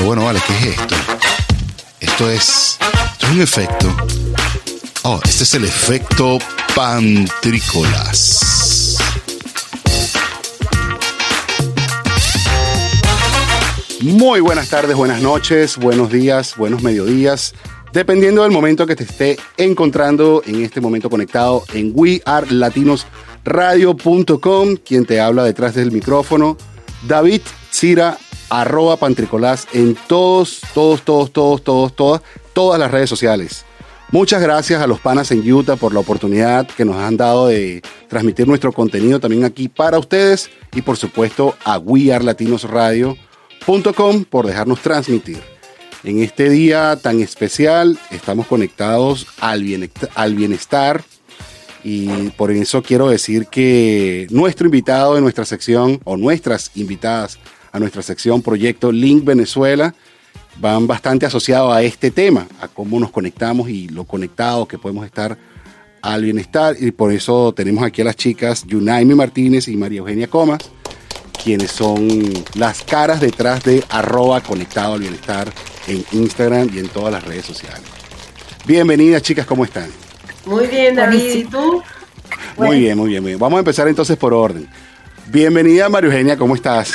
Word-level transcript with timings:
Pero 0.00 0.08
bueno, 0.08 0.24
vale, 0.24 0.40
¿qué 0.46 0.54
es 0.54 0.64
esto? 0.78 0.94
Esto 2.00 2.30
es, 2.30 2.78
esto 3.12 3.26
es 3.26 3.32
un 3.32 3.42
efecto. 3.42 3.94
Oh, 5.02 5.20
este 5.22 5.44
es 5.44 5.52
el 5.52 5.66
efecto 5.66 6.38
pantrícolas. 6.74 8.96
Muy 14.00 14.40
buenas 14.40 14.70
tardes, 14.70 14.96
buenas 14.96 15.20
noches, 15.20 15.76
buenos 15.76 16.10
días, 16.10 16.56
buenos 16.56 16.82
mediodías, 16.82 17.54
dependiendo 17.92 18.44
del 18.44 18.52
momento 18.52 18.86
que 18.86 18.96
te 18.96 19.04
esté 19.04 19.38
encontrando 19.58 20.42
en 20.46 20.64
este 20.64 20.80
momento 20.80 21.10
conectado 21.10 21.62
en 21.74 21.92
wearelatinosradio.com, 21.94 24.76
quien 24.76 25.04
te 25.04 25.20
habla 25.20 25.44
detrás 25.44 25.74
del 25.74 25.92
micrófono, 25.92 26.56
David 27.06 27.42
Cira, 27.70 28.16
arroba 28.50 28.96
pantricolás 28.96 29.66
en 29.72 29.96
todos, 30.06 30.60
todos, 30.74 31.02
todos, 31.02 31.32
todos, 31.32 31.62
todos, 31.62 31.96
todas, 31.96 32.22
todas 32.52 32.78
las 32.78 32.90
redes 32.90 33.08
sociales. 33.08 33.64
Muchas 34.12 34.42
gracias 34.42 34.82
a 34.82 34.88
los 34.88 34.98
panas 34.98 35.30
en 35.30 35.48
Utah 35.50 35.76
por 35.76 35.94
la 35.94 36.00
oportunidad 36.00 36.66
que 36.66 36.84
nos 36.84 36.96
han 36.96 37.16
dado 37.16 37.46
de 37.46 37.80
transmitir 38.08 38.48
nuestro 38.48 38.72
contenido 38.72 39.20
también 39.20 39.44
aquí 39.44 39.68
para 39.68 40.00
ustedes 40.00 40.50
y 40.74 40.82
por 40.82 40.96
supuesto 40.96 41.54
a 41.64 41.78
wearelatinosradio.com 41.78 44.24
por 44.24 44.48
dejarnos 44.48 44.80
transmitir. 44.80 45.40
En 46.02 46.20
este 46.22 46.50
día 46.50 46.98
tan 47.00 47.20
especial 47.20 48.00
estamos 48.10 48.48
conectados 48.48 49.28
al 49.38 49.62
bienestar, 49.62 50.10
al 50.16 50.34
bienestar 50.34 51.04
y 51.84 52.30
por 52.30 52.50
eso 52.50 52.82
quiero 52.82 53.08
decir 53.08 53.46
que 53.46 54.26
nuestro 54.30 54.66
invitado 54.66 55.14
de 55.14 55.20
nuestra 55.20 55.44
sección 55.44 56.00
o 56.02 56.16
nuestras 56.16 56.72
invitadas 56.74 57.38
a 57.72 57.78
nuestra 57.78 58.02
sección 58.02 58.42
Proyecto 58.42 58.92
Link 58.92 59.24
Venezuela 59.24 59.94
van 60.58 60.86
bastante 60.86 61.26
asociados 61.26 61.74
a 61.74 61.82
este 61.82 62.10
tema, 62.10 62.46
a 62.60 62.68
cómo 62.68 63.00
nos 63.00 63.10
conectamos 63.10 63.68
y 63.68 63.88
lo 63.88 64.04
conectados 64.04 64.68
que 64.68 64.78
podemos 64.78 65.06
estar 65.06 65.38
al 66.02 66.22
bienestar. 66.22 66.76
Y 66.78 66.90
por 66.90 67.12
eso 67.12 67.52
tenemos 67.54 67.84
aquí 67.84 68.02
a 68.02 68.04
las 68.04 68.16
chicas 68.16 68.64
Yunaimi 68.66 69.14
Martínez 69.14 69.68
y 69.68 69.76
María 69.76 70.00
Eugenia 70.00 70.28
Comas 70.28 70.58
quienes 71.42 71.70
son 71.70 72.08
las 72.54 72.82
caras 72.82 73.20
detrás 73.20 73.64
de 73.64 73.82
arroba 73.88 74.40
conectado 74.42 74.94
al 74.94 75.00
bienestar 75.00 75.50
en 75.86 76.04
Instagram 76.12 76.70
y 76.74 76.78
en 76.78 76.88
todas 76.88 77.12
las 77.12 77.24
redes 77.24 77.46
sociales. 77.46 77.82
Bienvenidas 78.66 79.22
chicas, 79.22 79.46
¿cómo 79.46 79.64
están? 79.64 79.90
Muy 80.44 80.66
bien, 80.66 80.94
David, 80.94 81.34
¿y 81.34 81.44
tú? 81.44 81.82
Muy 82.56 82.80
bien, 82.80 82.98
muy 82.98 83.08
bien, 83.08 83.22
muy 83.22 83.30
bien. 83.32 83.38
Vamos 83.38 83.56
a 83.56 83.60
empezar 83.60 83.88
entonces 83.88 84.16
por 84.16 84.34
orden. 84.34 84.68
Bienvenida 85.32 85.88
María 85.88 86.08
Eugenia, 86.08 86.36
¿cómo 86.36 86.56
estás? 86.56 86.92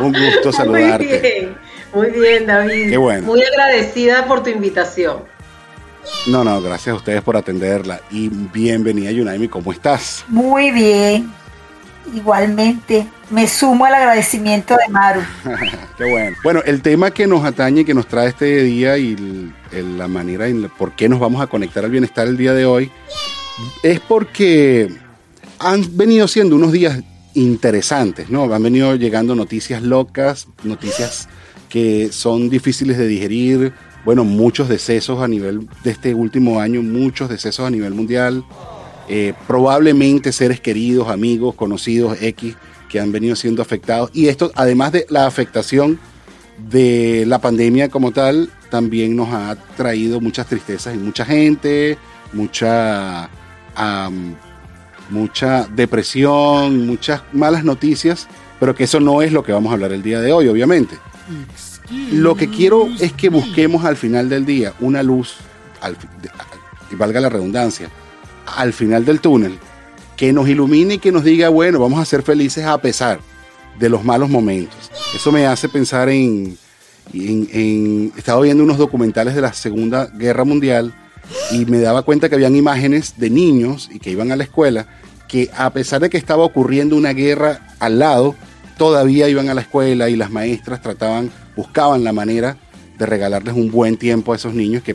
Un 0.00 0.12
gusto 0.12 0.52
saludarte. 0.52 1.04
Muy 1.92 2.06
bien, 2.08 2.12
muy 2.14 2.20
bien, 2.20 2.46
David. 2.46 2.90
Qué 2.90 2.96
bueno. 2.96 3.26
Muy 3.26 3.42
agradecida 3.42 4.26
por 4.26 4.42
tu 4.42 4.48
invitación. 4.48 5.18
No, 6.28 6.42
no, 6.44 6.62
gracias 6.62 6.94
a 6.94 6.96
ustedes 6.96 7.20
por 7.20 7.36
atenderla. 7.36 8.00
Y 8.10 8.30
bienvenida, 8.30 9.10
Yunaimi, 9.10 9.48
¿cómo 9.48 9.70
estás? 9.70 10.24
Muy 10.28 10.70
bien, 10.70 11.30
Igualmente, 12.14 13.06
me 13.30 13.46
sumo 13.46 13.84
al 13.84 13.94
agradecimiento 13.94 14.74
de 14.74 14.92
Maru. 14.92 15.20
Qué 15.98 16.10
bueno. 16.10 16.36
Bueno, 16.42 16.62
el 16.64 16.82
tema 16.82 17.10
que 17.10 17.26
nos 17.26 17.44
atañe, 17.44 17.84
que 17.84 17.94
nos 17.94 18.06
trae 18.06 18.28
este 18.28 18.62
día 18.64 18.98
y 18.98 19.52
la 19.70 20.08
manera 20.08 20.48
en 20.48 20.68
por 20.70 20.92
qué 20.92 21.08
nos 21.08 21.20
vamos 21.20 21.40
a 21.42 21.46
conectar 21.46 21.84
al 21.84 21.90
bienestar 21.90 22.26
el 22.26 22.36
día 22.36 22.54
de 22.54 22.66
hoy, 22.66 22.90
es 23.82 24.00
porque 24.00 24.92
han 25.58 25.96
venido 25.96 26.26
siendo 26.26 26.56
unos 26.56 26.72
días 26.72 26.98
interesantes, 27.34 28.30
¿no? 28.30 28.52
Han 28.52 28.62
venido 28.62 28.94
llegando 28.96 29.34
noticias 29.34 29.82
locas, 29.82 30.48
noticias 30.64 31.28
que 31.68 32.10
son 32.12 32.50
difíciles 32.50 32.98
de 32.98 33.06
digerir, 33.06 33.72
bueno, 34.04 34.24
muchos 34.24 34.68
decesos 34.68 35.22
a 35.22 35.28
nivel 35.28 35.68
de 35.84 35.90
este 35.90 36.14
último 36.14 36.60
año, 36.60 36.82
muchos 36.82 37.28
decesos 37.28 37.66
a 37.66 37.70
nivel 37.70 37.94
mundial. 37.94 38.44
Eh, 39.08 39.34
probablemente 39.46 40.32
seres 40.32 40.60
queridos, 40.60 41.08
amigos, 41.08 41.54
conocidos, 41.54 42.18
X, 42.20 42.56
que 42.88 43.00
han 43.00 43.12
venido 43.12 43.36
siendo 43.36 43.62
afectados. 43.62 44.10
Y 44.12 44.28
esto, 44.28 44.50
además 44.54 44.92
de 44.92 45.06
la 45.08 45.26
afectación 45.26 45.98
de 46.70 47.24
la 47.26 47.40
pandemia 47.40 47.88
como 47.88 48.12
tal, 48.12 48.50
también 48.70 49.16
nos 49.16 49.28
ha 49.32 49.56
traído 49.76 50.20
muchas 50.20 50.46
tristezas 50.46 50.94
en 50.94 51.04
mucha 51.04 51.24
gente, 51.24 51.96
mucha, 52.32 53.28
mucha 55.10 55.66
depresión, 55.66 56.86
muchas 56.86 57.22
malas 57.32 57.64
noticias, 57.64 58.28
pero 58.60 58.74
que 58.74 58.84
eso 58.84 59.00
no 59.00 59.22
es 59.22 59.32
lo 59.32 59.42
que 59.42 59.52
vamos 59.52 59.70
a 59.70 59.74
hablar 59.74 59.92
el 59.92 60.02
día 60.02 60.20
de 60.20 60.32
hoy, 60.32 60.48
obviamente. 60.48 60.96
Lo 62.12 62.36
que 62.36 62.48
quiero 62.48 62.88
es 63.00 63.12
que 63.12 63.28
busquemos 63.28 63.84
al 63.84 63.96
final 63.96 64.28
del 64.28 64.46
día 64.46 64.72
una 64.80 65.02
luz, 65.02 65.36
y 66.90 66.94
valga 66.94 67.20
la 67.20 67.28
redundancia, 67.28 67.90
al 68.56 68.72
final 68.72 69.04
del 69.04 69.20
túnel, 69.20 69.58
que 70.16 70.32
nos 70.32 70.48
ilumine 70.48 70.94
y 70.94 70.98
que 70.98 71.12
nos 71.12 71.24
diga, 71.24 71.48
bueno, 71.48 71.80
vamos 71.80 72.00
a 72.00 72.04
ser 72.04 72.22
felices 72.22 72.64
a 72.64 72.78
pesar 72.78 73.20
de 73.78 73.88
los 73.88 74.04
malos 74.04 74.28
momentos. 74.28 74.90
Eso 75.14 75.32
me 75.32 75.46
hace 75.46 75.68
pensar 75.68 76.08
en, 76.08 76.56
en, 77.12 78.12
estaba 78.16 78.40
viendo 78.42 78.62
unos 78.62 78.78
documentales 78.78 79.34
de 79.34 79.40
la 79.40 79.52
Segunda 79.52 80.06
Guerra 80.06 80.44
Mundial 80.44 80.94
y 81.50 81.64
me 81.66 81.80
daba 81.80 82.02
cuenta 82.02 82.28
que 82.28 82.34
habían 82.34 82.56
imágenes 82.56 83.14
de 83.16 83.30
niños 83.30 83.88
y 83.92 83.98
que 83.98 84.10
iban 84.10 84.32
a 84.32 84.36
la 84.36 84.44
escuela 84.44 84.86
que 85.28 85.50
a 85.56 85.70
pesar 85.70 86.02
de 86.02 86.10
que 86.10 86.18
estaba 86.18 86.44
ocurriendo 86.44 86.94
una 86.94 87.14
guerra 87.14 87.74
al 87.80 87.98
lado, 87.98 88.34
todavía 88.76 89.30
iban 89.30 89.48
a 89.48 89.54
la 89.54 89.62
escuela 89.62 90.10
y 90.10 90.16
las 90.16 90.30
maestras 90.30 90.82
trataban, 90.82 91.30
buscaban 91.56 92.04
la 92.04 92.12
manera 92.12 92.58
de 92.98 93.06
regalarles 93.06 93.54
un 93.54 93.70
buen 93.70 93.96
tiempo 93.96 94.32
a 94.32 94.36
esos 94.36 94.52
niños 94.52 94.82
que, 94.82 94.94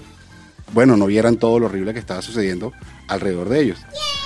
bueno, 0.73 0.95
no 0.95 1.07
vieran 1.07 1.37
todo 1.37 1.59
lo 1.59 1.65
horrible 1.65 1.91
que 1.91 1.99
estaba 1.99 2.21
sucediendo 2.21 2.71
alrededor 3.07 3.49
de 3.49 3.61
ellos. 3.61 3.79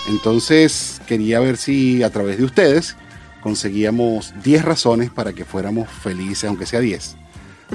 Entonces 0.10 1.02
quería 1.08 1.40
ver 1.40 1.56
si 1.56 2.04
a 2.04 2.10
través 2.10 2.38
de 2.38 2.44
ustedes 2.44 2.98
conseguíamos 3.42 4.34
10 4.44 4.66
razones 4.66 5.10
para 5.12 5.32
que 5.32 5.46
fuéramos 5.46 5.90
felices, 5.90 6.44
aunque 6.44 6.66
sea 6.66 6.82
10, 6.82 7.16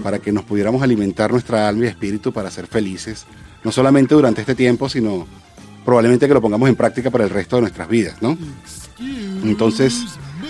para 0.02 0.18
que 0.18 0.32
nos 0.32 0.44
pudiéramos 0.44 0.82
alimentar 0.82 1.30
nuestra 1.30 1.66
alma 1.68 1.84
y 1.84 1.88
espíritu 1.88 2.32
para 2.34 2.50
ser 2.50 2.66
felices, 2.66 3.24
no 3.66 3.72
solamente 3.72 4.14
durante 4.14 4.42
este 4.42 4.54
tiempo, 4.54 4.88
sino 4.88 5.26
probablemente 5.84 6.28
que 6.28 6.34
lo 6.34 6.40
pongamos 6.40 6.68
en 6.68 6.76
práctica 6.76 7.10
para 7.10 7.24
el 7.24 7.30
resto 7.30 7.56
de 7.56 7.62
nuestras 7.62 7.88
vidas, 7.88 8.14
¿no? 8.22 8.38
Entonces, 9.42 10.04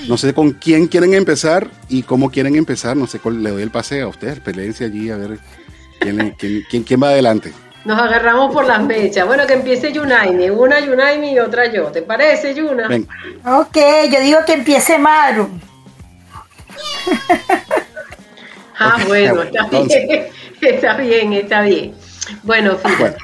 no 0.07 0.19
sé 0.19 0.35
con 0.35 0.53
quién 0.53 0.87
quieren 0.87 1.15
empezar 1.15 1.71
y 1.89 2.03
cómo 2.03 2.31
quieren 2.31 2.57
empezar, 2.57 2.95
no 2.95 3.07
sé, 3.07 3.19
le 3.25 3.51
doy 3.51 3.63
el 3.63 3.71
pase 3.71 4.03
a 4.03 4.09
ustedes, 4.09 4.41
peleense 4.41 4.85
allí 4.85 5.09
a 5.09 5.17
ver 5.17 5.39
quién, 5.99 6.37
quién, 6.69 6.85
quién 6.85 7.03
va 7.03 7.09
adelante. 7.09 7.55
Nos 7.87 7.99
agarramos 7.99 8.53
por 8.53 8.67
las 8.67 8.83
mechas. 8.83 9.27
Bueno, 9.27 9.47
que 9.47 9.55
empiece 9.55 9.95
Yunaime. 9.95 10.51
Una 10.51 10.79
Yunaime 10.81 11.33
y 11.33 11.39
otra 11.39 11.73
yo. 11.73 11.85
¿Te 11.87 12.03
parece, 12.03 12.53
Yuna? 12.55 12.89
Ok, 13.47 13.79
yo 14.13 14.21
digo 14.21 14.41
que 14.45 14.53
empiece 14.53 14.99
Maru. 14.99 15.49
ah, 18.79 18.99
bueno, 19.07 19.43
está 19.45 19.69
bien. 19.71 20.27
Está 20.61 20.97
bien, 20.99 21.33
está 21.33 21.63
bien. 21.63 22.06
Bueno, 22.43 22.77
fíjate. 22.77 23.19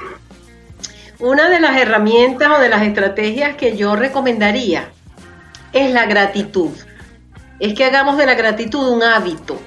Una 1.19 1.49
de 1.49 1.59
las 1.59 1.77
herramientas 1.77 2.51
o 2.57 2.59
de 2.59 2.69
las 2.69 2.81
estrategias 2.81 3.55
que 3.55 3.77
yo 3.77 3.95
recomendaría 3.95 4.89
es 5.71 5.91
la 5.91 6.05
gratitud. 6.05 6.71
Es 7.59 7.73
que 7.73 7.85
hagamos 7.85 8.17
de 8.17 8.25
la 8.25 8.35
gratitud 8.35 8.87
un 8.89 9.03
hábito. 9.03 9.59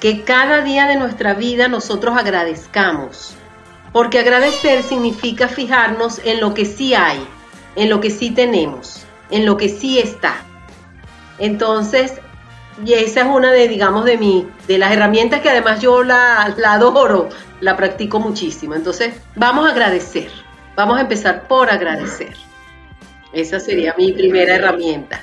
Que 0.00 0.22
cada 0.22 0.62
día 0.62 0.86
de 0.86 0.96
nuestra 0.96 1.34
vida 1.34 1.68
nosotros 1.68 2.16
agradezcamos 2.16 3.36
porque 3.96 4.18
agradecer 4.18 4.82
significa 4.82 5.48
fijarnos 5.48 6.20
en 6.22 6.38
lo 6.38 6.52
que 6.52 6.66
sí 6.66 6.92
hay, 6.92 7.26
en 7.76 7.88
lo 7.88 7.98
que 8.02 8.10
sí 8.10 8.30
tenemos, 8.30 9.06
en 9.30 9.46
lo 9.46 9.56
que 9.56 9.70
sí 9.70 9.98
está. 9.98 10.36
Entonces, 11.38 12.20
y 12.84 12.92
esa 12.92 13.20
es 13.20 13.26
una 13.26 13.52
de, 13.52 13.68
digamos, 13.68 14.04
de 14.04 14.18
mi, 14.18 14.46
de 14.66 14.78
las 14.78 14.92
herramientas 14.92 15.40
que 15.40 15.50
además 15.50 15.80
yo 15.80 16.02
la, 16.02 16.54
la 16.56 16.74
adoro, 16.74 17.28
la 17.60 17.76
practico 17.76 18.20
muchísimo. 18.20 18.74
Entonces, 18.74 19.14
vamos 19.34 19.66
a 19.66 19.72
agradecer. 19.72 20.28
Vamos 20.76 20.98
a 20.98 21.02
empezar 21.02 21.48
por 21.48 21.70
agradecer. 21.70 22.34
Esa 23.32 23.60
sería 23.60 23.94
mi 23.96 24.12
primera 24.12 24.56
herramienta. 24.56 25.22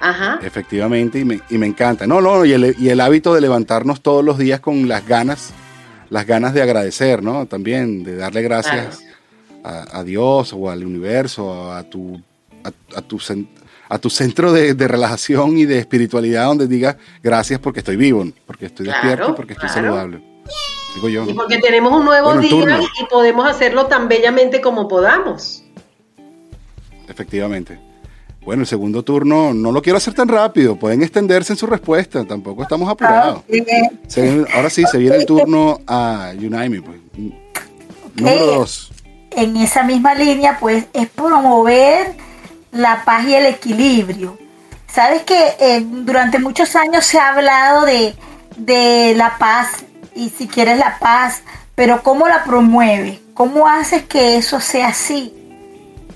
Ajá. 0.00 0.38
Efectivamente, 0.42 1.20
y 1.20 1.24
me, 1.24 1.40
y 1.48 1.58
me 1.58 1.66
encanta. 1.66 2.06
No, 2.06 2.20
no, 2.20 2.44
y 2.44 2.52
el, 2.52 2.74
y 2.78 2.88
el 2.88 3.00
hábito 3.00 3.34
de 3.34 3.40
levantarnos 3.40 4.00
todos 4.00 4.24
los 4.24 4.38
días 4.38 4.60
con 4.60 4.88
las 4.88 5.06
ganas 5.06 5.52
las 6.10 6.26
ganas 6.26 6.54
de 6.54 6.62
agradecer, 6.62 7.22
¿no? 7.22 7.46
También 7.46 8.04
de 8.04 8.16
darle 8.16 8.42
gracias 8.42 9.00
a, 9.62 10.02
Dios 10.02 10.52
o 10.54 10.70
al 10.70 10.84
universo, 10.84 11.72
a 11.72 11.82
tu, 11.82 12.20
a, 12.94 13.02
tu, 13.02 13.18
a 13.88 13.98
tu 13.98 14.10
centro 14.10 14.52
de, 14.52 14.74
relajación 14.74 15.58
y 15.58 15.64
de 15.64 15.78
espiritualidad 15.78 16.44
donde 16.44 16.66
digas 16.66 16.96
gracias 17.22 17.58
porque 17.60 17.80
estoy 17.80 17.96
vivo, 17.96 18.26
porque 18.46 18.66
estoy 18.66 18.86
despierto, 18.86 19.34
porque 19.34 19.54
estoy 19.54 19.68
saludable. 19.68 20.20
Digo 20.94 21.08
yo. 21.08 21.28
Y 21.28 21.34
porque 21.34 21.58
tenemos 21.58 21.92
un 21.92 22.04
nuevo 22.04 22.36
día 22.38 22.80
y 23.00 23.04
podemos 23.06 23.48
hacerlo 23.48 23.86
tan 23.86 24.08
bellamente 24.08 24.60
como 24.60 24.88
podamos. 24.88 25.62
Efectivamente. 27.08 27.78
Bueno, 28.44 28.62
el 28.62 28.66
segundo 28.66 29.02
turno 29.02 29.52
no 29.52 29.72
lo 29.72 29.82
quiero 29.82 29.98
hacer 29.98 30.14
tan 30.14 30.28
rápido, 30.28 30.76
pueden 30.76 31.02
extenderse 31.02 31.52
en 31.52 31.58
su 31.58 31.66
respuesta, 31.66 32.24
tampoco 32.24 32.62
estamos 32.62 32.88
apurados. 32.88 33.42
ahora 34.54 34.70
sí, 34.70 34.84
se 34.90 34.96
viene 34.96 35.16
el 35.16 35.26
turno 35.26 35.80
a 35.86 36.32
Unaimi. 36.34 36.80
Pues. 36.80 36.98
Número 38.14 38.46
dos. 38.46 38.90
En 39.32 39.56
esa 39.58 39.82
misma 39.82 40.14
línea, 40.14 40.56
pues, 40.58 40.86
es 40.94 41.08
promover 41.10 42.16
la 42.72 43.04
paz 43.04 43.24
y 43.26 43.34
el 43.34 43.46
equilibrio. 43.46 44.38
Sabes 44.92 45.22
que 45.22 45.56
eh, 45.60 45.84
durante 45.84 46.38
muchos 46.38 46.74
años 46.76 47.04
se 47.04 47.18
ha 47.18 47.28
hablado 47.28 47.84
de, 47.84 48.14
de 48.56 49.14
la 49.16 49.36
paz 49.38 49.84
y 50.14 50.30
si 50.30 50.48
quieres 50.48 50.78
la 50.78 50.98
paz, 50.98 51.42
pero 51.74 52.02
¿cómo 52.02 52.26
la 52.26 52.44
promueve? 52.44 53.20
¿Cómo 53.34 53.68
haces 53.68 54.02
que 54.04 54.36
eso 54.36 54.60
sea 54.60 54.88
así? 54.88 55.32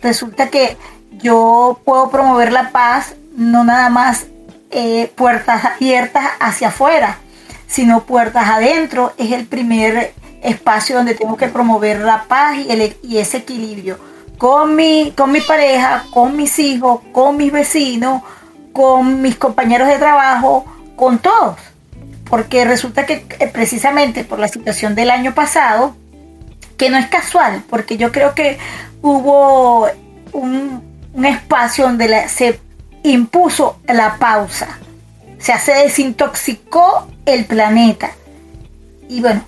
Resulta 0.02 0.48
que 0.48 0.76
yo 1.12 1.80
puedo 1.84 2.10
promover 2.10 2.50
la 2.52 2.70
paz 2.70 3.14
no 3.36 3.64
nada 3.64 3.88
más 3.88 4.26
eh, 4.70 5.12
puertas 5.14 5.64
abiertas 5.64 6.24
hacia 6.40 6.68
afuera, 6.68 7.18
sino 7.66 8.04
puertas 8.04 8.48
adentro. 8.48 9.12
Es 9.18 9.32
el 9.32 9.46
primer 9.46 10.14
espacio 10.42 10.96
donde 10.96 11.14
tengo 11.14 11.36
que 11.36 11.48
promover 11.48 12.00
la 12.00 12.24
paz 12.24 12.56
y, 12.56 12.70
el, 12.70 12.96
y 13.02 13.18
ese 13.18 13.38
equilibrio 13.38 13.98
con 14.42 14.74
mi, 14.74 15.12
con 15.16 15.30
mi 15.30 15.40
pareja, 15.40 16.06
con 16.10 16.36
mis 16.36 16.58
hijos, 16.58 17.00
con 17.12 17.36
mis 17.36 17.52
vecinos, 17.52 18.22
con 18.72 19.22
mis 19.22 19.36
compañeros 19.36 19.86
de 19.86 19.98
trabajo, 19.98 20.64
con 20.96 21.20
todos. 21.20 21.60
Porque 22.28 22.64
resulta 22.64 23.06
que 23.06 23.24
eh, 23.38 23.46
precisamente 23.46 24.24
por 24.24 24.40
la 24.40 24.48
situación 24.48 24.96
del 24.96 25.12
año 25.12 25.32
pasado, 25.32 25.94
que 26.76 26.90
no 26.90 26.96
es 26.96 27.06
casual, 27.06 27.62
porque 27.70 27.96
yo 27.96 28.10
creo 28.10 28.34
que 28.34 28.58
hubo 29.00 29.86
un, 30.32 30.82
un 31.14 31.24
espacio 31.24 31.84
donde 31.84 32.28
se 32.28 32.58
impuso 33.04 33.78
la 33.86 34.16
pausa. 34.16 34.76
O 35.38 35.40
sea, 35.40 35.60
se 35.60 35.70
desintoxicó 35.70 37.06
el 37.26 37.44
planeta. 37.44 38.10
Y 39.08 39.20
bueno, 39.20 39.44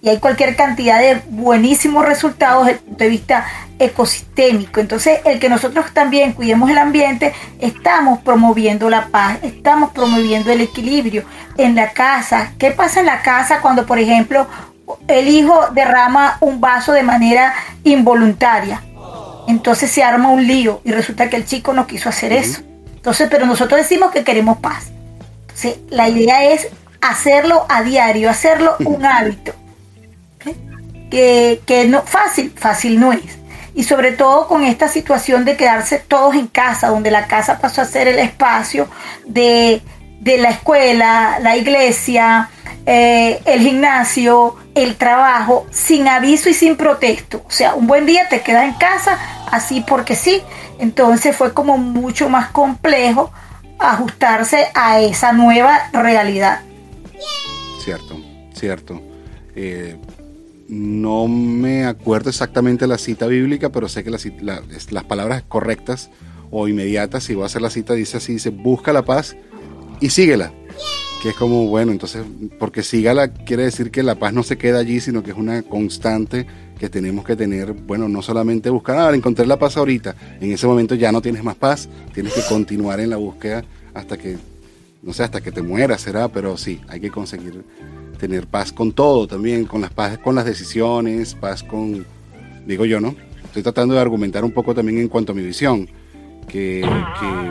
y 0.00 0.08
hay 0.08 0.18
cualquier 0.18 0.54
cantidad 0.56 1.00
de 1.00 1.20
buenísimos 1.28 2.04
resultados 2.04 2.66
desde 2.66 2.78
el 2.78 2.84
punto 2.84 3.04
de 3.04 3.10
vista 3.10 3.46
ecosistémico. 3.78 4.80
Entonces, 4.80 5.20
el 5.24 5.40
que 5.40 5.48
nosotros 5.48 5.86
también 5.92 6.32
cuidemos 6.32 6.70
el 6.70 6.78
ambiente, 6.78 7.32
estamos 7.58 8.20
promoviendo 8.20 8.88
la 8.90 9.08
paz, 9.08 9.38
estamos 9.42 9.90
promoviendo 9.90 10.52
el 10.52 10.60
equilibrio 10.60 11.24
en 11.56 11.74
la 11.74 11.92
casa. 11.92 12.52
¿Qué 12.58 12.70
pasa 12.70 13.00
en 13.00 13.06
la 13.06 13.22
casa 13.22 13.60
cuando, 13.60 13.86
por 13.86 13.98
ejemplo, 13.98 14.46
el 15.08 15.28
hijo 15.28 15.68
derrama 15.72 16.38
un 16.40 16.60
vaso 16.60 16.92
de 16.92 17.02
manera 17.02 17.54
involuntaria? 17.84 18.82
entonces 19.48 19.90
se 19.90 20.02
arma 20.02 20.28
un 20.28 20.46
lío 20.46 20.82
y 20.84 20.92
resulta 20.92 21.30
que 21.30 21.36
el 21.36 21.46
chico 21.46 21.72
no 21.72 21.86
quiso 21.86 22.10
hacer 22.10 22.34
eso. 22.34 22.60
Entonces, 22.94 23.28
pero 23.30 23.46
nosotros 23.46 23.80
decimos 23.80 24.10
que 24.10 24.22
queremos 24.22 24.58
paz. 24.58 24.88
Entonces, 25.40 25.78
la 25.88 26.06
idea 26.10 26.44
es 26.44 26.68
hacerlo 27.00 27.64
a 27.70 27.82
diario, 27.82 28.28
hacerlo 28.28 28.76
un 28.80 29.06
hábito. 29.06 29.54
Que, 31.10 31.60
que 31.64 31.86
no, 31.86 32.02
fácil, 32.02 32.52
fácil 32.54 33.00
no 33.00 33.12
es. 33.12 33.38
Y 33.74 33.84
sobre 33.84 34.12
todo 34.12 34.48
con 34.48 34.64
esta 34.64 34.88
situación 34.88 35.44
de 35.44 35.56
quedarse 35.56 35.98
todos 35.98 36.34
en 36.34 36.48
casa, 36.48 36.88
donde 36.88 37.10
la 37.10 37.26
casa 37.26 37.58
pasó 37.58 37.82
a 37.82 37.84
ser 37.84 38.08
el 38.08 38.18
espacio 38.18 38.88
de, 39.24 39.80
de 40.20 40.38
la 40.38 40.50
escuela, 40.50 41.38
la 41.40 41.56
iglesia, 41.56 42.50
eh, 42.90 43.40
el 43.44 43.60
gimnasio, 43.60 44.56
el 44.74 44.96
trabajo, 44.96 45.66
sin 45.70 46.08
aviso 46.08 46.48
y 46.48 46.54
sin 46.54 46.76
protesto. 46.76 47.42
O 47.46 47.50
sea, 47.50 47.74
un 47.74 47.86
buen 47.86 48.06
día 48.06 48.28
te 48.28 48.40
quedas 48.40 48.64
en 48.64 48.74
casa, 48.74 49.18
así 49.50 49.84
porque 49.86 50.16
sí. 50.16 50.42
Entonces 50.78 51.36
fue 51.36 51.52
como 51.52 51.76
mucho 51.76 52.28
más 52.28 52.48
complejo 52.50 53.30
ajustarse 53.78 54.68
a 54.74 55.00
esa 55.00 55.32
nueva 55.32 55.90
realidad. 55.92 56.62
Cierto, 57.84 58.16
cierto. 58.54 59.00
Eh, 59.54 59.98
no 60.68 61.28
me 61.28 61.84
acuerdo 61.86 62.28
exactamente 62.28 62.86
la 62.86 62.98
cita 62.98 63.26
bíblica, 63.26 63.70
pero 63.70 63.88
sé 63.88 64.04
que 64.04 64.10
las 64.10 65.04
palabras 65.04 65.42
correctas 65.48 66.10
o 66.50 66.68
inmediatas, 66.68 67.24
si 67.24 67.34
voy 67.34 67.44
a 67.44 67.46
hacer 67.46 67.62
la 67.62 67.70
cita, 67.70 67.94
dice 67.94 68.18
así, 68.18 68.34
dice, 68.34 68.50
busca 68.50 68.92
la 68.92 69.04
paz 69.04 69.36
y 70.00 70.10
síguela. 70.10 70.52
Que 71.22 71.30
es 71.30 71.34
como, 71.34 71.66
bueno, 71.66 71.90
entonces, 71.90 72.22
porque 72.60 72.84
sígala 72.84 73.32
quiere 73.32 73.64
decir 73.64 73.90
que 73.90 74.04
la 74.04 74.14
paz 74.14 74.32
no 74.32 74.44
se 74.44 74.56
queda 74.56 74.78
allí, 74.78 75.00
sino 75.00 75.24
que 75.24 75.32
es 75.32 75.36
una 75.36 75.62
constante 75.62 76.46
que 76.78 76.88
tenemos 76.88 77.24
que 77.24 77.34
tener, 77.34 77.72
bueno, 77.72 78.08
no 78.08 78.22
solamente 78.22 78.70
buscar, 78.70 78.98
ah, 78.98 79.14
encontré 79.14 79.44
la 79.44 79.58
paz 79.58 79.76
ahorita, 79.76 80.14
en 80.40 80.52
ese 80.52 80.66
momento 80.68 80.94
ya 80.94 81.10
no 81.10 81.20
tienes 81.20 81.42
más 81.42 81.56
paz, 81.56 81.88
tienes 82.14 82.34
que 82.34 82.42
continuar 82.48 83.00
en 83.00 83.10
la 83.10 83.16
búsqueda 83.16 83.64
hasta 83.94 84.16
que, 84.16 84.36
no 85.02 85.12
sé, 85.12 85.24
hasta 85.24 85.40
que 85.40 85.50
te 85.50 85.60
mueras, 85.60 86.02
será, 86.02 86.28
pero 86.28 86.56
sí, 86.56 86.80
hay 86.86 87.00
que 87.00 87.10
conseguir 87.10 87.64
tener 88.18 88.46
paz 88.46 88.72
con 88.72 88.92
todo 88.92 89.26
también, 89.26 89.64
con 89.64 89.80
las 89.80 89.90
paz, 89.90 90.18
con 90.18 90.34
las 90.34 90.44
decisiones, 90.44 91.34
paz 91.34 91.62
con, 91.62 92.04
digo 92.66 92.84
yo, 92.84 93.00
¿no? 93.00 93.14
Estoy 93.44 93.62
tratando 93.62 93.94
de 93.94 94.00
argumentar 94.00 94.44
un 94.44 94.52
poco 94.52 94.74
también 94.74 94.98
en 94.98 95.08
cuanto 95.08 95.32
a 95.32 95.34
mi 95.34 95.42
visión, 95.42 95.88
que, 96.48 96.82
que 97.20 97.50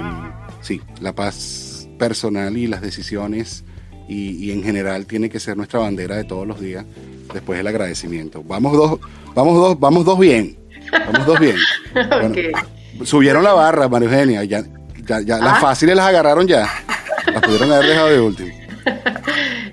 sí, 0.61 0.81
la 1.01 1.13
paz 1.13 1.87
personal 1.97 2.55
y 2.57 2.67
las 2.67 2.81
decisiones 2.81 3.63
y, 4.07 4.51
en 4.51 4.63
general 4.63 5.05
tiene 5.05 5.29
que 5.29 5.39
ser 5.39 5.57
nuestra 5.57 5.79
bandera 5.79 6.15
de 6.15 6.23
todos 6.23 6.47
los 6.47 6.59
días 6.61 6.85
después 7.33 7.59
el 7.59 7.67
agradecimiento. 7.67 8.43
Vamos 8.43 8.73
dos, 8.73 8.99
vamos 9.35 9.55
dos, 9.55 9.79
vamos 9.79 10.05
dos 10.05 10.17
bien. 10.17 10.57
Vamos 10.91 11.25
dos 11.25 11.39
bien. 11.39 11.57
subieron 13.03 13.43
la 13.43 13.53
barra, 13.53 13.89
María 13.89 14.07
Eugenia, 14.07 14.43
ya, 14.45 14.63
ya, 15.05 15.19
las 15.19 15.41
ah. 15.41 15.59
fáciles 15.59 15.95
las 15.95 16.07
agarraron 16.07 16.47
ya. 16.47 16.69
Las 17.33 17.41
pudieron 17.41 17.71
haber 17.71 17.87
dejado 17.87 18.07
de 18.09 18.21
último. 18.21 18.66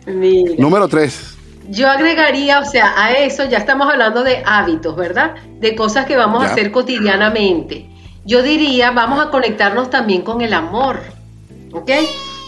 Número 0.07 0.89
tres. 0.89 1.35
Yo 1.69 1.89
agregaría, 1.89 2.59
o 2.61 2.65
sea, 2.65 2.93
a 2.97 3.13
eso 3.13 3.45
ya 3.45 3.59
estamos 3.59 3.91
hablando 3.91 4.23
de 4.23 4.43
hábitos, 4.45 4.95
¿verdad? 4.97 5.35
De 5.61 5.75
cosas 5.75 6.05
que 6.05 6.17
vamos 6.17 6.45
a 6.45 6.53
hacer 6.53 6.71
cotidianamente. 6.71 7.89
Yo 8.27 8.43
diría, 8.43 8.91
vamos 8.91 9.25
a 9.25 9.31
conectarnos 9.31 9.89
también 9.89 10.23
con 10.23 10.43
el 10.43 10.53
amor, 10.53 11.01
¿ok? 11.73 11.91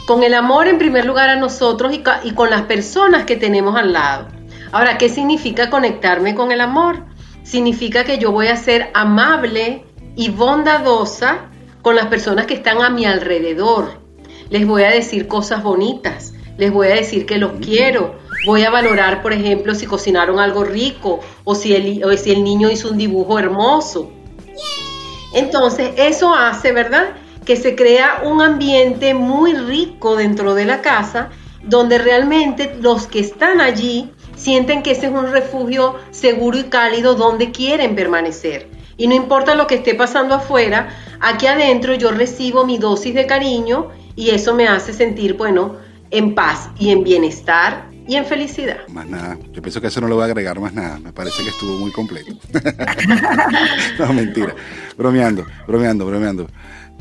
Con 0.07 0.23
el 0.23 0.35
amor 0.35 0.69
en 0.69 0.79
primer 0.79 1.07
lugar 1.07 1.31
a 1.31 1.37
nosotros 1.37 1.95
y, 1.95 2.31
con 2.33 2.51
las 2.51 2.63
personas 2.63 3.25
que 3.25 3.37
tenemos 3.37 3.75
al 3.77 3.93
lado. 3.93 4.29
Ahora, 4.73 4.99
¿qué 4.99 5.09
significa 5.09 5.71
conectarme 5.71 6.35
con 6.35 6.53
el 6.53 6.61
amor? 6.61 7.05
Significa 7.43 8.05
que 8.05 8.19
yo 8.19 8.33
voy 8.33 8.49
a 8.49 8.57
ser 8.57 8.91
amable 8.93 9.85
y 10.15 10.31
bondadosa 10.31 11.47
con 11.81 11.97
las 11.97 12.07
personas 12.07 12.47
que 12.47 12.55
están 12.55 12.83
a 12.83 12.91
mi 12.91 13.07
alrededor. 13.07 14.01
Les 14.51 14.67
voy 14.67 14.83
a 14.83 14.91
decir 14.91 15.27
cosas 15.29 15.63
bonitas, 15.63 16.33
les 16.59 16.73
voy 16.73 16.89
a 16.89 16.95
decir 16.95 17.27
que 17.27 17.39
los 17.39 17.53
quiero, 17.61 18.17
voy 18.47 18.65
a 18.65 18.71
valorar, 18.71 19.23
por 19.23 19.33
ejemplo, 19.33 19.75
si 19.75 19.87
cocinaron 19.87 20.39
algo 20.39 20.65
rico 20.65 21.21
o 21.45 21.55
si 21.55 21.75
el, 21.75 22.05
o 22.05 22.17
si 22.17 22.33
el 22.33 22.45
niño 22.45 22.71
hizo 22.71 22.91
un 22.91 22.99
dibujo 22.99 23.39
hermoso. 23.39 24.11
Entonces, 25.35 25.91
eso 25.97 26.35
hace, 26.35 26.73
¿verdad? 26.73 27.15
que 27.47 27.57
se 27.57 27.77
crea 27.77 28.23
un 28.25 28.43
ambiente 28.43 29.15
muy 29.15 29.55
rico 29.55 30.17
dentro 30.17 30.55
de 30.55 30.65
la 30.65 30.83
casa, 30.83 31.31
donde 31.63 31.97
realmente 31.97 32.77
los 32.81 33.07
que 33.07 33.21
están 33.21 33.61
allí 33.61 34.11
sienten 34.35 34.83
que 34.83 34.91
ese 34.91 35.07
es 35.07 35.13
un 35.13 35.31
refugio 35.31 35.95
seguro 36.11 36.59
y 36.59 36.65
cálido 36.65 37.15
donde 37.15 37.53
quieren 37.53 37.95
permanecer. 37.95 38.69
Y 38.97 39.07
no 39.07 39.15
importa 39.15 39.55
lo 39.55 39.69
que 39.69 39.77
esté 39.77 39.95
pasando 39.95 40.35
afuera, 40.35 40.89
aquí 41.21 41.47
adentro 41.47 41.95
yo 41.95 42.11
recibo 42.11 42.67
mi 42.67 42.79
dosis 42.79 43.15
de 43.15 43.27
cariño 43.27 43.91
y 44.17 44.31
eso 44.31 44.55
me 44.55 44.67
hace 44.67 44.93
sentir, 44.93 45.35
bueno, 45.35 45.77
en 46.17 46.35
paz 46.35 46.71
y 46.79 46.91
en 46.91 47.05
bienestar 47.05 47.89
y 48.07 48.17
en 48.17 48.25
felicidad. 48.25 48.79
Más 48.89 49.07
nada, 49.07 49.37
yo 49.53 49.61
pienso 49.61 49.81
que 49.81 49.89
eso 49.89 50.01
no 50.01 50.09
le 50.09 50.15
voy 50.15 50.23
a 50.23 50.27
agregar 50.27 50.59
más 50.61 50.73
nada, 50.73 50.99
me 50.99 51.13
parece 51.13 51.43
que 51.43 51.51
estuvo 51.51 51.77
muy 51.79 51.93
completo. 51.93 52.33
no, 53.99 54.13
mentira, 54.13 54.55
bromeando, 54.97 55.45
bromeando, 55.67 56.07
bromeando. 56.07 56.47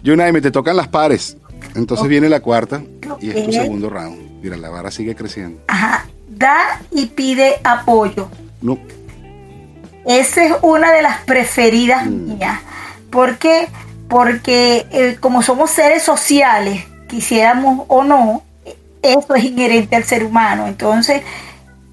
Yunaime, 0.04 0.42
te 0.42 0.52
tocan 0.52 0.76
las 0.76 0.88
pares. 0.88 1.38
Entonces 1.76 2.08
viene 2.08 2.30
la 2.30 2.40
cuarta 2.42 2.84
y 3.20 3.30
es 3.30 3.46
tu 3.46 3.52
segundo 3.52 3.90
round. 3.90 4.42
Mira, 4.42 4.58
la 4.58 4.70
vara 4.70 4.92
sigue 4.92 5.16
creciendo. 5.16 5.62
Ajá. 5.68 6.06
Da 6.28 6.80
y 6.92 7.08
pide 7.08 7.56
apoyo. 7.64 8.30
No. 8.62 8.78
Esa 10.06 10.46
es 10.46 10.54
una 10.62 10.92
de 10.92 11.02
las 11.02 11.22
preferidas 11.22 12.06
mm. 12.06 12.38
mías. 12.38 12.60
¿Por 13.10 13.38
qué? 13.38 13.68
Porque 14.08 14.86
eh, 14.92 15.18
como 15.20 15.42
somos 15.42 15.72
seres 15.72 16.04
sociales, 16.04 16.86
quisiéramos 17.08 17.86
o 17.88 18.04
no, 18.04 18.44
eso 19.14 19.36
es 19.36 19.44
inherente 19.44 19.96
al 19.96 20.04
ser 20.04 20.24
humano. 20.24 20.68
Entonces, 20.68 21.22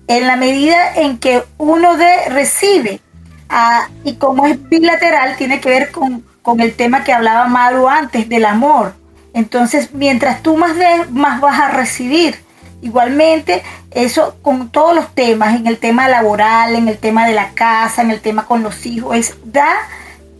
en 0.06 0.26
la 0.26 0.36
medida 0.36 0.94
en 0.96 1.18
que 1.18 1.42
uno 1.58 1.96
de, 1.96 2.28
recibe, 2.28 3.00
ah, 3.48 3.88
y 4.04 4.14
como 4.14 4.46
es 4.46 4.68
bilateral, 4.68 5.36
tiene 5.36 5.60
que 5.60 5.68
ver 5.68 5.90
con 5.90 6.24
con 6.42 6.60
el 6.60 6.74
tema 6.74 7.04
que 7.04 7.12
hablaba 7.12 7.46
Maru 7.46 7.88
antes 7.88 8.28
del 8.28 8.44
amor. 8.44 8.94
Entonces, 9.32 9.94
mientras 9.94 10.42
tú 10.42 10.56
más 10.56 10.76
des, 10.76 11.10
más 11.10 11.40
vas 11.40 11.58
a 11.58 11.68
recibir. 11.68 12.36
Igualmente, 12.82 13.62
eso 13.92 14.36
con 14.42 14.68
todos 14.68 14.94
los 14.94 15.14
temas, 15.14 15.54
en 15.54 15.68
el 15.68 15.78
tema 15.78 16.08
laboral, 16.08 16.74
en 16.74 16.88
el 16.88 16.98
tema 16.98 17.26
de 17.26 17.32
la 17.32 17.50
casa, 17.50 18.02
en 18.02 18.10
el 18.10 18.20
tema 18.20 18.44
con 18.44 18.62
los 18.62 18.84
hijos, 18.84 19.16
es 19.16 19.36
da 19.44 19.72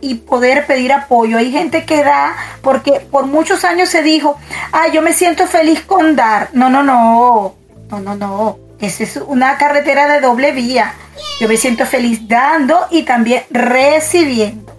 y 0.03 0.15
poder 0.15 0.67
pedir 0.67 0.91
apoyo. 0.91 1.37
Hay 1.37 1.51
gente 1.51 1.85
que 1.85 2.03
da, 2.03 2.35
porque 2.61 2.99
por 2.99 3.25
muchos 3.25 3.63
años 3.63 3.89
se 3.89 4.03
dijo, 4.03 4.37
ah, 4.73 4.89
yo 4.89 5.01
me 5.01 5.13
siento 5.13 5.47
feliz 5.47 5.81
con 5.81 6.15
dar. 6.15 6.49
No, 6.53 6.69
no, 6.69 6.83
no, 6.83 7.55
no, 7.89 7.99
no, 7.99 8.15
no. 8.15 8.59
Esa 8.79 9.03
es 9.03 9.15
una 9.15 9.57
carretera 9.57 10.11
de 10.11 10.19
doble 10.19 10.51
vía. 10.51 10.93
Yo 11.39 11.47
me 11.47 11.55
siento 11.55 11.85
feliz 11.85 12.27
dando 12.27 12.77
y 12.91 13.03
también 13.03 13.43
recibiendo. 13.49 14.75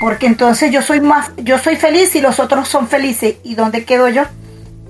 Porque 0.00 0.26
entonces 0.26 0.70
yo 0.70 0.82
soy 0.82 1.00
más, 1.00 1.30
yo 1.38 1.58
soy 1.58 1.76
feliz 1.76 2.14
y 2.14 2.20
los 2.20 2.38
otros 2.38 2.68
son 2.68 2.86
felices. 2.86 3.36
¿Y 3.42 3.54
dónde 3.54 3.86
quedo 3.86 4.08
yo? 4.08 4.24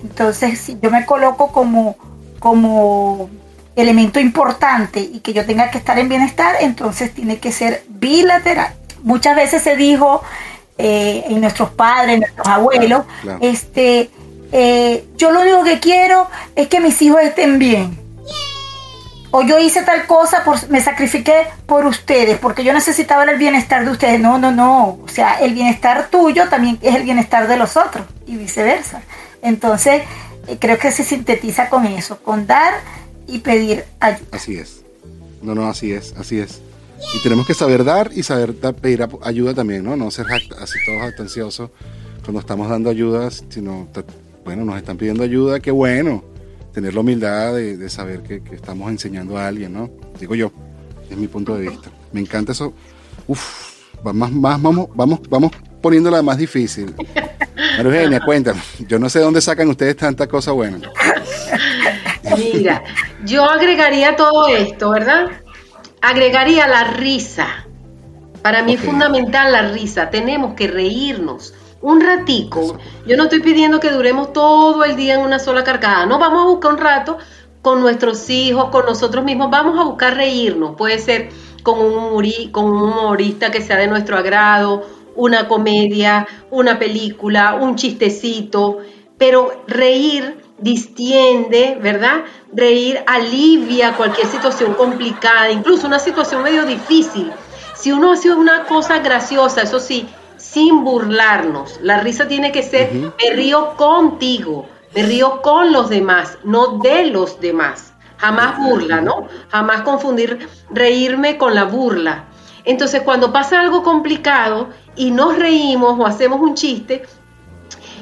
Entonces, 0.02 0.58
si 0.58 0.76
yo 0.82 0.90
me 0.90 1.06
coloco 1.06 1.52
como, 1.52 1.96
como 2.40 3.30
elemento 3.76 4.18
importante 4.18 5.00
y 5.00 5.20
que 5.20 5.32
yo 5.32 5.46
tenga 5.46 5.70
que 5.70 5.78
estar 5.78 5.99
en 5.99 6.08
bienestar, 6.08 6.56
entonces 6.61 7.14
tiene 7.14 7.38
que 7.38 7.52
ser 7.52 7.84
bilateral. 7.88 8.75
Muchas 9.04 9.37
veces 9.37 9.62
se 9.62 9.76
dijo 9.76 10.23
eh, 10.76 11.25
en 11.28 11.40
nuestros 11.40 11.70
padres, 11.70 12.14
en 12.14 12.20
nuestros 12.20 12.49
abuelos, 12.49 13.04
este, 13.40 14.11
eh, 14.50 15.04
yo 15.16 15.30
lo 15.30 15.42
único 15.42 15.62
que 15.62 15.78
quiero 15.78 16.26
es 16.56 16.66
que 16.68 16.80
mis 16.80 17.00
hijos 17.02 17.20
estén 17.23 17.58
bien. 17.58 17.96
O 19.30 19.42
yo 19.42 19.58
hice 19.58 19.82
tal 19.82 20.06
cosa, 20.06 20.44
por, 20.44 20.68
me 20.70 20.80
sacrifiqué 20.80 21.46
por 21.66 21.87
ustedes, 21.87 22.38
porque 22.38 22.62
yo 22.62 22.73
necesitaba 22.73 23.25
el 23.25 23.37
bienestar 23.37 23.84
de 23.84 23.90
ustedes. 23.90 24.20
No, 24.20 24.38
no, 24.38 24.52
no. 24.52 25.00
O 25.04 25.08
sea, 25.08 25.40
el 25.40 25.54
bienestar 25.54 26.08
tuyo 26.08 26.49
también 26.49 26.78
es 26.82 26.94
el 26.94 27.02
bienestar 27.02 27.49
de 27.49 27.56
los 27.56 27.76
otros 27.76 28.06
y 28.26 28.37
viceversa. 28.37 29.02
Entonces, 29.42 30.02
eh, 30.46 30.56
creo 30.61 30.78
que 30.78 30.92
se 30.92 31.04
sintetiza 31.04 31.68
con 31.68 31.84
eso, 31.87 32.18
con 32.23 32.46
dar 32.46 32.75
y 33.26 33.40
pedir 33.40 33.84
ayuda. 34.00 34.28
Así 34.32 34.56
es. 34.56 34.82
No, 35.42 35.54
no, 35.54 35.68
así 35.68 35.92
es, 35.92 36.14
así 36.16 36.38
es. 36.38 36.62
Y 37.14 37.22
tenemos 37.22 37.46
que 37.46 37.54
saber 37.54 37.84
dar 37.84 38.10
y 38.14 38.22
saber 38.22 38.54
pedir 38.54 39.06
ayuda 39.22 39.54
también, 39.54 39.84
¿no? 39.84 39.96
No 39.96 40.10
ser 40.10 40.26
así 40.58 40.78
todos 40.86 41.00
jactanciosos 41.00 41.70
cuando 42.24 42.40
estamos 42.40 42.68
dando 42.68 42.90
ayudas, 42.90 43.44
sino, 43.48 43.88
bueno, 44.44 44.64
nos 44.64 44.76
están 44.76 44.96
pidiendo 44.96 45.22
ayuda, 45.22 45.60
qué 45.60 45.70
bueno. 45.70 46.24
Tener 46.72 46.94
la 46.94 47.00
humildad 47.00 47.54
de, 47.54 47.88
saber 47.88 48.22
que, 48.22 48.42
estamos 48.52 48.90
enseñando 48.90 49.36
a 49.38 49.46
alguien, 49.46 49.72
¿no? 49.72 49.90
Digo 50.18 50.34
yo, 50.34 50.50
es 51.08 51.16
mi 51.16 51.28
punto 51.28 51.54
de 51.54 51.68
vista. 51.68 51.90
Me 52.12 52.20
encanta 52.20 52.52
eso. 52.52 52.72
Uf, 53.28 53.74
más, 54.02 54.32
más, 54.32 54.60
vamos, 54.60 54.88
vamos, 54.94 55.20
vamos 55.28 55.52
poniéndola 55.80 56.22
más 56.22 56.38
difícil. 56.38 56.94
María 57.76 57.82
Eugenia, 57.82 58.20
cuéntame. 58.20 58.60
Yo 58.88 58.98
no 58.98 59.08
sé 59.08 59.20
dónde 59.20 59.40
sacan 59.40 59.68
ustedes 59.68 59.96
tanta 59.96 60.26
cosa 60.26 60.52
buena. 60.52 60.78
Mira, 62.36 62.82
yo 63.24 63.44
agregaría 63.44 64.16
todo 64.16 64.48
esto, 64.48 64.90
¿verdad? 64.90 65.43
Agregaría 66.06 66.68
la 66.68 66.84
risa. 66.84 67.64
Para 68.42 68.62
mí 68.62 68.75
es 68.75 68.80
fundamental 68.82 69.50
la 69.50 69.62
risa. 69.70 70.11
Tenemos 70.11 70.52
que 70.52 70.68
reírnos 70.68 71.54
un 71.80 72.02
ratico. 72.02 72.76
Yo 73.06 73.16
no 73.16 73.23
estoy 73.23 73.40
pidiendo 73.40 73.80
que 73.80 73.90
duremos 73.90 74.34
todo 74.34 74.84
el 74.84 74.96
día 74.96 75.14
en 75.14 75.20
una 75.20 75.38
sola 75.38 75.64
carcada. 75.64 76.04
No, 76.04 76.18
vamos 76.18 76.42
a 76.42 76.49
buscar 76.49 76.73
un 76.73 76.78
rato 76.78 77.16
con 77.62 77.80
nuestros 77.80 78.28
hijos, 78.28 78.68
con 78.68 78.84
nosotros 78.84 79.25
mismos. 79.25 79.50
Vamos 79.50 79.80
a 79.80 79.84
buscar 79.84 80.14
reírnos. 80.14 80.76
Puede 80.76 80.99
ser 80.99 81.30
con 81.62 81.78
un, 81.80 82.23
con 82.52 82.66
un 82.66 82.82
humorista 82.82 83.50
que 83.50 83.62
sea 83.62 83.78
de 83.78 83.87
nuestro 83.87 84.18
agrado, 84.18 84.87
una 85.16 85.49
comedia, 85.49 86.26
una 86.50 86.78
película, 86.78 87.54
un 87.54 87.76
chistecito. 87.76 88.76
Pero 89.16 89.64
reír 89.66 90.43
distiende, 90.58 91.78
¿verdad? 91.80 92.25
Reír 92.52 93.02
alivia 93.06 93.96
cualquier 93.96 94.26
situación 94.26 94.75
complicada, 94.75 95.50
incluso 95.50 95.87
una 95.87 95.99
situación 95.99 96.42
medio 96.42 96.64
difícil. 96.64 97.32
Si 97.75 97.92
uno 97.92 98.12
hace 98.12 98.32
una 98.32 98.64
cosa 98.64 99.00
graciosa, 99.00 99.62
eso 99.62 99.80
sí, 99.80 100.08
sin 100.37 100.84
burlarnos, 100.84 101.78
la 101.82 102.00
risa 102.00 102.28
tiene 102.28 102.52
que 102.52 102.62
ser, 102.62 102.92
me 102.92 103.30
río 103.34 103.75
contigo, 103.76 104.66
me 104.94 105.02
río 105.02 105.42
con 105.42 105.73
los 105.73 105.88
demás, 105.90 106.38
no 106.44 106.78
de 106.78 107.06
los 107.06 107.40
demás. 107.40 107.92
Jamás 108.16 108.56
burla, 108.58 109.00
¿no? 109.00 109.28
Jamás 109.50 109.82
confundir 109.82 110.49
reírme 110.70 111.37
con 111.37 111.54
la 111.54 111.64
burla. 111.64 112.26
Entonces, 112.64 113.02
cuando 113.02 113.32
pasa 113.32 113.61
algo 113.61 113.82
complicado 113.82 114.68
y 114.96 115.11
nos 115.11 115.37
reímos 115.37 115.99
o 115.99 116.06
hacemos 116.06 116.40
un 116.40 116.54
chiste, 116.54 117.02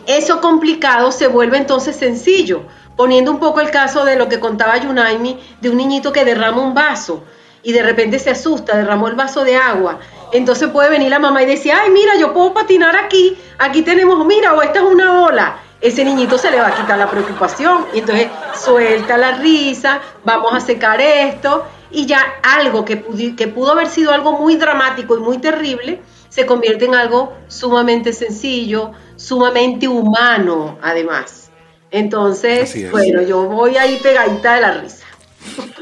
eso 0.06 0.40
complicado 0.40 1.12
se 1.12 1.26
vuelve 1.26 1.58
entonces 1.58 1.96
sencillo, 1.96 2.62
poniendo 2.96 3.30
un 3.30 3.38
poco 3.38 3.60
el 3.60 3.70
caso 3.70 4.04
de 4.04 4.16
lo 4.16 4.28
que 4.28 4.40
contaba 4.40 4.76
Yunaimi, 4.76 5.38
de 5.60 5.70
un 5.70 5.76
niñito 5.76 6.12
que 6.12 6.24
derrama 6.24 6.62
un 6.62 6.74
vaso 6.74 7.24
y 7.62 7.72
de 7.72 7.82
repente 7.82 8.18
se 8.18 8.30
asusta, 8.30 8.76
derramó 8.76 9.08
el 9.08 9.14
vaso 9.14 9.44
de 9.44 9.56
agua. 9.56 10.00
Entonces 10.32 10.68
puede 10.70 10.90
venir 10.90 11.10
la 11.10 11.18
mamá 11.18 11.42
y 11.42 11.46
decir, 11.46 11.72
ay, 11.72 11.90
mira, 11.90 12.16
yo 12.18 12.32
puedo 12.32 12.52
patinar 12.52 12.96
aquí, 12.96 13.36
aquí 13.58 13.82
tenemos, 13.82 14.24
mira, 14.26 14.54
o 14.54 14.62
esta 14.62 14.80
es 14.80 14.84
una 14.84 15.22
ola. 15.22 15.58
Ese 15.80 16.04
niñito 16.04 16.38
se 16.38 16.50
le 16.50 16.60
va 16.60 16.68
a 16.68 16.74
quitar 16.74 16.98
la 16.98 17.10
preocupación 17.10 17.86
y 17.92 18.00
entonces 18.00 18.28
suelta 18.54 19.16
la 19.16 19.32
risa, 19.32 20.00
vamos 20.24 20.54
a 20.54 20.60
secar 20.60 21.00
esto 21.00 21.64
y 21.90 22.06
ya 22.06 22.24
algo 22.42 22.84
que, 22.84 23.04
que 23.36 23.48
pudo 23.48 23.72
haber 23.72 23.88
sido 23.88 24.12
algo 24.12 24.32
muy 24.38 24.56
dramático 24.56 25.16
y 25.16 25.20
muy 25.20 25.38
terrible, 25.38 26.00
se 26.32 26.46
convierte 26.46 26.86
en 26.86 26.94
algo 26.94 27.36
sumamente 27.48 28.14
sencillo, 28.14 28.92
sumamente 29.16 29.86
humano, 29.86 30.78
además. 30.80 31.50
Entonces, 31.90 32.90
bueno, 32.90 33.20
yo 33.20 33.44
voy 33.44 33.76
ahí 33.76 34.00
pegadita 34.02 34.54
de 34.54 34.60
la 34.62 34.80
risa. 34.80 35.04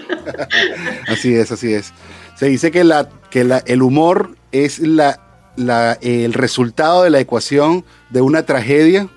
así 1.06 1.36
es, 1.36 1.52
así 1.52 1.72
es. 1.72 1.92
Se 2.34 2.46
dice 2.46 2.72
que, 2.72 2.82
la, 2.82 3.08
que 3.30 3.44
la, 3.44 3.58
el 3.58 3.80
humor 3.80 4.34
es 4.50 4.80
la, 4.80 5.52
la, 5.54 5.96
el 6.00 6.32
resultado 6.32 7.04
de 7.04 7.10
la 7.10 7.20
ecuación 7.20 7.84
de 8.08 8.20
una 8.20 8.44
tragedia 8.44 9.08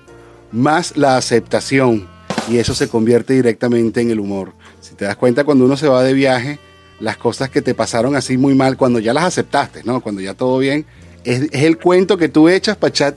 más 0.52 0.96
la 0.96 1.16
aceptación. 1.16 2.08
Y 2.48 2.58
eso 2.58 2.74
se 2.74 2.88
convierte 2.88 3.34
directamente 3.34 4.00
en 4.00 4.12
el 4.12 4.20
humor. 4.20 4.52
Si 4.80 4.94
te 4.94 5.04
das 5.04 5.16
cuenta, 5.16 5.42
cuando 5.42 5.64
uno 5.64 5.76
se 5.76 5.88
va 5.88 6.04
de 6.04 6.12
viaje, 6.12 6.60
las 7.00 7.16
cosas 7.16 7.50
que 7.50 7.60
te 7.60 7.74
pasaron 7.74 8.14
así 8.14 8.38
muy 8.38 8.54
mal, 8.54 8.76
cuando 8.76 9.00
ya 9.00 9.12
las 9.12 9.24
aceptaste, 9.24 9.82
¿no? 9.82 10.00
Cuando 10.00 10.20
ya 10.20 10.34
todo 10.34 10.58
bien, 10.58 10.86
es, 11.24 11.48
el 11.52 11.78
cuento 11.78 12.16
que 12.16 12.28
tú 12.28 12.48
echas 12.48 12.76
para, 12.76 12.92
chat, 12.92 13.16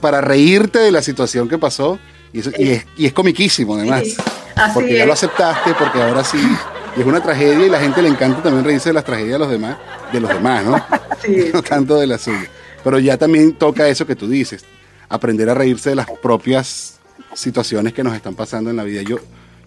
para 0.00 0.20
reírte 0.20 0.78
de 0.78 0.92
la 0.92 1.02
situación 1.02 1.48
que 1.48 1.58
pasó 1.58 1.98
y, 2.32 2.40
es, 2.40 2.86
y 2.96 3.06
es, 3.06 3.12
comiquísimo 3.12 3.76
además. 3.76 4.04
porque 4.74 4.96
ya 4.96 5.06
lo 5.06 5.12
aceptaste, 5.12 5.74
porque 5.74 6.02
ahora 6.02 6.22
sí. 6.24 6.38
Y 6.96 7.00
es 7.00 7.06
una 7.06 7.22
tragedia 7.22 7.66
y 7.66 7.70
la 7.70 7.80
gente 7.80 8.02
le 8.02 8.08
encanta 8.08 8.42
también 8.42 8.64
reírse 8.64 8.88
de 8.88 8.94
las 8.94 9.04
tragedias 9.04 9.34
de 9.34 9.38
los 9.38 9.50
demás, 9.50 9.76
de 10.12 10.20
los 10.20 10.30
demás, 10.30 10.64
¿no? 10.64 10.82
no 11.52 11.62
tanto 11.62 11.98
de 11.98 12.06
la 12.06 12.18
suya. 12.18 12.48
Pero 12.82 12.98
ya 12.98 13.16
también 13.16 13.54
toca 13.54 13.88
eso 13.88 14.06
que 14.06 14.16
tú 14.16 14.28
dices, 14.28 14.64
aprender 15.08 15.48
a 15.50 15.54
reírse 15.54 15.90
de 15.90 15.96
las 15.96 16.06
propias 16.22 16.98
situaciones 17.34 17.92
que 17.92 18.02
nos 18.02 18.14
están 18.14 18.34
pasando 18.34 18.70
en 18.70 18.76
la 18.76 18.84
vida. 18.84 19.02
Yo, 19.02 19.18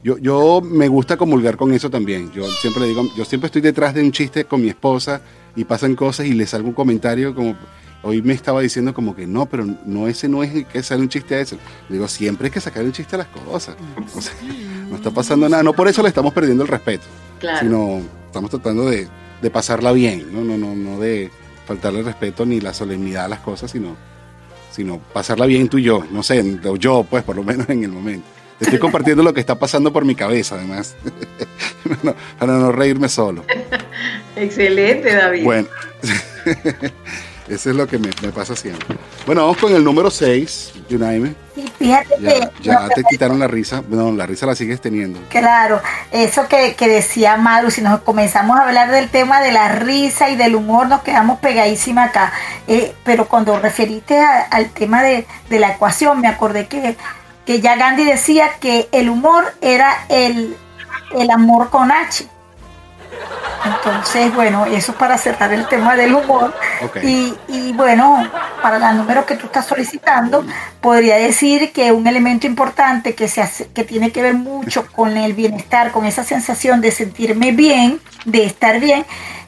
yo, 0.04 0.18
yo 0.18 0.62
me 0.62 0.88
gusta 0.88 1.18
comulgar 1.18 1.58
con 1.58 1.74
eso 1.74 1.90
también. 1.90 2.32
Yo 2.32 2.50
siempre 2.50 2.86
digo, 2.86 3.04
yo 3.16 3.26
siempre 3.26 3.48
estoy 3.48 3.62
detrás 3.62 3.94
de 3.94 4.02
un 4.02 4.12
chiste 4.12 4.46
con 4.46 4.62
mi 4.62 4.70
esposa 4.70 5.22
y 5.60 5.66
pasan 5.66 5.94
cosas 5.94 6.26
y 6.26 6.34
le 6.34 6.48
salgo 6.48 6.70
un 6.70 6.74
comentario 6.74 7.36
como 7.36 7.54
hoy 8.02 8.22
me 8.22 8.34
estaba 8.34 8.62
diciendo 8.62 8.94
como 8.94 9.14
que 9.14 9.28
no, 9.28 9.46
pero 9.46 9.66
no 9.86 10.08
ese 10.08 10.30
no 10.30 10.42
es 10.42 10.66
que 10.68 10.82
sale 10.82 11.02
un 11.02 11.10
chiste 11.10 11.36
a 11.36 11.42
eso. 11.42 11.58
Digo, 11.90 12.08
siempre 12.08 12.46
hay 12.46 12.52
que 12.52 12.62
sacar 12.62 12.86
un 12.86 12.94
chiste 12.94 13.16
a 13.16 13.20
las 13.20 13.28
cosas. 13.28 13.76
no 14.90 14.96
está 14.96 15.12
pasando 15.12 15.50
nada. 15.50 15.62
No 15.62 15.74
por 15.74 15.90
eso 15.90 16.02
le 16.02 16.08
estamos 16.08 16.34
perdiendo 16.34 16.64
el 16.64 16.70
respeto, 16.70 17.04
sino 17.60 18.02
estamos 18.26 18.50
tratando 18.50 18.90
de, 18.90 19.10
de, 19.42 19.50
pasarla 19.50 19.92
bien, 19.92 20.32
¿no? 20.32 20.46
No, 20.46 20.58
no, 20.58 20.76
no 20.76 20.98
de 20.98 21.30
faltarle 21.68 22.00
el 22.00 22.06
respeto 22.06 22.46
ni 22.46 22.62
la 22.62 22.74
solemnidad 22.74 23.26
a 23.26 23.28
las 23.28 23.40
cosas, 23.40 23.70
sino, 23.70 23.98
sino 24.72 25.00
pasarla 25.12 25.46
bien 25.46 25.68
tú 25.68 25.78
y 25.78 25.84
yo, 25.84 26.06
no 26.10 26.24
sé, 26.24 26.42
yo 26.80 27.06
pues 27.10 27.26
por 27.26 27.36
lo 27.36 27.44
menos 27.44 27.68
en 27.68 27.84
el 27.84 27.92
momento. 27.92 28.26
Estoy 28.60 28.80
compartiendo 28.80 29.24
lo 29.24 29.34
que 29.34 29.40
está 29.40 29.58
pasando 29.58 29.94
por 29.94 30.06
mi 30.06 30.16
cabeza, 30.16 30.56
además, 30.56 30.96
para 32.40 32.54
no 32.54 32.72
reírme 32.72 33.08
solo. 33.08 33.46
Excelente, 34.36 35.16
David. 35.16 35.44
Bueno, 35.44 35.68
eso 37.48 37.70
es 37.70 37.76
lo 37.76 37.88
que 37.88 37.98
me, 37.98 38.10
pasa 38.34 38.56
siempre. 38.56 38.98
Bueno, 39.26 39.42
vamos 39.44 39.58
con 39.58 39.74
el 39.74 39.84
número 39.84 40.12
6, 40.12 40.74
Yunaime. 40.90 41.36
fíjate 41.78 42.16
ya, 42.20 42.52
ya 42.62 42.90
te 42.90 43.04
quitaron 43.10 43.40
la 43.40 43.48
risa. 43.48 43.82
No, 43.88 44.12
la 44.12 44.26
risa 44.26 44.46
la 44.46 44.56
sigues 44.56 44.82
teniendo. 44.82 45.22
Claro, 45.30 45.82
eso 46.12 46.48
que, 46.50 46.76
decía 46.78 47.38
Maru, 47.38 47.72
si 47.72 47.82
nos 47.82 48.02
comenzamos 48.02 48.60
a 48.60 48.68
hablar 48.68 48.92
del 48.92 49.10
tema 49.10 49.42
de 49.42 49.54
la 49.54 49.70
risa 49.70 50.30
y 50.30 50.36
del 50.36 50.56
humor, 50.56 50.88
nos 50.88 51.02
quedamos 51.02 51.40
pegadísima 51.40 52.06
acá. 52.06 52.34
Eh, 52.68 52.94
pero 53.06 53.28
cuando 53.30 53.58
referiste 53.58 54.20
al 54.20 54.70
tema 54.72 55.02
de, 55.02 55.26
de 55.50 55.60
la 55.60 55.72
ecuación, 55.72 56.20
me 56.20 56.28
acordé 56.28 56.68
que 56.68 56.98
que 57.50 57.62
ya 57.62 57.78
Gandhi 57.78 58.06
decía 58.06 58.60
que 58.60 58.88
el 58.92 59.10
humor 59.10 59.44
era 59.60 60.06
el, 60.10 60.56
amor 61.34 61.72
con 61.72 61.92
H. 61.92 62.28
Entonces, 63.66 64.32
bueno, 64.36 64.68
eso 64.68 64.94
para 64.94 65.18
cerrar 65.18 65.52
el 65.52 65.68
tema 65.68 65.96
del 65.96 66.14
humor. 66.14 66.54
Y, 67.02 67.74
bueno, 67.74 68.30
para 68.62 68.78
la 68.78 68.94
número 68.94 69.26
que 69.26 69.34
tú 69.34 69.48
estás 69.48 69.66
solicitando, 69.66 70.46
podría 70.80 71.16
decir 71.16 71.72
que 71.72 71.92
un 71.92 72.06
elemento 72.06 72.46
importante 72.46 73.16
que, 73.16 73.28
se 73.28 73.42
hace, 73.42 73.68
que 73.70 73.84
tiene 73.84 74.12
que 74.12 74.22
ver 74.22 74.36
mucho 74.36 74.86
con 74.86 75.18
el 75.18 75.34
bienestar, 75.34 75.90
con 75.90 76.06
esa 76.06 76.24
sensación 76.24 76.82
de 76.82 76.92
sentirme 76.92 77.52
bien, 77.52 78.00
de 78.26 78.44
estar 78.44 78.80
bien, 78.80 79.08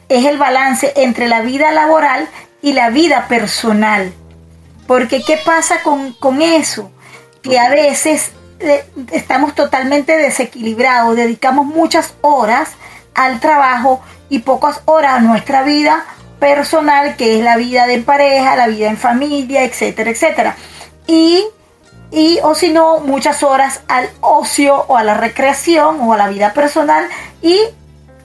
es 0.10 0.26
el 0.26 0.40
balance 0.40 0.92
entre 0.96 1.28
la 1.28 1.42
vida 1.42 1.72
laboral 1.72 2.28
y 2.64 2.74
la 2.74 2.90
vida 2.90 3.28
personal. 3.28 4.12
Porque 4.88 5.22
¿qué 5.22 5.38
pasa 5.46 5.84
con, 5.84 6.14
con 6.14 6.42
eso? 6.42 6.92
Que 7.42 7.60
a 7.60 7.70
veces 7.70 8.32
eh, 8.60 8.86
estamos 9.12 9.56
totalmente 9.56 10.16
desequilibrados, 10.18 11.16
dedicamos 11.16 11.66
muchas 11.66 12.14
horas 12.22 12.72
al 13.16 13.40
trabajo 13.40 14.02
y 14.30 14.40
pocas 14.40 14.82
horas 14.86 15.16
a 15.16 15.20
nuestra 15.20 15.64
vida 15.64 16.06
personal, 16.40 17.16
que 17.16 17.38
es 17.38 17.44
la 17.44 17.58
vida 17.58 17.88
de 17.88 18.00
pareja, 18.00 18.56
la 18.56 18.68
vida 18.68 18.90
en 18.90 18.98
familia, 18.98 19.64
etcétera, 19.64 20.10
etcétera. 20.10 20.56
Y, 21.08 21.44
y 22.12 22.40
o 22.44 22.56
si 22.56 22.72
no, 22.72 23.00
muchas 23.00 23.44
horas 23.44 23.82
al 23.88 24.10
ocio 24.22 24.86
o 24.88 24.98
a 24.98 25.04
la 25.04 25.16
recreación 25.16 26.02
o 26.02 26.14
a 26.14 26.18
la 26.18 26.30
vida 26.30 26.54
personal 26.54 27.08
y 27.42 27.60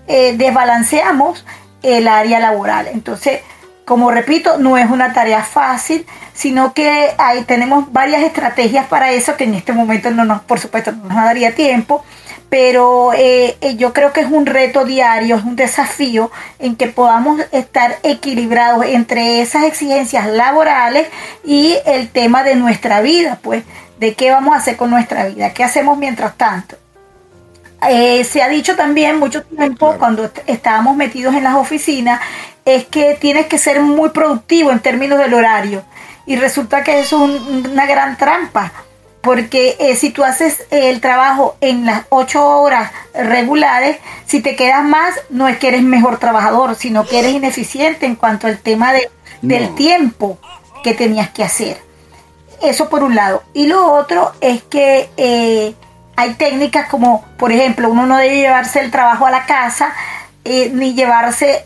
eh, 0.07 0.35
desbalanceamos 0.37 1.45
el 1.83 2.09
área 2.09 2.41
laboral. 2.41 2.89
Entonces, 2.89 3.41
como 3.87 4.11
repito, 4.11 4.59
no 4.59 4.77
es 4.77 4.91
una 4.91 5.13
tarea 5.13 5.45
fácil, 5.45 6.05
sino 6.35 6.75
que 6.75 7.15
hay, 7.19 7.45
tenemos 7.45 7.93
varias 7.93 8.23
estrategias 8.23 8.85
para 8.87 9.13
eso 9.13 9.37
que 9.37 9.45
en 9.45 9.55
este 9.55 9.73
momento 9.73 10.11
no 10.11 10.25
nos, 10.25 10.43
por 10.43 10.59
supuesto, 10.59 10.91
no 10.91 11.05
nos 11.05 11.15
daría 11.15 11.55
tiempo, 11.55 12.05
pero 12.49 13.13
eh, 13.13 13.57
eh, 13.61 13.77
yo 13.77 13.93
creo 13.93 14.13
que 14.13 14.23
es 14.23 14.27
un 14.29 14.45
reto 14.45 14.85
diario, 14.85 15.37
es 15.37 15.45
un 15.45 15.55
desafío 15.55 16.33
en 16.59 16.75
que 16.75 16.89
podamos 16.89 17.41
estar 17.53 17.97
equilibrados 18.03 18.85
entre 18.87 19.41
esas 19.41 19.63
exigencias 19.63 20.27
laborales 20.27 21.07
y 21.45 21.77
el 21.87 22.09
tema 22.09 22.43
de 22.43 22.57
nuestra 22.57 23.01
vida, 23.03 23.39
pues, 23.41 23.63
de 24.01 24.15
qué 24.15 24.33
vamos 24.33 24.55
a 24.55 24.59
hacer 24.59 24.77
con 24.77 24.91
nuestra 24.91 25.27
vida, 25.27 25.53
qué 25.55 25.63
hacemos 25.63 25.97
mientras 25.97 26.37
tanto. 26.37 26.77
Eh, 27.89 28.25
se 28.25 28.43
ha 28.43 28.49
dicho 28.49 28.75
también 28.75 29.21
mucho 29.21 29.45
tiempo 29.45 29.95
cuando 29.97 30.29
estábamos 30.49 30.97
metidos 30.97 31.37
en 31.37 31.45
las 31.45 31.55
oficinas 31.55 32.21
es 32.67 32.85
que 32.85 33.15
tienes 33.15 33.47
que 33.47 33.59
ser 33.59 33.81
muy 33.81 34.11
productivo 34.11 34.71
en 34.71 34.81
términos 34.81 35.19
del 35.19 35.33
horario. 35.33 35.85
Y 36.27 36.37
resulta 36.37 36.83
que 36.83 36.99
es 36.99 37.13
una 37.13 37.87
gran 37.87 38.19
trampa, 38.19 38.73
porque 39.23 39.77
eh, 39.79 39.95
si 39.95 40.11
tú 40.11 40.25
haces 40.25 40.67
el 40.71 41.01
trabajo 41.01 41.57
en 41.61 41.87
las 41.87 42.05
ocho 42.11 42.45
horas 42.45 42.91
regulares, 43.15 43.99
si 44.27 44.41
te 44.41 44.57
quedas 44.57 44.85
más, 44.85 45.15
no 45.31 45.47
es 45.47 45.59
que 45.59 45.69
eres 45.69 45.83
mejor 45.83 46.19
trabajador, 46.19 46.75
sino 46.75 47.07
que 47.07 47.21
eres 47.21 47.33
ineficiente 47.33 48.05
en 48.05 48.17
cuanto 48.17 48.49
al 48.49 48.59
tema 48.59 48.93
de, 48.93 49.09
del 49.43 49.75
tiempo 49.77 50.39
que 50.83 50.93
tenías 50.93 51.31
que 51.31 51.45
hacer. 51.45 51.81
Eso 52.63 52.89
por 52.89 53.05
un 53.05 53.15
lado. 53.15 53.45
Y 53.55 53.69
lo 53.69 53.93
otro 53.93 54.33
es 54.41 54.65
que 54.65 55.09
eh, 55.17 55.75
hay 56.17 56.35
técnicas 56.35 56.89
como, 56.89 57.25
por 57.37 57.53
ejemplo, 57.53 57.89
uno 57.89 58.07
no 58.07 58.17
debe 58.17 58.39
llevarse 58.39 58.81
el 58.81 58.91
trabajo 58.91 59.27
a 59.27 59.31
la 59.31 59.47
casa, 59.47 59.95
eh, 60.45 60.71
ni 60.73 60.95
llevarse 60.95 61.65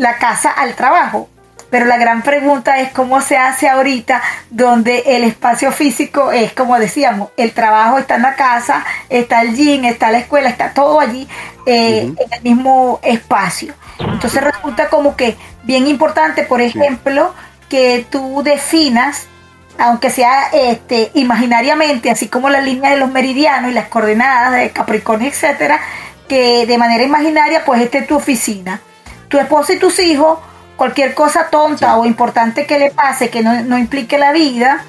la 0.00 0.16
casa 0.16 0.50
al 0.50 0.74
trabajo. 0.74 1.28
Pero 1.68 1.84
la 1.84 1.98
gran 1.98 2.22
pregunta 2.22 2.80
es 2.80 2.90
cómo 2.90 3.20
se 3.20 3.36
hace 3.36 3.68
ahorita 3.68 4.20
donde 4.48 5.04
el 5.06 5.22
espacio 5.22 5.70
físico 5.70 6.32
es, 6.32 6.52
como 6.52 6.76
decíamos, 6.78 7.28
el 7.36 7.52
trabajo 7.52 7.98
está 7.98 8.16
en 8.16 8.22
la 8.22 8.34
casa, 8.34 8.84
está 9.08 9.42
el 9.42 9.54
gym, 9.54 9.84
está 9.84 10.10
la 10.10 10.18
escuela, 10.18 10.48
está 10.48 10.72
todo 10.72 10.98
allí 10.98 11.28
eh, 11.66 12.12
en 12.16 12.32
el 12.32 12.42
mismo 12.42 12.98
espacio. 13.04 13.74
Entonces 14.00 14.42
resulta 14.42 14.88
como 14.88 15.14
que 15.16 15.36
bien 15.62 15.86
importante, 15.86 16.42
por 16.42 16.60
ejemplo, 16.60 17.34
que 17.68 18.04
tú 18.10 18.42
definas, 18.42 19.28
aunque 19.78 20.10
sea 20.10 20.48
este, 20.52 21.12
imaginariamente, 21.14 22.10
así 22.10 22.26
como 22.26 22.50
la 22.50 22.62
línea 22.62 22.90
de 22.90 22.96
los 22.96 23.10
meridianos 23.10 23.70
y 23.70 23.74
las 23.74 23.86
coordenadas 23.86 24.54
de 24.54 24.70
Capricornio, 24.70 25.28
etcétera, 25.28 25.78
que 26.26 26.66
de 26.66 26.78
manera 26.78 27.04
imaginaria, 27.04 27.64
pues 27.64 27.80
esta 27.82 27.98
es 27.98 28.08
tu 28.08 28.16
oficina 28.16 28.80
tu 29.30 29.38
esposa 29.38 29.72
y 29.72 29.78
tus 29.78 29.98
hijos, 30.00 30.40
cualquier 30.76 31.14
cosa 31.14 31.48
tonta 31.50 31.96
o 31.96 32.04
importante 32.04 32.66
que 32.66 32.78
le 32.78 32.90
pase 32.90 33.30
que 33.30 33.42
no, 33.42 33.78
implique 33.78 34.18
la 34.18 34.32
vida, 34.32 34.84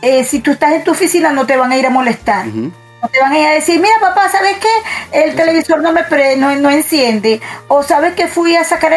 eh, 0.00 0.24
si 0.24 0.38
tú 0.38 0.52
estás 0.52 0.72
en 0.72 0.84
tu 0.84 0.92
oficina 0.92 1.32
no 1.32 1.44
te 1.44 1.56
van 1.56 1.72
a 1.72 1.76
ir 1.76 1.86
a 1.86 1.90
molestar. 1.90 2.46
No 2.46 3.08
te 3.08 3.18
van 3.18 3.32
a 3.32 3.38
ir 3.38 3.46
a 3.46 3.52
decir, 3.52 3.80
mira 3.80 3.94
papá, 4.00 4.28
¿sabes 4.28 4.58
qué? 4.58 5.22
El 5.22 5.34
televisor 5.34 5.80
no 5.80 5.92
me 5.92 6.02
no, 6.36 6.54
no 6.56 6.70
enciende. 6.70 7.40
O 7.66 7.82
sabes 7.82 8.14
que 8.14 8.28
fui 8.28 8.54
a 8.54 8.64
sacar 8.64 8.92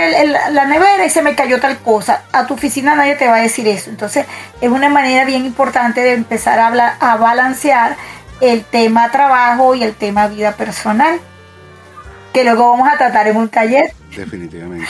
la 0.52 0.66
nevera 0.66 1.06
y 1.06 1.10
se 1.10 1.22
me 1.22 1.36
cayó 1.36 1.60
tal 1.60 1.78
cosa. 1.80 2.24
A 2.32 2.46
tu 2.46 2.54
oficina 2.54 2.96
nadie 2.96 3.16
te 3.16 3.28
va 3.28 3.38
a 3.38 3.42
decir 3.42 3.68
eso. 3.68 3.90
Entonces 3.90 4.26
es 4.62 4.70
una 4.70 4.90
manera 4.90 5.26
bien 5.26 5.46
importante 5.46 6.02
de 6.02 6.14
empezar 6.14 6.60
a, 6.60 6.68
hablar, 6.68 6.98
a 7.00 7.16
balancear 7.16 7.96
el 8.42 8.64
tema 8.66 9.10
trabajo 9.10 9.74
y 9.74 9.84
el 9.84 9.96
tema 9.96 10.28
vida 10.28 10.52
personal. 10.52 11.20
Que 12.34 12.44
luego 12.44 12.72
vamos 12.72 12.88
a 12.92 12.98
tratar 12.98 13.28
en 13.28 13.38
un 13.38 13.48
taller. 13.48 13.94
Definitivamente. 14.16 14.88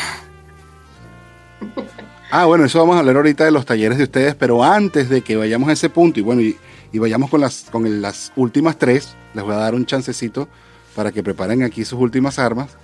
Ah, 2.32 2.46
bueno, 2.46 2.66
eso 2.66 2.80
vamos 2.80 2.96
a 2.96 3.00
hablar 3.00 3.18
ahorita 3.18 3.46
de 3.46 3.52
los 3.52 3.66
talleres 3.66 3.98
de 3.98 4.06
ustedes, 4.06 4.34
pero 4.34 4.64
antes 4.64 5.08
de 5.08 5.22
que 5.22 5.36
vayamos 5.36 5.70
a 5.70 5.74
ese 5.74 5.90
punto 5.90 6.20
y 6.20 6.24
bueno, 6.24 6.42
y, 6.42 6.58
vayamos 6.98 7.30
con 7.30 7.42
las, 7.42 7.68
con 7.72 8.02
las 8.02 8.32
últimas 8.36 8.78
tres, 8.78 9.16
les 9.36 9.44
voy 9.44 9.54
a 9.54 9.58
dar 9.58 9.76
un 9.76 9.86
chancecito 9.86 10.48
para 10.96 11.12
que 11.12 11.22
preparen 11.22 11.62
aquí 11.62 11.86
sus 11.86 12.00
últimas 12.00 12.40
armas. 12.40 12.78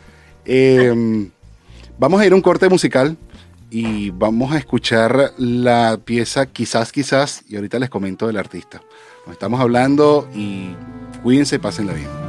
Em, 0.46 1.32
vamos 1.98 2.22
a 2.22 2.28
ir 2.28 2.34
a 2.34 2.36
un 2.36 2.42
corte 2.42 2.70
musical 2.70 3.18
y 3.72 4.12
vamos 4.12 4.52
a 4.52 4.58
escuchar 4.58 5.34
la 5.38 6.00
pieza 6.04 6.46
Quizás, 6.46 6.92
quizás, 6.92 7.44
y 7.48 7.56
ahorita 7.56 7.80
les 7.80 7.90
comento 7.90 8.28
del 8.28 8.38
artista. 8.38 8.82
Nos 9.26 9.34
estamos 9.34 9.60
hablando 9.60 10.30
y 10.36 10.76
cuídense, 11.24 11.60
pásenla 11.60 11.94
bien. 11.94 12.29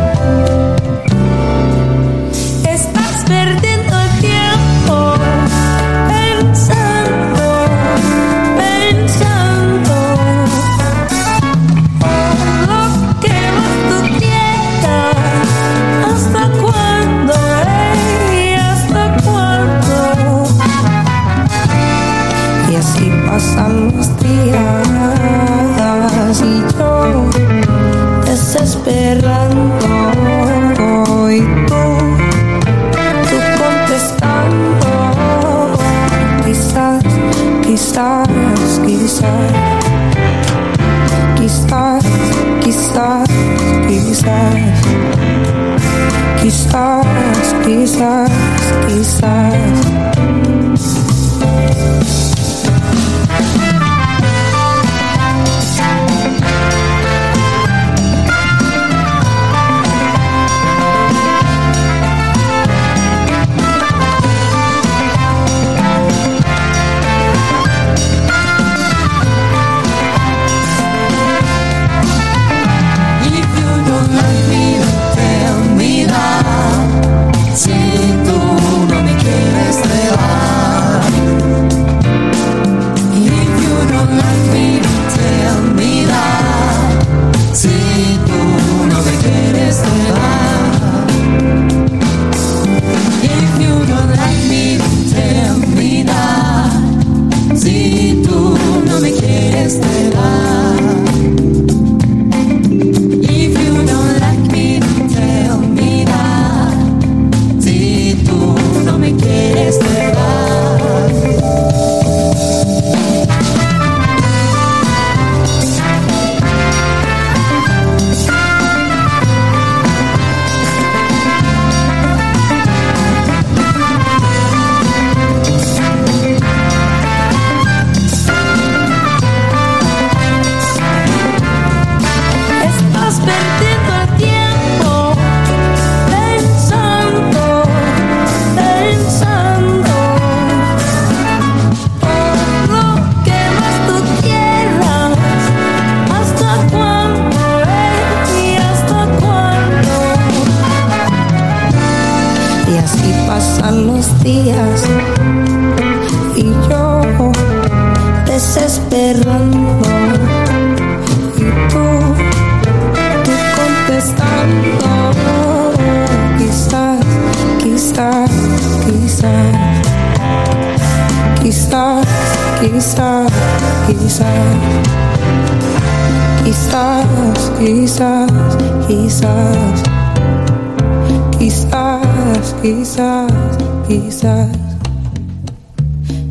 Quizás, 184.03 184.49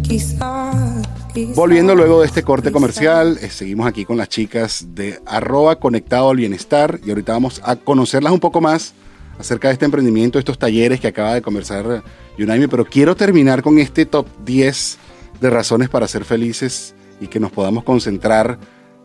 quizás, 0.02 1.08
quizás. 1.32 1.56
Volviendo 1.56 1.94
luego 1.94 2.20
de 2.20 2.26
este 2.26 2.42
corte 2.42 2.72
comercial, 2.72 3.38
eh, 3.40 3.50
seguimos 3.50 3.86
aquí 3.86 4.04
con 4.04 4.16
las 4.16 4.28
chicas 4.28 4.86
de 4.94 5.20
arroba 5.26 5.76
conectado 5.76 6.30
al 6.30 6.36
bienestar 6.36 7.00
y 7.04 7.10
ahorita 7.10 7.32
vamos 7.32 7.60
a 7.64 7.76
conocerlas 7.76 8.32
un 8.32 8.40
poco 8.40 8.60
más 8.60 8.94
acerca 9.38 9.68
de 9.68 9.74
este 9.74 9.84
emprendimiento, 9.86 10.38
estos 10.38 10.58
talleres 10.58 11.00
que 11.00 11.08
acaba 11.08 11.34
de 11.34 11.42
conversar 11.42 12.02
Yunaimi, 12.36 12.66
pero 12.66 12.84
quiero 12.84 13.16
terminar 13.16 13.62
con 13.62 13.78
este 13.78 14.04
top 14.04 14.26
10 14.44 14.98
de 15.40 15.50
razones 15.50 15.88
para 15.88 16.06
ser 16.08 16.24
felices 16.24 16.94
y 17.20 17.28
que 17.28 17.40
nos 17.40 17.50
podamos 17.50 17.84
concentrar 17.84 18.58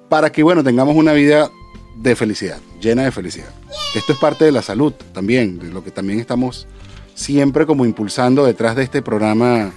para 0.10 0.32
que, 0.32 0.44
bueno, 0.44 0.64
tengamos 0.64 0.96
una 0.96 1.14
vida 1.14 1.50
de 1.96 2.16
felicidad, 2.16 2.60
llena 2.82 3.04
de 3.04 3.12
felicidad. 3.12 3.50
Esto 3.96 4.14
es 4.14 4.20
parte 4.20 4.44
de 4.44 4.52
la 4.52 4.62
salud 4.62 4.94
también, 5.14 5.60
de 5.60 5.70
lo 5.70 5.84
que 5.84 5.92
también 5.92 6.20
estamos 6.20 6.68
siempre 7.16 7.66
como 7.66 7.86
impulsando 7.86 8.46
detrás 8.46 8.76
de 8.76 8.84
este 8.84 9.02
programa, 9.02 9.72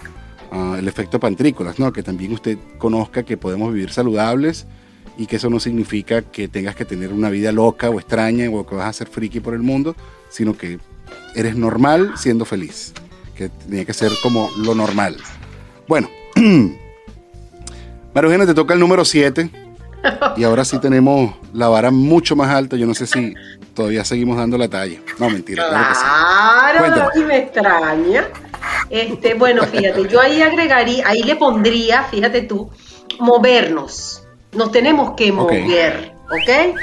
ah, 0.53 0.77
el 0.79 0.87
efecto 0.87 1.19
pantrícolas, 1.19 1.79
¿no? 1.79 1.93
Que 1.93 2.03
también 2.03 2.33
usted 2.33 2.59
conozca 2.77 3.23
que 3.23 3.39
podemos 3.39 3.73
vivir 3.73 3.91
saludables 3.91 4.67
y 5.17 5.27
que 5.27 5.37
eso 5.37 5.49
no 5.49 5.59
significa 5.59 6.23
que 6.23 6.49
tengas 6.49 6.77
que 6.77 6.85
tener 6.85 7.13
una 7.13 7.31
vida 7.31 7.51
loca 7.53 7.89
o 7.89 7.99
extraña 7.99 8.51
o 8.51 8.67
que 8.67 8.75
vas 8.75 8.89
a 8.89 8.93
ser 8.93 9.09
friki 9.09 9.41
por 9.41 9.55
el 9.55 9.61
mundo, 9.61 9.97
sino 10.29 10.57
que 10.57 10.79
eres 11.35 11.57
normal 11.57 12.13
siendo 12.17 12.45
feliz, 12.45 12.93
que 13.35 13.49
tiene 13.49 13.87
que 13.87 13.95
ser 13.95 14.13
como 14.23 14.51
lo 14.59 14.75
normal. 14.75 15.17
Bueno, 15.87 16.11
María 18.15 18.47
te 18.47 18.55
toca 18.55 18.75
el 18.75 18.81
número 18.81 19.05
7 19.05 19.51
y 20.37 20.45
ahora 20.45 20.65
sí 20.65 20.79
tenemos 20.79 21.35
la 21.53 21.69
vara 21.69 21.91
mucho 21.91 22.37
más 22.37 22.51
alta. 22.51 22.77
Yo 22.77 22.87
no 22.87 22.95
sé 22.95 23.07
si 23.07 23.35
todavía 23.79 24.05
seguimos 24.05 24.37
dando 24.37 24.59
la 24.59 24.67
talla. 24.67 25.01
No, 25.19 25.31
mentira. 25.31 25.69
Claro, 25.69 27.11
y 27.15 27.21
me 27.21 27.39
extraña. 27.39 28.27
Este, 28.91 29.35
bueno, 29.35 29.63
fíjate, 29.63 30.09
yo 30.09 30.21
ahí 30.21 30.43
agregaría, 30.43 31.07
ahí 31.07 31.23
le 31.23 31.37
pondría, 31.37 32.03
fíjate 32.03 32.43
tú, 32.43 32.71
movernos. 33.21 34.25
Nos 34.51 34.73
tenemos 34.73 35.13
que 35.13 35.31
mover, 35.31 36.13
¿ok? 36.25 36.77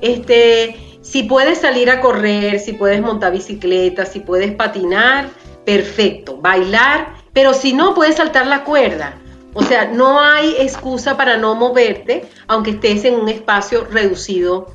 Este, 0.00 0.98
si 1.02 1.24
puedes 1.24 1.58
salir 1.58 1.90
a 1.90 2.00
correr, 2.00 2.58
si 2.58 2.72
puedes 2.72 3.02
montar 3.02 3.30
bicicleta, 3.30 4.06
si 4.06 4.20
puedes 4.20 4.50
patinar, 4.52 5.28
perfecto. 5.66 6.38
Bailar, 6.38 7.16
pero 7.34 7.52
si 7.52 7.74
no, 7.74 7.92
puedes 7.92 8.16
saltar 8.16 8.46
la 8.46 8.64
cuerda. 8.64 9.18
O 9.52 9.62
sea, 9.62 9.90
no 9.90 10.20
hay 10.20 10.56
excusa 10.58 11.18
para 11.18 11.36
no 11.36 11.54
moverte, 11.54 12.24
aunque 12.46 12.70
estés 12.70 13.04
en 13.04 13.14
un 13.14 13.28
espacio 13.28 13.86
reducido 13.90 14.72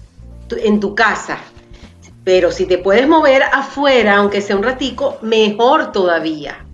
en 0.58 0.80
tu 0.80 0.96
casa. 0.96 1.40
Pero 2.24 2.52
si 2.52 2.66
te 2.66 2.78
puedes 2.78 3.08
mover 3.08 3.44
afuera, 3.44 4.18
aunque 4.18 4.42
sea 4.42 4.56
un 4.56 4.64
ratico, 4.64 5.18
mejor 5.22 5.92
todavía. 5.92 6.66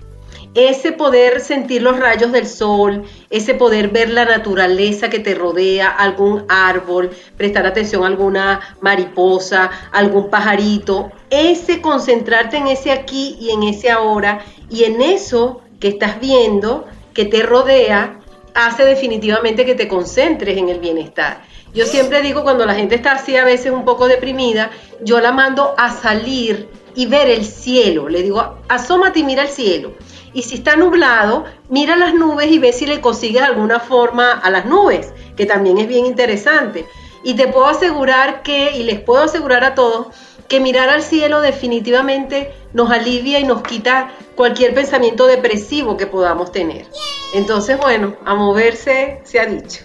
Ese 0.53 0.93
poder 0.93 1.41
sentir 1.41 1.81
los 1.81 1.99
rayos 1.99 2.31
del 2.31 2.47
sol, 2.47 3.03
ese 3.29 3.55
poder 3.55 3.89
ver 3.89 4.09
la 4.09 4.23
naturaleza 4.23 5.09
que 5.09 5.19
te 5.19 5.35
rodea, 5.35 5.89
algún 5.89 6.45
árbol, 6.47 7.11
prestar 7.35 7.65
atención 7.65 8.03
a 8.03 8.07
alguna 8.07 8.61
mariposa, 8.79 9.69
algún 9.91 10.29
pajarito, 10.29 11.11
ese 11.29 11.81
concentrarte 11.81 12.55
en 12.55 12.67
ese 12.67 12.93
aquí 12.93 13.35
y 13.39 13.51
en 13.51 13.63
ese 13.63 13.91
ahora 13.91 14.45
y 14.69 14.85
en 14.85 15.01
eso 15.01 15.61
que 15.81 15.89
estás 15.89 16.21
viendo, 16.21 16.85
que 17.13 17.25
te 17.25 17.43
rodea 17.43 18.19
hace 18.53 18.85
definitivamente 18.85 19.65
que 19.65 19.75
te 19.75 19.87
concentres 19.87 20.57
en 20.57 20.69
el 20.69 20.79
bienestar. 20.79 21.43
Yo 21.75 21.85
siempre 21.85 22.21
digo 22.21 22.43
cuando 22.43 22.65
la 22.65 22.73
gente 22.73 22.95
está 22.95 23.11
así 23.11 23.35
a 23.35 23.43
veces 23.43 23.73
un 23.73 23.83
poco 23.83 24.07
deprimida, 24.07 24.71
yo 25.01 25.19
la 25.19 25.33
mando 25.33 25.75
a 25.77 25.91
salir 25.91 26.69
y 26.95 27.05
ver 27.05 27.27
el 27.29 27.43
cielo. 27.43 28.07
Le 28.07 28.23
digo, 28.23 28.59
asómate 28.69 29.19
y 29.19 29.23
mira 29.23 29.41
el 29.43 29.49
cielo. 29.49 29.91
Y 30.33 30.43
si 30.43 30.55
está 30.55 30.77
nublado, 30.77 31.43
mira 31.67 31.97
las 31.97 32.13
nubes 32.13 32.49
y 32.49 32.59
ve 32.59 32.71
si 32.71 32.85
le 32.85 33.01
consigues 33.01 33.41
alguna 33.41 33.81
forma 33.81 34.31
a 34.31 34.49
las 34.51 34.65
nubes, 34.65 35.13
que 35.35 35.45
también 35.45 35.77
es 35.77 35.89
bien 35.89 36.05
interesante. 36.05 36.85
Y 37.23 37.33
te 37.33 37.49
puedo 37.49 37.65
asegurar 37.65 38.41
que, 38.41 38.77
y 38.77 38.83
les 38.83 39.01
puedo 39.01 39.23
asegurar 39.23 39.65
a 39.65 39.75
todos, 39.75 40.07
que 40.47 40.61
mirar 40.61 40.87
al 40.87 41.01
cielo 41.01 41.41
definitivamente 41.41 42.53
nos 42.71 42.89
alivia 42.89 43.39
y 43.39 43.43
nos 43.43 43.63
quita 43.63 44.11
cualquier 44.35 44.73
pensamiento 44.73 45.27
depresivo 45.27 45.97
que 45.97 46.07
podamos 46.07 46.53
tener. 46.53 46.85
Entonces, 47.33 47.77
bueno, 47.77 48.15
a 48.23 48.33
moverse 48.33 49.19
se 49.25 49.41
ha 49.41 49.45
dicho. 49.45 49.83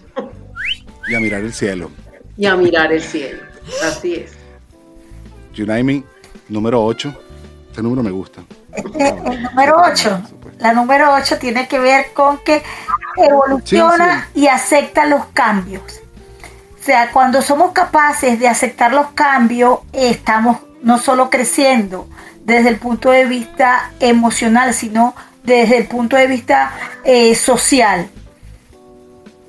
Y 1.11 1.14
a 1.16 1.18
mirar 1.18 1.40
el 1.40 1.53
cielo. 1.53 1.90
Y 2.37 2.46
a 2.46 2.55
mirar 2.55 2.92
el 2.92 3.03
cielo. 3.03 3.42
Así 3.83 4.14
es. 4.14 4.31
Yunaimi, 5.53 6.05
número 6.49 6.85
8. 6.85 7.12
Este 7.68 7.83
número 7.83 8.05
me 8.05 8.12
gusta. 8.12 8.42
Este, 8.73 9.09
el 9.09 9.42
número 9.42 9.83
8. 9.85 10.23
La 10.61 10.73
número 10.73 11.12
8 11.12 11.38
tiene 11.38 11.66
que 11.66 11.81
ver 11.81 12.12
con 12.14 12.38
que 12.44 12.62
evoluciona 13.16 14.29
y 14.37 14.46
acepta 14.46 15.05
los 15.07 15.27
cambios. 15.33 16.01
O 16.81 16.83
sea, 16.85 17.11
cuando 17.11 17.42
somos 17.42 17.73
capaces 17.73 18.38
de 18.38 18.46
aceptar 18.46 18.92
los 18.92 19.09
cambios, 19.09 19.81
estamos 19.92 20.59
no 20.81 20.99
solo 20.99 21.29
creciendo 21.29 22.09
desde 22.44 22.68
el 22.68 22.77
punto 22.77 23.11
de 23.11 23.25
vista 23.25 23.90
emocional, 23.99 24.75
sino 24.75 25.16
desde 25.42 25.77
el 25.77 25.88
punto 25.88 26.14
de 26.14 26.29
vista 26.29 26.70
eh, 27.03 27.35
social. 27.35 28.09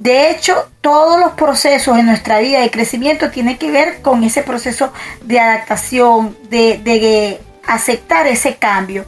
De 0.02 0.32
hecho, 0.32 0.68
todos 0.82 1.20
los 1.20 1.34
procesos 1.34 1.96
en 1.96 2.08
nuestra 2.08 2.40
vida 2.40 2.62
de 2.62 2.72
crecimiento 2.72 3.30
tienen 3.30 3.60
que 3.60 3.70
ver 3.70 4.02
con 4.02 4.24
ese 4.24 4.42
proceso 4.42 4.92
de 5.22 5.40
adaptación, 5.40 6.36
de, 6.50 7.40
aceptar 7.68 8.26
ese 8.26 8.56
cambio 8.56 9.06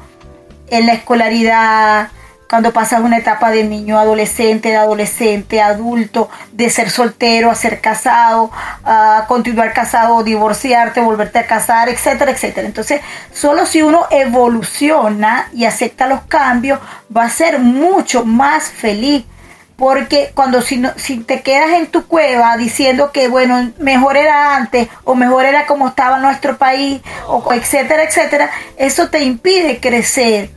en 0.69 0.85
la 0.85 0.93
escolaridad, 0.93 2.09
cuando 2.47 2.71
pasas 2.71 3.01
una 3.01 3.17
etapa 3.17 3.49
de 3.49 3.63
niño 3.63 3.97
adolescente, 3.97 4.69
de 4.69 4.75
adolescente, 4.75 5.63
adulto, 5.63 6.29
de 6.51 6.69
ser 6.69 6.91
soltero 6.91 7.49
a 7.49 7.55
ser 7.55 7.81
casado, 7.81 8.51
a 8.83 9.25
continuar 9.27 9.73
casado 9.73 10.23
divorciarte, 10.23 11.01
volverte 11.01 11.39
a 11.39 11.47
casar, 11.47 11.89
etcétera, 11.89 12.29
etcétera. 12.29 12.67
Entonces, 12.67 13.01
solo 13.33 13.65
si 13.65 13.81
uno 13.81 14.05
evoluciona 14.11 15.49
y 15.53 15.65
acepta 15.65 16.05
los 16.05 16.21
cambios, 16.25 16.79
va 17.17 17.23
a 17.23 17.29
ser 17.31 17.57
mucho 17.57 18.25
más 18.25 18.69
feliz. 18.69 19.25
Porque 19.75 20.31
cuando 20.35 20.61
si, 20.61 20.77
no, 20.77 20.91
si 20.97 21.17
te 21.17 21.41
quedas 21.41 21.71
en 21.71 21.87
tu 21.87 22.05
cueva 22.05 22.55
diciendo 22.57 23.11
que, 23.11 23.27
bueno, 23.27 23.71
mejor 23.79 24.17
era 24.17 24.55
antes 24.55 24.87
o 25.03 25.15
mejor 25.15 25.45
era 25.45 25.65
como 25.65 25.87
estaba 25.87 26.19
nuestro 26.19 26.57
país, 26.57 27.01
o 27.27 27.53
etcétera, 27.53 28.03
etcétera, 28.03 28.51
eso 28.77 29.09
te 29.09 29.23
impide 29.23 29.79
crecer 29.79 30.51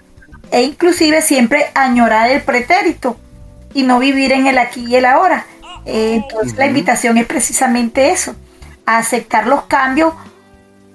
e 0.51 0.63
inclusive 0.63 1.23
siempre 1.23 1.71
añorar 1.75 2.31
el 2.31 2.43
pretérito 2.43 3.17
y 3.75 3.83
no 3.83 3.99
vivir 3.99 4.33
en 4.33 4.47
el 4.47 4.59
aquí 4.59 4.87
y 4.87 4.97
el 4.97 5.07
ahora. 5.07 5.47
Eh, 5.85 6.15
entonces 6.23 6.57
la 6.59 6.67
invitación 6.67 7.17
es 7.19 7.27
precisamente 7.27 8.11
eso, 8.11 8.35
a 8.85 8.99
aceptar 8.99 9.47
los 9.47 9.65
cambios 9.65 10.15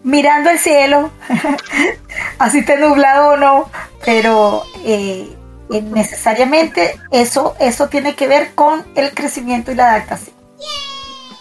mirando 0.04 0.50
el 0.50 0.60
cielo, 0.60 1.12
así 2.40 2.60
esté 2.60 2.78
nublado 2.78 3.34
o 3.34 3.38
no, 3.38 3.70
pero 4.04 4.64
eh, 4.84 5.30
eh, 5.72 5.82
necesariamente 5.82 7.00
eso, 7.12 7.56
eso 7.60 7.88
tiene 7.88 8.14
que 8.14 8.28
ver 8.28 8.54
con 8.56 8.84
el 8.96 9.12
crecimiento 9.14 9.72
y 9.72 9.76
la 9.76 9.92
adaptación. 9.92 10.36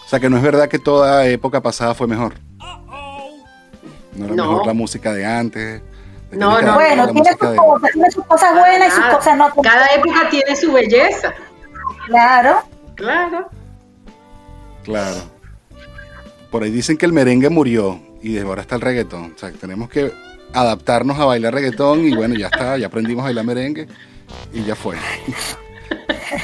O 0.04 0.08
sea 0.08 0.20
que 0.20 0.30
no 0.30 0.36
es 0.36 0.42
verdad 0.42 0.68
que 0.68 0.78
toda 0.78 1.26
época 1.26 1.60
pasada 1.60 1.94
fue 1.94 2.06
mejor. 2.06 2.34
No 4.14 4.26
era 4.26 4.34
mejor 4.34 4.66
la 4.66 4.74
música 4.74 5.12
de 5.12 5.26
antes. 5.26 5.82
No, 6.30 6.62
no, 6.62 6.74
bueno, 6.74 7.08
tiene 7.08 7.30
sus, 7.30 7.56
cosas, 7.56 7.90
tiene 7.92 8.10
sus 8.12 8.24
cosas 8.24 8.54
buenas 8.54 8.88
y 8.88 8.90
sus 8.92 9.04
cosas 9.06 9.36
no. 9.36 9.50
Cada 9.62 9.86
época 9.88 10.28
tiene 10.30 10.54
su 10.54 10.72
belleza. 10.72 11.32
Claro. 12.06 12.62
Claro. 12.94 13.48
Claro. 14.84 15.18
Por 16.52 16.62
ahí 16.62 16.70
dicen 16.70 16.96
que 16.96 17.06
el 17.06 17.12
merengue 17.12 17.50
murió 17.50 18.00
y 18.22 18.34
de 18.34 18.42
ahora 18.42 18.62
está 18.62 18.76
el 18.76 18.80
reggaetón. 18.80 19.32
O 19.34 19.38
sea, 19.38 19.50
tenemos 19.50 19.88
que 19.88 20.12
adaptarnos 20.52 21.18
a 21.18 21.24
bailar 21.24 21.52
reggaetón 21.54 22.04
y 22.06 22.14
bueno, 22.14 22.36
ya 22.36 22.46
está, 22.46 22.76
ya 22.78 22.86
aprendimos 22.86 23.22
a 23.22 23.26
bailar 23.26 23.44
merengue 23.44 23.88
y 24.52 24.64
ya 24.64 24.74
fue. 24.74 24.96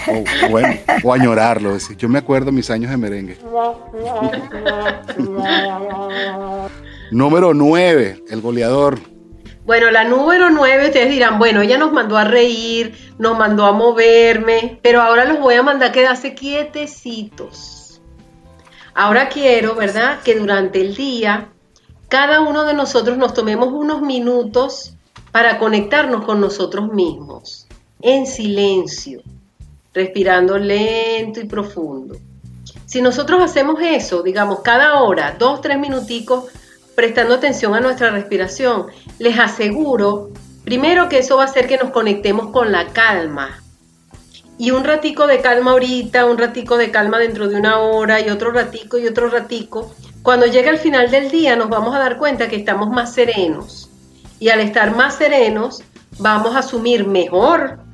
o, 0.09 0.49
bueno, 0.51 0.75
o 1.03 1.13
añorarlo. 1.13 1.77
Yo 1.97 2.09
me 2.09 2.19
acuerdo 2.19 2.53
mis 2.53 2.71
años 2.71 2.91
de 2.91 2.97
merengue. 2.97 3.39
Número 7.11 7.55
9, 7.55 8.25
el 8.29 8.41
goleador. 8.41 8.99
Bueno, 9.67 9.91
la 9.91 10.05
número 10.05 10.49
nueve, 10.49 10.87
ustedes 10.87 11.11
dirán, 11.11 11.41
bueno, 11.41 11.61
ella 11.61 11.77
nos 11.77 11.93
mandó 11.93 12.17
a 12.17 12.23
reír, 12.23 12.97
nos 13.19 13.37
mandó 13.37 13.67
a 13.67 13.73
moverme, 13.73 14.79
pero 14.81 15.03
ahora 15.03 15.25
los 15.25 15.41
voy 15.41 15.57
a 15.57 15.63
mandar 15.65 15.89
a 15.89 15.93
quedarse 15.93 16.37
quietecitos. 16.37 18.01
Ahora 18.95 19.29
quiero, 19.29 19.75
¿verdad?, 19.75 20.21
que 20.23 20.37
durante 20.37 20.81
el 20.81 20.95
día 20.95 21.49
cada 22.09 22.43
uno 22.43 22.65
de 22.65 22.75
nosotros 22.75 23.19
nos 23.19 23.35
tomemos 23.35 23.73
unos 23.73 24.03
minutos 24.03 24.95
para 25.33 25.59
conectarnos 25.59 26.25
con 26.25 26.41
nosotros 26.41 26.93
mismos, 26.93 27.66
en 28.01 28.27
silencio, 28.27 29.23
respirando 29.93 30.59
lento 30.59 31.41
y 31.41 31.45
profundo. 31.45 32.17
Si 32.87 33.03
nosotros 33.03 33.43
hacemos 33.43 33.81
eso, 33.83 34.23
digamos, 34.23 34.61
cada 34.61 35.03
hora, 35.03 35.37
dos, 35.39 35.61
tres 35.61 35.79
minuticos, 35.79 36.45
prestando 36.95 37.35
atención 37.35 37.75
a 37.75 37.81
nuestra 37.81 38.11
respiración, 38.11 38.87
les 39.19 39.39
aseguro, 39.39 40.31
primero 40.65 41.09
que 41.09 41.19
eso 41.19 41.37
va 41.37 41.43
a 41.43 41.47
hacer 41.47 41.67
que 41.67 41.79
nos 41.79 41.91
conectemos 41.91 42.51
con 42.51 42.73
la 42.73 42.87
calma. 42.89 43.63
Y 44.59 44.71
un 44.71 44.85
ratico 44.85 45.27
de 45.27 45.41
calma 45.41 45.73
ahorita, 45.73 46.25
un 46.25 46.39
ratico 46.39 46.79
de 46.79 46.91
calma 46.91 47.19
dentro 47.19 47.49
de 47.49 47.57
una 47.57 47.81
hora 47.81 48.21
y 48.21 48.31
otro 48.31 48.53
ratico 48.53 48.99
y 48.99 49.07
otro 49.07 49.29
ratico. 49.29 49.95
Cuando 50.23 50.47
llegue 50.47 50.71
al 50.71 50.79
final 50.79 51.11
del 51.11 51.31
día 51.31 51.57
nos 51.57 51.69
vamos 51.69 51.95
a 51.95 51.99
dar 51.99 52.17
cuenta 52.17 52.49
que 52.49 52.57
estamos 52.57 52.89
más 52.89 53.13
serenos. 53.13 53.91
Y 54.39 54.49
al 54.49 54.61
estar 54.61 54.97
más 54.97 55.17
serenos, 55.17 55.83
vamos 56.19 56.57
a 56.57 56.61
asumir 56.61 57.07
mejor 57.07 57.86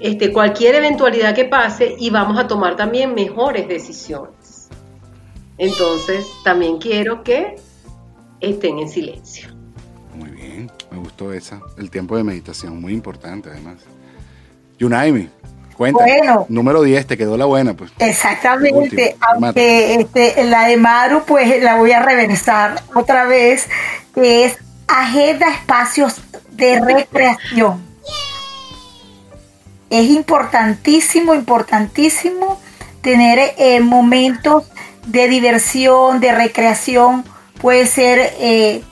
este, 0.00 0.32
cualquier 0.32 0.76
eventualidad 0.76 1.34
que 1.34 1.44
pase 1.44 1.94
y 1.98 2.10
vamos 2.10 2.38
a 2.38 2.46
tomar 2.46 2.76
también 2.76 3.14
mejores 3.14 3.68
decisiones. 3.68 4.68
Entonces, 5.58 6.26
también 6.42 6.78
quiero 6.78 7.22
que 7.22 7.56
estén 8.40 8.78
en 8.78 8.88
silencio. 8.88 9.50
Muy 10.14 10.30
bien, 10.30 10.70
me 10.90 10.98
gustó 10.98 11.32
esa. 11.32 11.60
El 11.76 11.90
tiempo 11.90 12.16
de 12.16 12.24
meditación, 12.24 12.80
muy 12.80 12.94
importante 12.94 13.50
además. 13.50 13.76
Yunaimi, 14.78 15.28
cuenta. 15.76 16.02
Bueno, 16.02 16.46
número 16.48 16.82
10, 16.82 17.06
te 17.06 17.18
quedó 17.18 17.36
la 17.36 17.44
buena, 17.44 17.74
pues. 17.74 17.92
Exactamente, 17.98 19.16
aunque 19.20 19.96
este, 19.96 20.44
la 20.44 20.66
de 20.66 20.78
Maru, 20.78 21.24
pues 21.26 21.62
la 21.62 21.76
voy 21.76 21.92
a 21.92 22.00
reversar 22.00 22.82
otra 22.94 23.26
vez, 23.26 23.68
que 24.14 24.46
es 24.46 24.56
agenda 24.88 25.46
espacios 25.50 26.22
de 26.52 26.80
recreación. 26.80 27.89
Es 29.90 30.08
importantísimo, 30.08 31.34
importantísimo 31.34 32.60
tener 33.02 33.54
eh, 33.58 33.80
momentos 33.80 34.70
de 35.06 35.28
diversión, 35.28 36.20
de 36.20 36.32
recreación 36.32 37.24
puede 37.60 37.86
ser 37.86 38.34
eh, 38.38 38.82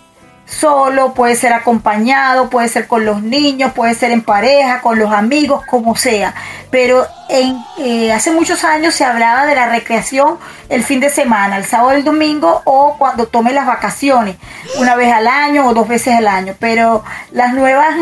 solo, 0.45 1.15
puede 1.15 1.37
ser 1.37 1.53
acompañado, 1.53 2.51
puede 2.51 2.69
ser 2.69 2.87
con 2.87 3.05
los 3.05 3.23
niños, 3.23 3.73
puede 3.73 3.95
ser 3.95 4.11
en 4.11 4.23
pareja, 4.23 4.81
con 4.81 4.99
los 4.99 5.13
amigos, 5.13 5.63
como 5.67 5.97
sea. 5.97 6.35
Pero 6.71 7.07
en, 7.29 7.59
eh, 7.79 8.13
hace 8.13 8.31
muchos 8.31 8.65
años 8.65 8.95
se 8.95 9.05
hablaba 9.05 9.47
de 9.47 9.55
la 9.55 9.69
recreación 9.69 10.39
el 10.69 10.85
fin 10.85 11.01
de 11.01 11.09
semana, 11.09 11.57
el 11.57 11.65
sábado 11.65 11.93
el 11.93 12.05
domingo 12.05 12.63
o 12.65 12.97
cuando 12.99 13.27
tome 13.27 13.53
las 13.53 13.67
vacaciones, 13.67 14.37
una 14.79 14.95
vez 14.97 15.13
al 15.13 15.27
año 15.27 15.67
o 15.67 15.75
dos 15.75 15.89
veces 15.89 16.15
al 16.15 16.29
año. 16.29 16.55
Pero 16.59 17.05
las 17.33 17.55
nuevas 17.55 17.95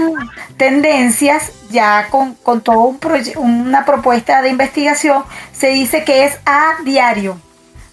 tendencias, 0.57 1.52
ya 1.70 2.09
con, 2.11 2.35
con 2.35 2.61
toda 2.61 2.79
un 2.79 2.98
una 3.37 3.85
propuesta 3.85 4.42
de 4.42 4.50
investigación, 4.50 5.24
se 5.52 5.68
dice 5.68 6.05
que 6.05 6.24
es 6.24 6.38
a 6.44 6.76
diario. 6.85 7.38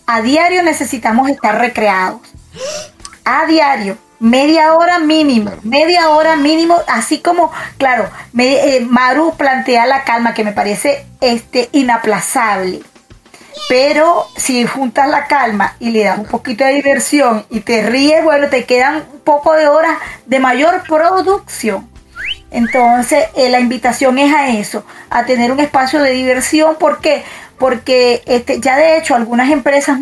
A 0.05 0.21
diario 0.21 0.63
necesitamos 0.63 1.29
estar 1.29 1.57
recreados 1.59 2.21
a 3.25 3.45
diario, 3.45 3.97
media 4.23 4.73
hora 4.73 4.99
mínimo, 4.99 5.51
media 5.63 6.09
hora 6.09 6.37
mínimo, 6.37 6.77
así 6.87 7.19
como, 7.19 7.51
claro, 7.77 8.09
me, 8.31 8.77
eh, 8.77 8.79
Maru 8.79 9.35
plantea 9.35 9.85
la 9.85 10.05
calma 10.05 10.33
que 10.33 10.45
me 10.45 10.53
parece 10.53 11.05
este, 11.19 11.67
inaplazable. 11.73 12.81
Pero 13.67 14.25
si 14.37 14.65
juntas 14.65 15.09
la 15.09 15.27
calma 15.27 15.75
y 15.77 15.91
le 15.91 16.05
das 16.05 16.19
un 16.19 16.25
poquito 16.25 16.63
de 16.63 16.73
diversión 16.75 17.45
y 17.49 17.59
te 17.59 17.83
ríes, 17.83 18.23
bueno, 18.23 18.47
te 18.47 18.63
quedan 18.63 19.03
un 19.11 19.19
poco 19.19 19.53
de 19.53 19.67
horas 19.67 19.97
de 20.25 20.39
mayor 20.39 20.83
producción. 20.87 21.89
Entonces, 22.49 23.25
eh, 23.35 23.49
la 23.49 23.59
invitación 23.59 24.17
es 24.19 24.33
a 24.33 24.47
eso, 24.47 24.85
a 25.09 25.25
tener 25.25 25.51
un 25.51 25.59
espacio 25.59 25.99
de 25.99 26.11
diversión. 26.11 26.75
¿Por 26.75 27.01
qué? 27.01 27.25
Porque 27.57 28.23
este, 28.25 28.61
ya 28.61 28.77
de 28.77 28.97
hecho 28.97 29.15
algunas 29.15 29.51
empresas 29.51 29.99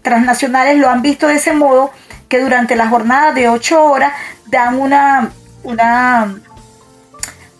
transnacionales 0.00 0.78
lo 0.78 0.88
han 0.88 1.02
visto 1.02 1.26
de 1.26 1.34
ese 1.34 1.52
modo 1.52 1.90
que 2.28 2.40
durante 2.40 2.76
la 2.76 2.88
jornada 2.88 3.32
de 3.32 3.48
8 3.48 3.84
horas 3.84 4.12
dan 4.46 4.78
una, 4.78 5.30
una, 5.64 6.36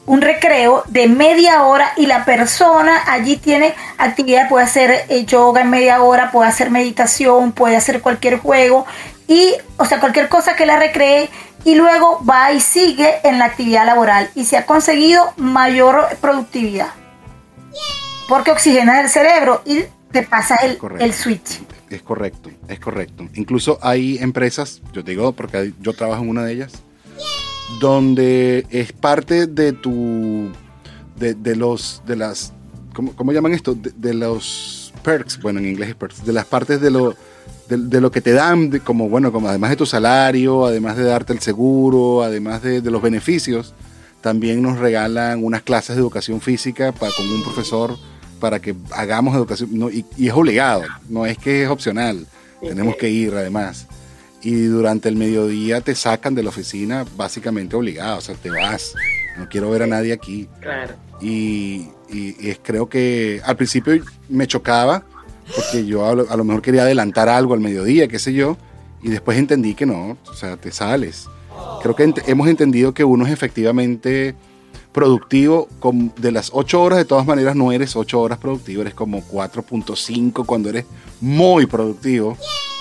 un 0.06 0.20
recreo 0.20 0.84
de 0.88 1.08
media 1.08 1.62
hora 1.64 1.92
y 1.96 2.06
la 2.06 2.24
persona 2.24 3.02
allí 3.06 3.36
tiene 3.36 3.74
actividad, 3.96 4.48
puede 4.48 4.64
hacer 4.64 5.06
eh, 5.08 5.24
yoga 5.24 5.62
en 5.62 5.70
media 5.70 6.02
hora, 6.02 6.30
puede 6.30 6.48
hacer 6.48 6.70
meditación, 6.70 7.52
puede 7.52 7.76
hacer 7.76 8.00
cualquier 8.00 8.38
juego 8.38 8.86
y, 9.26 9.54
o 9.76 9.84
sea, 9.84 10.00
cualquier 10.00 10.28
cosa 10.28 10.56
que 10.56 10.66
la 10.66 10.78
recree 10.78 11.28
y 11.64 11.74
luego 11.74 12.24
va 12.24 12.52
y 12.52 12.60
sigue 12.60 13.20
en 13.24 13.38
la 13.38 13.46
actividad 13.46 13.84
laboral 13.84 14.30
y 14.34 14.44
se 14.44 14.56
ha 14.56 14.64
conseguido 14.64 15.32
mayor 15.36 16.08
productividad. 16.20 16.88
Porque 18.28 18.50
oxigena 18.50 19.00
el 19.00 19.08
cerebro 19.08 19.62
y 19.64 19.84
te 20.12 20.22
pasa 20.22 20.56
el, 20.56 20.78
el 20.98 21.14
switch 21.14 21.60
es 21.90 22.02
correcto, 22.02 22.50
es 22.68 22.80
correcto. 22.80 23.28
Incluso 23.34 23.78
hay 23.82 24.18
empresas, 24.18 24.82
yo 24.92 25.04
te 25.04 25.12
digo 25.12 25.32
porque 25.32 25.72
yo 25.80 25.92
trabajo 25.92 26.22
en 26.22 26.30
una 26.30 26.44
de 26.44 26.52
ellas, 26.52 26.72
donde 27.80 28.66
es 28.70 28.92
parte 28.92 29.46
de 29.46 29.72
tu, 29.72 30.50
de, 31.16 31.56
los, 31.56 32.02
de 32.06 32.16
las, 32.16 32.52
¿cómo, 32.94 33.32
llaman 33.32 33.52
esto? 33.52 33.74
De, 33.74 34.14
los 34.14 34.92
perks, 35.02 35.40
bueno, 35.40 35.58
en 35.60 35.66
inglés 35.66 35.90
es 35.90 35.94
perks, 35.94 36.24
de 36.24 36.32
las 36.32 36.46
partes 36.46 36.80
de 36.80 36.90
lo, 36.90 37.14
de, 37.68 38.00
lo 38.00 38.10
que 38.10 38.20
te 38.20 38.32
dan, 38.32 38.78
como, 38.80 39.08
bueno, 39.08 39.32
como 39.32 39.48
además 39.48 39.70
de 39.70 39.76
tu 39.76 39.86
salario, 39.86 40.66
además 40.66 40.96
de 40.96 41.04
darte 41.04 41.32
el 41.32 41.40
seguro, 41.40 42.22
además 42.22 42.62
de, 42.62 42.80
los 42.82 43.02
beneficios, 43.02 43.74
también 44.20 44.62
nos 44.62 44.78
regalan 44.78 45.44
unas 45.44 45.62
clases 45.62 45.96
de 45.96 46.02
educación 46.02 46.40
física 46.40 46.92
para, 46.92 47.12
con 47.16 47.28
un 47.28 47.42
profesor 47.42 47.96
para 48.38 48.60
que 48.60 48.74
hagamos 48.90 49.34
educación, 49.34 49.70
y, 49.92 50.26
es 50.26 50.32
obligado, 50.32 50.82
no 51.08 51.26
es 51.26 51.38
que 51.38 51.62
es 51.62 51.68
opcional, 51.68 52.26
tenemos 52.60 52.96
que 52.96 53.10
ir 53.10 53.34
además. 53.34 53.86
Y 54.42 54.64
durante 54.66 55.08
el 55.08 55.16
mediodía 55.16 55.80
te 55.80 55.94
sacan 55.94 56.34
de 56.34 56.42
la 56.42 56.50
oficina 56.50 57.04
básicamente 57.16 57.76
obligado, 57.76 58.18
o 58.18 58.20
sea, 58.20 58.34
te 58.34 58.50
vas, 58.50 58.94
no 59.36 59.48
quiero 59.48 59.70
ver 59.70 59.82
a 59.82 59.86
nadie 59.86 60.12
aquí. 60.12 60.48
Claro. 60.60 60.94
Y, 61.20 61.88
es, 62.08 62.58
creo 62.62 62.88
que 62.88 63.42
al 63.44 63.56
principio 63.56 64.02
me 64.28 64.46
chocaba, 64.46 65.02
porque 65.54 65.84
yo 65.84 66.06
a 66.06 66.36
lo, 66.36 66.44
mejor 66.44 66.62
quería 66.62 66.82
adelantar 66.82 67.28
algo 67.28 67.54
al 67.54 67.60
mediodía, 67.60 68.08
qué 68.08 68.18
sé 68.18 68.32
yo, 68.32 68.56
y 69.02 69.10
después 69.10 69.38
entendí 69.38 69.74
que 69.74 69.86
no, 69.86 70.16
o 70.26 70.34
sea, 70.34 70.56
te 70.56 70.70
sales. 70.70 71.28
Creo 71.82 71.94
que 71.94 72.12
hemos 72.26 72.48
entendido 72.48 72.94
que 72.94 73.04
uno 73.04 73.26
es 73.26 73.32
efectivamente 73.32 74.34
productivo, 74.92 75.68
de 76.16 76.32
las 76.32 76.50
8 76.52 76.82
horas 76.82 76.98
de 76.98 77.04
todas 77.04 77.26
maneras 77.26 77.54
no 77.54 77.70
eres 77.70 77.94
8 77.94 78.20
horas 78.20 78.38
productivo, 78.38 78.82
eres 78.82 78.94
como 78.94 79.22
4.5 79.22 80.44
cuando 80.44 80.70
eres 80.70 80.86
muy 81.20 81.66
productivo. 81.66 82.36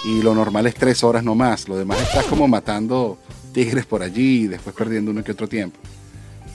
Y 0.06 0.22
lo 0.22 0.34
normal 0.34 0.68
es 0.68 0.76
3 0.76 1.04
horas 1.04 1.24
no 1.24 1.36
más, 1.36 1.68
lo 1.68 1.78
demás 1.78 2.02
estás 2.02 2.26
como 2.26 2.48
matando 2.48 3.18
tigres 3.54 3.86
por 3.86 4.04
allí 4.04 4.44
y 4.44 4.48
después 4.48 4.76
perdiendo 4.76 5.12
uno 5.12 5.24
que 5.24 5.32
otro 5.32 5.48
tiempo. 5.48 5.78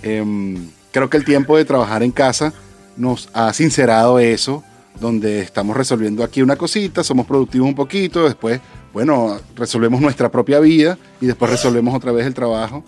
Em, 0.02 0.68
creo 0.90 1.08
que 1.10 1.16
el 1.16 1.24
tiempo 1.24 1.56
de 1.56 1.64
trabajar 1.64 2.02
en 2.02 2.12
casa 2.12 2.52
nos 2.96 3.28
ha 3.32 3.52
sincerado 3.52 4.18
eso, 4.18 4.62
donde 5.00 5.40
estamos 5.40 5.76
resolviendo 5.76 6.22
aquí 6.22 6.42
una 6.42 6.56
cosita, 6.56 7.02
somos 7.02 7.26
productivos 7.26 7.68
un 7.68 7.74
poquito, 7.74 8.24
después, 8.24 8.60
bueno, 8.92 9.38
resolvemos 9.56 10.00
nuestra 10.00 10.30
propia 10.30 10.60
vida 10.60 10.98
y 11.20 11.26
después 11.26 11.50
resolvemos 11.50 11.94
otra 11.94 12.12
vez 12.12 12.26
el 12.26 12.34
trabajo 12.34 12.84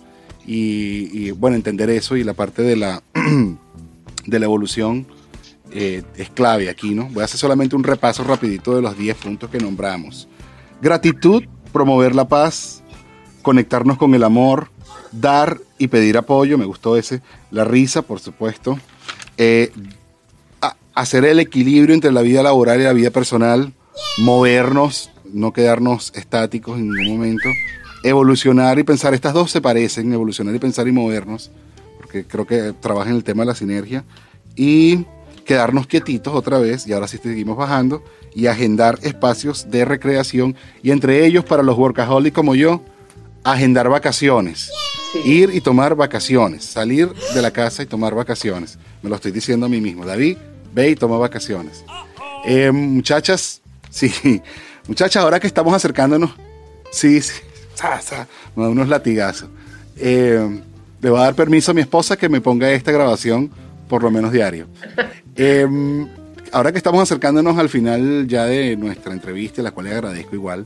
y, 0.47 1.31
bueno, 1.33 1.57
entender 1.57 1.91
eso 1.91 2.17
y 2.17 2.25
la 2.25 2.35
parte 2.35 2.63
de 2.63 2.77
la, 2.77 3.03
de 4.27 4.39
la 4.39 4.45
evolución 4.45 5.07
eh, 5.73 6.03
es 6.17 6.31
clave 6.31 6.69
aquí, 6.69 6.95
¿no? 6.95 7.09
Voy 7.09 7.23
a 7.23 7.25
hacer 7.25 7.39
solamente 7.39 7.77
un 7.77 7.85
repaso 7.85 8.25
rapidito 8.25 8.77
de 8.77 8.83
los 8.83 8.97
10 8.97 9.17
puntos 9.17 9.51
que 9.51 9.59
nombramos. 9.59 10.29
Gratitud, 10.81 11.45
promover 11.73 12.15
la 12.15 12.29
paz, 12.29 12.83
conectarnos 13.43 13.97
con 13.97 14.15
el 14.15 14.23
amor, 14.23 14.69
dar 15.13 15.61
y 15.79 15.89
pedir 15.89 16.17
apoyo, 16.17 16.59
me 16.59 16.65
gustó 16.65 16.97
ese, 16.97 17.23
la 17.51 17.65
risa, 17.65 18.03
por 18.03 18.21
supuesto, 18.21 18.79
eh, 19.37 19.73
hacer 20.95 21.25
el 21.25 21.41
equilibrio 21.41 21.95
entre 21.95 22.13
la 22.13 22.23
vida 22.23 22.43
laboral 22.43 22.81
y 22.81 22.85
la 22.85 22.93
vida 22.93 23.11
personal, 23.11 23.73
movernos, 24.19 25.11
no 25.33 25.53
quedarnos 25.53 26.13
estáticos 26.15 26.79
en 26.79 26.91
ningún 26.91 27.19
momento, 27.19 27.49
evolucionar 28.05 28.79
y 28.79 28.85
pensar, 28.85 29.14
estas 29.14 29.33
dos 29.33 29.51
se 29.51 29.61
parecen, 29.61 30.12
evolucionar 30.12 30.55
y 30.55 30.59
pensar 30.59 30.87
y 30.87 30.93
movernos, 30.93 31.51
porque 31.97 32.25
creo 32.25 32.47
que 32.47 32.75
trabaja 32.79 33.11
en 33.11 33.17
el 33.17 33.25
tema 33.25 33.43
de 33.43 33.47
la 33.47 33.55
sinergia, 33.55 34.05
y 34.55 35.07
quedarnos 35.45 35.87
quietitos 35.87 36.35
otra 36.35 36.59
vez, 36.59 36.87
y 36.87 36.93
ahora 36.93 37.09
sí 37.09 37.19
seguimos 37.21 37.57
bajando, 37.57 38.05
y 38.35 38.47
agendar 38.47 38.99
espacios 39.03 39.71
de 39.71 39.85
recreación, 39.85 40.55
y 40.83 40.90
entre 40.90 41.25
ellos 41.25 41.45
para 41.45 41.62
los 41.62 41.79
workaholics 41.79 42.35
como 42.35 42.55
yo, 42.55 42.83
agendar 43.43 43.88
vacaciones. 43.88 44.71
Ir 45.25 45.51
y 45.55 45.61
tomar 45.61 45.95
vacaciones, 45.95 46.64
salir 46.64 47.09
de 47.35 47.40
la 47.43 47.53
casa 47.53 47.85
y 47.85 47.87
tomar 47.87 48.14
vacaciones. 48.14 48.79
Me 49.01 49.09
lo 49.09 49.17
estoy 49.17 49.31
diciendo 49.31 49.67
a 49.67 49.69
mí 49.69 49.81
mismo. 49.81 50.05
David, 50.05 50.37
ve 50.75 50.90
y 50.90 50.97
toma 50.97 51.19
vacaciones. 51.19 51.85
Eh, 52.45 52.73
muchachas, 52.73 53.62
sí, 53.90 54.43
muchachas, 54.88 55.23
ahora 55.23 55.38
que 55.40 55.47
estamos 55.47 55.73
acercándonos, 55.73 56.33
sí, 56.90 57.23
sí, 57.23 57.35
me 58.57 58.63
da 58.63 58.69
unos 58.69 58.89
latigazos. 58.89 59.49
Eh, 59.97 60.61
le 61.01 61.11
voy 61.11 61.21
a 61.21 61.25
dar 61.25 61.35
permiso 61.35 61.71
a 61.71 61.75
mi 61.75 61.81
esposa 61.81 62.17
que 62.17 62.29
me 62.29 62.41
ponga 62.41 62.71
esta 62.71 62.91
grabación 62.91 63.51
por 63.89 64.03
lo 64.03 64.11
menos 64.11 64.33
diario. 64.33 64.67
Eh, 65.37 65.67
ahora 66.53 66.71
que 66.73 66.79
estamos 66.79 67.03
acercándonos 67.03 67.59
al 67.59 67.69
final 67.69 68.27
ya 68.29 68.45
de 68.45 68.77
nuestra 68.77 69.13
entrevista, 69.13 69.63
la 69.63 69.73
cual 69.73 69.87
le 69.87 69.93
agradezco 69.93 70.37
igual, 70.37 70.65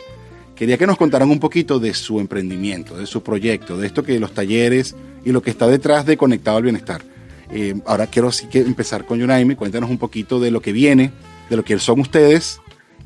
quería 0.54 0.76
que 0.76 0.86
nos 0.86 0.96
contaran 0.96 1.30
un 1.30 1.40
poquito 1.40 1.78
de 1.78 1.94
su 1.94 2.20
emprendimiento, 2.20 2.96
de 2.96 3.06
su 3.06 3.22
proyecto, 3.22 3.78
de 3.78 3.86
esto 3.86 4.02
que 4.02 4.20
los 4.20 4.32
talleres 4.32 4.94
y 5.24 5.32
lo 5.32 5.42
que 5.42 5.50
está 5.50 5.66
detrás 5.66 6.04
de 6.04 6.16
Conectado 6.16 6.58
al 6.58 6.64
Bienestar. 6.64 7.02
Eh, 7.50 7.80
ahora 7.86 8.06
quiero 8.06 8.30
sí 8.30 8.46
que 8.46 8.58
empezar 8.58 9.06
con 9.06 9.18
Yunaime, 9.18 9.56
cuéntanos 9.56 9.88
un 9.88 9.98
poquito 9.98 10.38
de 10.38 10.50
lo 10.50 10.60
que 10.60 10.72
viene, 10.72 11.12
de 11.48 11.56
lo 11.56 11.64
que 11.64 11.78
son 11.78 12.00
ustedes 12.00 12.60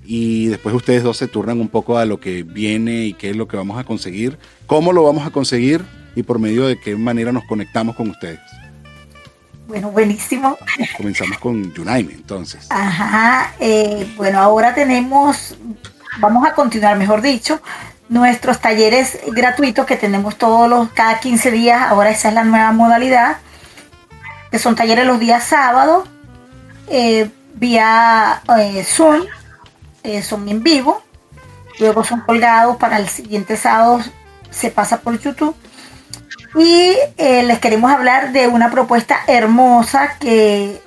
y 0.04 0.46
después 0.46 0.74
ustedes 0.74 1.02
dos 1.02 1.16
se 1.16 1.28
turnan 1.28 1.60
un 1.60 1.68
poco 1.68 1.98
a 1.98 2.04
lo 2.04 2.18
que 2.18 2.42
viene 2.42 3.04
y 3.04 3.14
qué 3.14 3.30
es 3.30 3.36
lo 3.36 3.48
que 3.48 3.56
vamos 3.56 3.78
a 3.78 3.84
conseguir, 3.84 4.38
cómo 4.66 4.92
lo 4.92 5.04
vamos 5.04 5.26
a 5.26 5.30
conseguir 5.30 5.84
y 6.14 6.22
por 6.22 6.38
medio 6.38 6.66
de 6.66 6.78
qué 6.80 6.96
manera 6.96 7.32
nos 7.32 7.44
conectamos 7.44 7.96
con 7.96 8.10
ustedes. 8.10 8.40
Bueno, 9.66 9.90
buenísimo. 9.90 10.58
Comenzamos 10.96 11.38
con 11.38 11.72
Yunaime, 11.72 12.12
entonces. 12.12 12.66
Ajá, 12.68 13.54
eh, 13.58 14.06
bueno, 14.16 14.38
ahora 14.38 14.74
tenemos, 14.74 15.56
vamos 16.18 16.46
a 16.46 16.54
continuar, 16.54 16.98
mejor 16.98 17.22
dicho, 17.22 17.60
nuestros 18.08 18.60
talleres 18.60 19.18
gratuitos 19.28 19.86
que 19.86 19.96
tenemos 19.96 20.36
todos 20.36 20.68
los, 20.68 20.90
cada 20.90 21.20
15 21.20 21.50
días, 21.50 21.80
ahora 21.88 22.10
esa 22.10 22.28
es 22.28 22.34
la 22.34 22.44
nueva 22.44 22.72
modalidad, 22.72 23.38
que 24.50 24.58
son 24.58 24.74
talleres 24.74 25.06
los 25.06 25.18
días 25.18 25.44
sábados, 25.44 26.06
eh, 26.88 27.30
vía 27.54 28.42
eh, 28.58 28.84
Zoom, 28.84 29.22
son 30.22 30.48
en 30.48 30.62
vivo, 30.62 31.02
luego 31.78 32.04
son 32.04 32.20
colgados 32.20 32.76
para 32.76 32.98
el 32.98 33.08
siguiente 33.08 33.56
sábado, 33.56 34.00
se 34.50 34.70
pasa 34.70 35.00
por 35.00 35.18
YouTube 35.18 35.54
y 36.54 36.94
eh, 37.16 37.42
les 37.44 37.58
queremos 37.58 37.90
hablar 37.90 38.32
de 38.32 38.46
una 38.46 38.70
propuesta 38.70 39.20
hermosa 39.26 40.18
que 40.18 40.80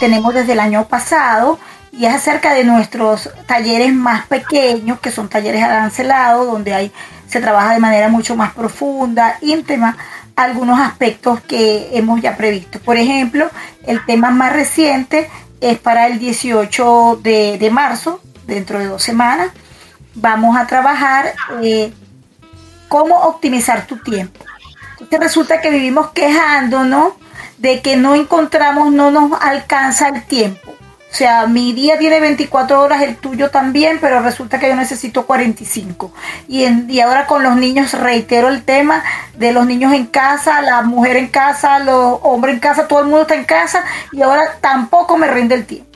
tenemos 0.00 0.34
desde 0.34 0.52
el 0.52 0.60
año 0.60 0.86
pasado 0.88 1.58
y 1.92 2.06
es 2.06 2.14
acerca 2.14 2.54
de 2.54 2.64
nuestros 2.64 3.30
talleres 3.46 3.92
más 3.92 4.26
pequeños, 4.26 4.98
que 5.00 5.10
son 5.10 5.28
talleres 5.28 5.62
arancelados, 5.62 6.46
donde 6.46 6.74
hay, 6.74 6.92
se 7.28 7.40
trabaja 7.40 7.74
de 7.74 7.80
manera 7.80 8.08
mucho 8.08 8.34
más 8.34 8.54
profunda, 8.54 9.36
íntima, 9.42 9.96
algunos 10.34 10.80
aspectos 10.80 11.40
que 11.42 11.90
hemos 11.92 12.20
ya 12.22 12.36
previsto. 12.36 12.78
Por 12.80 12.96
ejemplo, 12.96 13.50
el 13.86 14.04
tema 14.06 14.30
más 14.30 14.52
reciente 14.52 15.28
es 15.60 15.78
para 15.78 16.06
el 16.06 16.18
18 16.18 17.20
de, 17.22 17.70
marzo, 17.70 18.20
dentro 18.54 18.78
de 18.78 18.86
dos 18.86 19.02
semanas. 19.02 19.50
Vamos 20.14 20.56
a 20.56 20.66
trabajar 20.66 21.32
eh, 21.62 21.92
cómo 22.88 23.16
optimizar 23.16 23.86
tu 23.86 23.96
tiempo 23.98 24.44
resulta 25.18 25.60
que 25.60 25.70
vivimos 25.70 26.10
quejándonos 26.10 27.14
de 27.58 27.80
que 27.80 27.96
no 27.96 28.14
encontramos, 28.14 28.92
no 28.92 29.10
nos 29.10 29.40
alcanza 29.40 30.08
el 30.08 30.22
tiempo. 30.24 30.70
O 30.70 31.14
sea, 31.14 31.46
mi 31.46 31.74
día 31.74 31.98
tiene 31.98 32.20
24 32.20 32.80
horas, 32.80 33.02
el 33.02 33.16
tuyo 33.16 33.50
también, 33.50 33.98
pero 34.00 34.22
resulta 34.22 34.58
que 34.58 34.68
yo 34.68 34.74
necesito 34.74 35.26
45. 35.26 36.10
Y, 36.48 36.64
en, 36.64 36.88
y 36.88 37.00
ahora 37.00 37.26
con 37.26 37.42
los 37.42 37.54
niños, 37.54 37.92
reitero 37.92 38.48
el 38.48 38.62
tema 38.62 39.04
de 39.36 39.52
los 39.52 39.66
niños 39.66 39.92
en 39.92 40.06
casa, 40.06 40.62
la 40.62 40.80
mujer 40.80 41.18
en 41.18 41.28
casa, 41.28 41.80
los 41.80 42.18
hombres 42.22 42.54
en 42.54 42.60
casa, 42.60 42.88
todo 42.88 43.00
el 43.00 43.06
mundo 43.06 43.22
está 43.22 43.34
en 43.34 43.44
casa 43.44 43.84
y 44.10 44.22
ahora 44.22 44.56
tampoco 44.62 45.18
me 45.18 45.26
rinde 45.26 45.54
el 45.54 45.66
tiempo. 45.66 45.91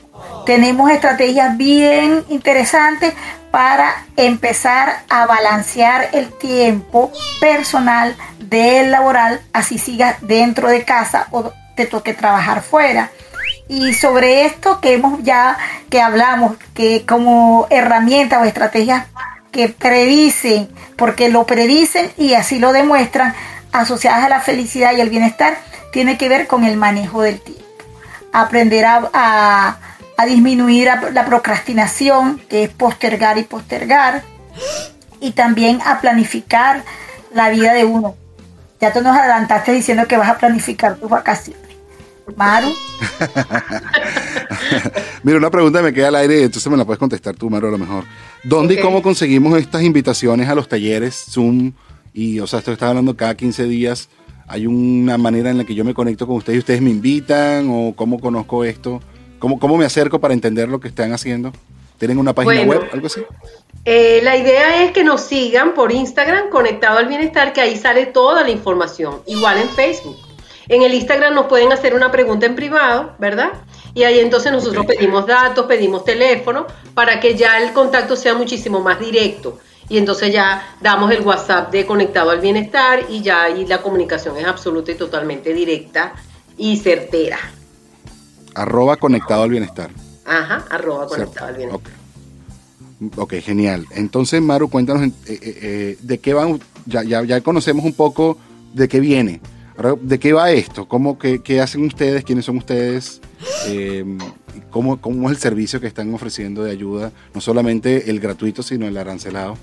Tenemos 0.47 0.89
estrategias 0.89 1.57
bien 1.57 2.23
interesantes 2.29 3.13
para 3.51 4.05
empezar 4.15 5.01
a 5.09 5.25
balancear 5.25 6.07
el 6.13 6.31
tiempo 6.31 7.11
personal 7.41 8.15
del 8.39 8.89
laboral, 8.91 9.41
así 9.51 9.77
sigas 9.77 10.15
dentro 10.21 10.69
de 10.69 10.85
casa 10.85 11.27
o 11.31 11.51
te 11.75 11.85
toque 11.85 12.13
trabajar 12.13 12.63
fuera. 12.63 13.11
Y 13.67 13.93
sobre 13.93 14.45
esto 14.45 14.79
que 14.79 14.93
hemos 14.93 15.21
ya, 15.21 15.57
que 15.89 16.01
hablamos, 16.01 16.55
que 16.73 17.05
como 17.05 17.67
herramientas 17.69 18.41
o 18.41 18.45
estrategias 18.45 19.05
que 19.51 19.67
predicen, 19.67 20.69
porque 20.95 21.27
lo 21.27 21.45
predicen 21.45 22.09
y 22.15 22.35
así 22.35 22.57
lo 22.57 22.71
demuestran, 22.71 23.35
asociadas 23.73 24.23
a 24.23 24.29
la 24.29 24.39
felicidad 24.39 24.93
y 24.95 25.01
el 25.01 25.09
bienestar, 25.09 25.57
tiene 25.91 26.17
que 26.17 26.29
ver 26.29 26.47
con 26.47 26.63
el 26.63 26.77
manejo 26.77 27.21
del 27.21 27.41
tiempo. 27.41 27.65
Aprender 28.31 28.85
a 28.85 29.77
disminuir 30.25 30.89
la 31.13 31.25
procrastinación, 31.25 32.39
que 32.49 32.63
es 32.63 32.69
postergar 32.69 33.37
y 33.37 33.43
postergar, 33.43 34.23
y 35.19 35.31
también 35.31 35.79
a 35.85 36.01
planificar 36.01 36.83
la 37.33 37.49
vida 37.49 37.73
de 37.73 37.85
uno. 37.85 38.15
Ya 38.79 38.93
tú 38.93 39.01
nos 39.01 39.17
adelantaste 39.17 39.73
diciendo 39.73 40.07
que 40.07 40.17
vas 40.17 40.29
a 40.29 40.37
planificar 40.37 40.97
tus 40.97 41.09
vacaciones. 41.09 41.67
Maru. 42.35 42.67
Mira, 45.23 45.37
una 45.37 45.49
pregunta 45.49 45.81
me 45.81 45.93
queda 45.93 46.09
al 46.09 46.15
aire, 46.15 46.43
entonces 46.43 46.69
me 46.69 46.77
la 46.77 46.85
puedes 46.85 46.99
contestar 46.99 47.35
tú, 47.35 47.49
Maru, 47.49 47.67
a 47.67 47.71
lo 47.71 47.77
mejor. 47.77 48.03
¿Dónde 48.43 48.75
y 48.75 48.81
cómo 48.81 49.01
conseguimos 49.01 49.57
estas 49.57 49.83
invitaciones 49.83 50.49
a 50.49 50.55
los 50.55 50.67
talleres 50.67 51.25
Zoom? 51.29 51.73
Y, 52.13 52.39
o 52.39 52.47
sea, 52.47 52.59
esto 52.59 52.71
que 52.71 52.73
estás 52.73 52.89
hablando 52.89 53.15
cada 53.15 53.35
15 53.35 53.65
días. 53.65 54.09
¿Hay 54.47 54.65
una 54.65 55.17
manera 55.17 55.49
en 55.49 55.57
la 55.57 55.65
que 55.65 55.75
yo 55.75 55.83
me 55.83 55.93
conecto 55.93 56.25
con 56.25 56.37
ustedes 56.37 56.57
y 56.57 56.59
ustedes 56.59 56.81
me 56.81 56.89
invitan? 56.89 57.67
¿O 57.69 57.93
cómo 57.95 58.19
conozco 58.19 58.63
esto? 58.63 59.01
¿Cómo, 59.39 59.59
¿Cómo 59.59 59.77
me 59.77 59.85
acerco 59.85 60.19
para 60.19 60.33
entender 60.33 60.67
lo 60.67 60.79
que 60.79 60.87
están 60.87 61.13
haciendo? 61.13 61.51
¿Tienen 61.97 62.17
una 62.17 62.33
página 62.33 62.63
web, 62.63 62.89
algo 62.91 63.07
así? 63.07 63.21
Eh, 63.85 64.19
la 64.23 64.37
idea 64.37 64.83
es 64.83 64.91
que 64.91 65.03
nos 65.03 65.21
sigan 65.21 65.73
por 65.73 65.91
Instagram, 65.91 66.49
Conectado 66.49 66.97
al 66.97 67.07
Bienestar, 67.07 67.53
que 67.53 67.61
ahí 67.61 67.75
sale 67.75 68.05
toda 68.07 68.43
la 68.43 68.49
información. 68.49 69.21
Igual 69.25 69.57
en 69.57 69.69
Facebook. 69.69 70.17
En 70.67 70.81
el 70.81 70.93
Instagram 70.93 71.33
nos 71.33 71.45
pueden 71.45 71.71
hacer 71.71 71.95
una 71.95 72.11
pregunta 72.11 72.45
en 72.45 72.55
privado, 72.55 73.13
¿verdad? 73.17 73.53
Y 73.93 74.03
ahí 74.03 74.19
entonces 74.19 74.51
nosotros 74.51 74.85
pedimos 74.85 75.25
datos, 75.25 75.65
pedimos 75.65 76.03
teléfono, 76.03 76.67
para 76.93 77.19
que 77.19 77.35
ya 77.35 77.61
el 77.61 77.71
contacto 77.73 78.15
sea 78.15 78.33
muchísimo 78.33 78.81
más 78.81 78.99
directo. 78.99 79.59
Y 79.89 79.97
entonces 79.97 80.33
ya 80.33 80.75
damos 80.81 81.11
el 81.11 81.21
WhatsApp 81.21 81.71
de 81.71 81.85
Conectado 81.85 82.31
al 82.31 82.41
Bienestar 82.41 83.05
y 83.09 83.21
ya 83.21 83.43
ahí 83.43 83.65
la 83.65 83.81
comunicación 83.81 84.35
es 84.37 84.45
absoluta 84.45 84.91
y 84.91 84.95
totalmente 84.95 85.53
directa 85.53 86.13
y 86.57 86.75
certera 86.75 87.39
arroba 88.55 88.97
conectado 88.97 89.43
al 89.43 89.49
bienestar. 89.49 89.89
Ajá, 90.25 90.65
arroba 90.69 91.07
conectado 91.07 91.47
al 91.47 91.55
bienestar. 91.57 91.93
Ok, 93.15 93.33
genial. 93.35 93.85
Entonces, 93.91 94.41
Maru, 94.41 94.69
cuéntanos 94.69 95.03
eh, 95.03 95.11
eh, 95.27 95.39
eh, 95.61 95.97
de 96.01 96.17
qué 96.17 96.33
van, 96.33 96.59
ya, 96.85 97.03
ya, 97.03 97.23
ya, 97.23 97.41
conocemos 97.41 97.85
un 97.85 97.93
poco 97.93 98.37
de 98.73 98.87
qué 98.87 98.99
viene. 98.99 99.39
¿De 100.01 100.17
qué 100.17 100.33
va 100.33 100.49
esto? 100.51 100.87
¿Cómo, 100.87 101.19
qué, 101.19 101.43
qué 101.43 101.61
hacen 101.61 101.85
ustedes? 101.85 102.23
¿Quiénes 102.23 102.45
son 102.45 102.57
ustedes? 102.57 103.21
¿cómo, 104.71 104.99
¿Cómo 104.99 105.29
es 105.29 105.35
el 105.35 105.41
servicio 105.41 105.79
que 105.79 105.85
están 105.85 106.11
ofreciendo 106.15 106.63
de 106.63 106.71
ayuda? 106.71 107.11
No 107.35 107.41
solamente 107.41 108.09
el 108.09 108.19
gratuito, 108.19 108.63
sino 108.63 108.87
el 108.87 108.97
arancelado. 108.97 109.55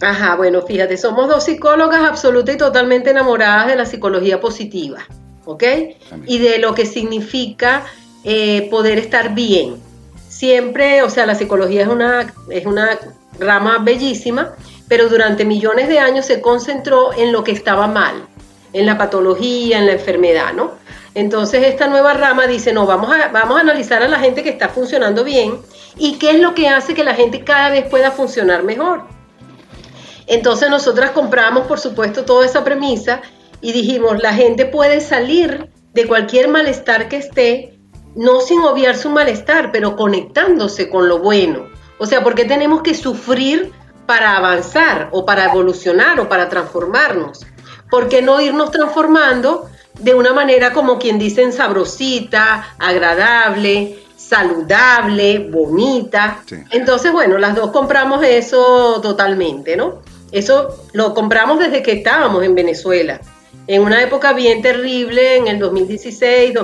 Ajá, 0.00 0.36
bueno, 0.36 0.62
fíjate, 0.62 0.96
somos 0.96 1.28
dos 1.28 1.44
psicólogas 1.44 2.02
absolutas 2.02 2.54
y 2.54 2.58
totalmente 2.58 3.10
enamoradas 3.10 3.66
de 3.66 3.76
la 3.76 3.86
psicología 3.86 4.40
positiva, 4.40 4.98
¿ok? 5.44 5.64
Y 6.26 6.38
de 6.38 6.58
lo 6.58 6.74
que 6.74 6.86
significa 6.86 7.86
eh, 8.28 8.68
poder 8.70 8.98
estar 8.98 9.36
bien. 9.36 9.76
Siempre, 10.28 11.02
o 11.02 11.10
sea, 11.10 11.26
la 11.26 11.36
psicología 11.36 11.82
es 11.82 11.88
una, 11.88 12.34
es 12.50 12.66
una 12.66 12.98
rama 13.38 13.78
bellísima, 13.78 14.56
pero 14.88 15.08
durante 15.08 15.44
millones 15.44 15.88
de 15.88 16.00
años 16.00 16.26
se 16.26 16.40
concentró 16.40 17.12
en 17.12 17.30
lo 17.30 17.44
que 17.44 17.52
estaba 17.52 17.86
mal, 17.86 18.26
en 18.72 18.84
la 18.84 18.98
patología, 18.98 19.78
en 19.78 19.86
la 19.86 19.92
enfermedad, 19.92 20.52
¿no? 20.54 20.72
Entonces 21.14 21.64
esta 21.66 21.86
nueva 21.86 22.14
rama 22.14 22.48
dice, 22.48 22.72
no, 22.72 22.84
vamos 22.84 23.14
a, 23.14 23.28
vamos 23.28 23.58
a 23.58 23.60
analizar 23.60 24.02
a 24.02 24.08
la 24.08 24.18
gente 24.18 24.42
que 24.42 24.50
está 24.50 24.70
funcionando 24.70 25.22
bien 25.22 25.60
y 25.96 26.18
qué 26.18 26.32
es 26.32 26.40
lo 26.40 26.52
que 26.52 26.68
hace 26.68 26.94
que 26.94 27.04
la 27.04 27.14
gente 27.14 27.44
cada 27.44 27.70
vez 27.70 27.88
pueda 27.88 28.10
funcionar 28.10 28.64
mejor. 28.64 29.04
Entonces 30.26 30.68
nosotras 30.68 31.12
compramos, 31.12 31.68
por 31.68 31.78
supuesto, 31.78 32.24
toda 32.24 32.44
esa 32.44 32.64
premisa 32.64 33.22
y 33.60 33.70
dijimos, 33.70 34.20
la 34.20 34.34
gente 34.34 34.66
puede 34.66 35.00
salir 35.00 35.70
de 35.94 36.06
cualquier 36.08 36.48
malestar 36.48 37.08
que 37.08 37.18
esté 37.18 37.75
no 38.16 38.40
sin 38.40 38.60
obviar 38.62 38.96
su 38.96 39.10
malestar, 39.10 39.70
pero 39.70 39.94
conectándose 39.94 40.88
con 40.88 41.08
lo 41.08 41.18
bueno. 41.18 41.66
O 41.98 42.06
sea, 42.06 42.24
¿por 42.24 42.34
qué 42.34 42.46
tenemos 42.46 42.82
que 42.82 42.94
sufrir 42.94 43.72
para 44.06 44.36
avanzar 44.36 45.08
o 45.12 45.24
para 45.24 45.44
evolucionar 45.44 46.18
o 46.18 46.28
para 46.28 46.48
transformarnos? 46.48 47.46
¿Por 47.90 48.08
qué 48.08 48.22
no 48.22 48.40
irnos 48.40 48.70
transformando 48.70 49.68
de 50.00 50.14
una 50.14 50.32
manera 50.32 50.72
como 50.72 50.98
quien 50.98 51.18
dicen 51.18 51.52
sabrosita, 51.52 52.74
agradable, 52.78 53.98
saludable, 54.16 55.38
bonita? 55.50 56.42
Entonces, 56.70 57.12
bueno, 57.12 57.36
las 57.38 57.54
dos 57.54 57.70
compramos 57.70 58.24
eso 58.24 59.00
totalmente, 59.02 59.76
¿no? 59.76 60.00
Eso 60.32 60.86
lo 60.92 61.14
compramos 61.14 61.58
desde 61.58 61.82
que 61.82 61.92
estábamos 61.92 62.42
en 62.44 62.54
Venezuela. 62.54 63.20
en 63.68 63.82
una 63.82 64.00
época 64.00 64.32
bien 64.32 64.62
terrible, 64.62 65.38
en 65.38 65.48
el 65.48 65.58
2016, 65.58 66.54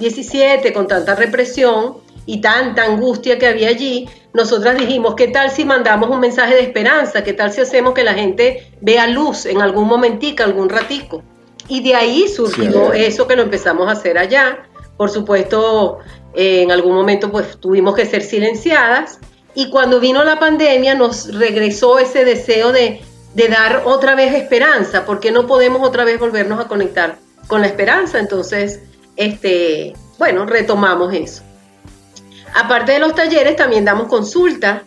2017, 0.00 0.72
con 0.72 0.88
tanta 0.88 1.14
represión 1.14 1.98
y 2.24 2.40
tanta 2.40 2.84
angustia 2.84 3.38
que 3.38 3.46
había 3.46 3.68
allí, 3.68 4.08
nosotras 4.32 4.78
dijimos, 4.78 5.14
¿qué 5.14 5.28
tal 5.28 5.50
si 5.50 5.64
mandamos 5.64 6.08
un 6.08 6.20
mensaje 6.20 6.54
de 6.54 6.62
esperanza? 6.62 7.22
¿Qué 7.22 7.32
tal 7.32 7.52
si 7.52 7.60
hacemos 7.60 7.92
que 7.92 8.04
la 8.04 8.14
gente 8.14 8.72
vea 8.80 9.06
luz 9.06 9.46
en 9.46 9.60
algún 9.60 9.86
momentico, 9.86 10.42
algún 10.42 10.68
ratico? 10.68 11.22
Y 11.68 11.82
de 11.82 11.94
ahí 11.94 12.28
surgió 12.28 12.92
eso 12.92 13.28
que 13.28 13.36
lo 13.36 13.42
empezamos 13.42 13.88
a 13.88 13.92
hacer 13.92 14.18
allá. 14.18 14.66
Por 14.96 15.10
supuesto, 15.10 15.98
eh, 16.34 16.62
en 16.62 16.72
algún 16.72 16.94
momento 16.94 17.30
pues 17.30 17.58
tuvimos 17.58 17.94
que 17.94 18.06
ser 18.06 18.22
silenciadas 18.22 19.18
y 19.54 19.68
cuando 19.70 20.00
vino 20.00 20.24
la 20.24 20.38
pandemia 20.38 20.94
nos 20.94 21.34
regresó 21.34 21.98
ese 21.98 22.24
deseo 22.24 22.72
de, 22.72 23.00
de 23.34 23.48
dar 23.48 23.82
otra 23.84 24.14
vez 24.14 24.34
esperanza, 24.34 25.04
porque 25.04 25.30
no 25.30 25.46
podemos 25.46 25.86
otra 25.86 26.04
vez 26.04 26.18
volvernos 26.18 26.60
a 26.60 26.68
conectar 26.68 27.18
con 27.48 27.60
la 27.60 27.66
esperanza. 27.66 28.18
Entonces, 28.18 28.80
este, 29.20 29.92
bueno, 30.18 30.46
retomamos 30.46 31.12
eso. 31.12 31.42
Aparte 32.54 32.92
de 32.92 33.00
los 33.00 33.14
talleres, 33.14 33.54
también 33.54 33.84
damos 33.84 34.08
consulta, 34.08 34.82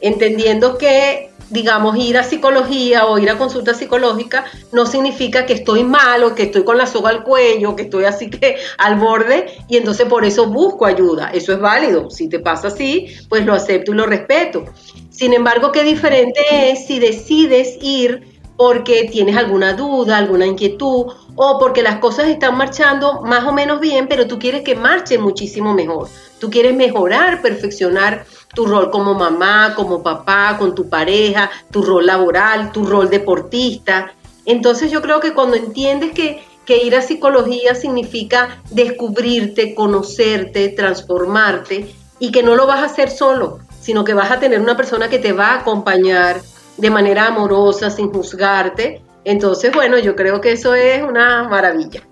entendiendo 0.00 0.78
que, 0.78 1.30
digamos, 1.50 1.98
ir 1.98 2.16
a 2.16 2.24
psicología 2.24 3.04
o 3.04 3.18
ir 3.18 3.28
a 3.28 3.36
consulta 3.36 3.74
psicológica 3.74 4.46
no 4.72 4.86
significa 4.86 5.44
que 5.44 5.52
estoy 5.52 5.84
mal 5.84 6.24
o 6.24 6.34
que 6.34 6.44
estoy 6.44 6.64
con 6.64 6.78
la 6.78 6.86
soga 6.86 7.10
al 7.10 7.24
cuello, 7.24 7.76
que 7.76 7.82
estoy 7.82 8.04
así 8.04 8.30
que 8.30 8.56
al 8.78 8.96
borde 8.96 9.58
y 9.68 9.76
entonces 9.76 10.06
por 10.06 10.24
eso 10.24 10.46
busco 10.46 10.86
ayuda. 10.86 11.30
Eso 11.34 11.52
es 11.52 11.60
válido. 11.60 12.08
Si 12.08 12.26
te 12.30 12.38
pasa 12.38 12.68
así, 12.68 13.08
pues 13.28 13.44
lo 13.44 13.52
acepto 13.52 13.92
y 13.92 13.96
lo 13.96 14.06
respeto. 14.06 14.64
Sin 15.10 15.34
embargo, 15.34 15.72
qué 15.72 15.82
diferente 15.82 16.40
es 16.70 16.86
si 16.86 16.98
decides 16.98 17.76
ir 17.82 18.40
porque 18.56 19.08
tienes 19.12 19.36
alguna 19.36 19.74
duda, 19.74 20.16
alguna 20.16 20.46
inquietud 20.46 21.12
o 21.40 21.56
porque 21.60 21.84
las 21.84 22.00
cosas 22.00 22.26
están 22.26 22.56
marchando 22.56 23.22
más 23.22 23.44
o 23.44 23.52
menos 23.52 23.78
bien, 23.78 24.08
pero 24.08 24.26
tú 24.26 24.40
quieres 24.40 24.62
que 24.62 24.74
marche 24.74 25.18
muchísimo 25.18 25.72
mejor. 25.72 26.08
Tú 26.40 26.50
quieres 26.50 26.74
mejorar, 26.74 27.40
perfeccionar 27.42 28.26
tu 28.52 28.66
rol 28.66 28.90
como 28.90 29.14
mamá, 29.14 29.74
como 29.76 30.02
papá, 30.02 30.56
con 30.58 30.74
tu 30.74 30.88
pareja, 30.88 31.48
tu 31.70 31.82
rol 31.82 32.06
laboral, 32.06 32.72
tu 32.72 32.84
rol 32.84 33.08
deportista. 33.08 34.12
Entonces 34.46 34.90
yo 34.90 35.00
creo 35.00 35.20
que 35.20 35.32
cuando 35.32 35.56
entiendes 35.56 36.10
que, 36.10 36.42
que 36.66 36.82
ir 36.84 36.96
a 36.96 37.02
psicología 37.02 37.76
significa 37.76 38.60
descubrirte, 38.70 39.76
conocerte, 39.76 40.70
transformarte 40.70 41.94
y 42.18 42.32
que 42.32 42.42
no 42.42 42.56
lo 42.56 42.66
vas 42.66 42.80
a 42.80 42.86
hacer 42.86 43.10
solo, 43.10 43.60
sino 43.80 44.02
que 44.02 44.12
vas 44.12 44.32
a 44.32 44.40
tener 44.40 44.60
una 44.60 44.76
persona 44.76 45.08
que 45.08 45.20
te 45.20 45.32
va 45.32 45.52
a 45.52 45.60
acompañar 45.60 46.40
de 46.76 46.90
manera 46.90 47.28
amorosa, 47.28 47.90
sin 47.90 48.12
juzgarte. 48.12 49.02
Entonces, 49.24 49.72
bueno, 49.72 49.98
yo 49.98 50.16
creo 50.16 50.40
que 50.40 50.52
eso 50.52 50.74
es 50.74 51.02
una 51.02 51.48
maravilla. 51.48 52.02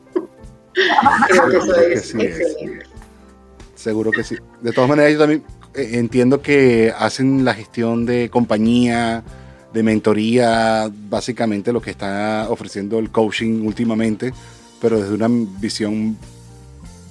creo 1.29 1.49
que 1.49 1.57
eso 1.57 1.77
es 1.77 2.15
excelente. 2.15 2.87
Seguro 3.75 4.11
que 4.11 4.25
sí. 4.25 4.37
De 4.61 4.73
todas 4.73 4.89
maneras, 4.89 5.13
yo 5.13 5.19
también 5.19 5.45
eh, 5.75 5.91
entiendo 5.93 6.43
que 6.43 6.93
hacen 6.99 7.45
la 7.45 7.55
gestión 7.55 8.07
de 8.07 8.31
compañía, 8.31 9.23
de 9.73 9.83
mentoría, 9.83 10.91
básicamente 11.09 11.73
lo 11.73 11.81
que 11.81 11.91
está 11.91 12.47
ofreciendo 12.49 12.99
el 12.99 13.11
coaching 13.11 13.65
últimamente, 13.67 14.33
pero 14.81 14.99
desde 14.99 15.15
una 15.15 15.29
visión, 15.61 16.17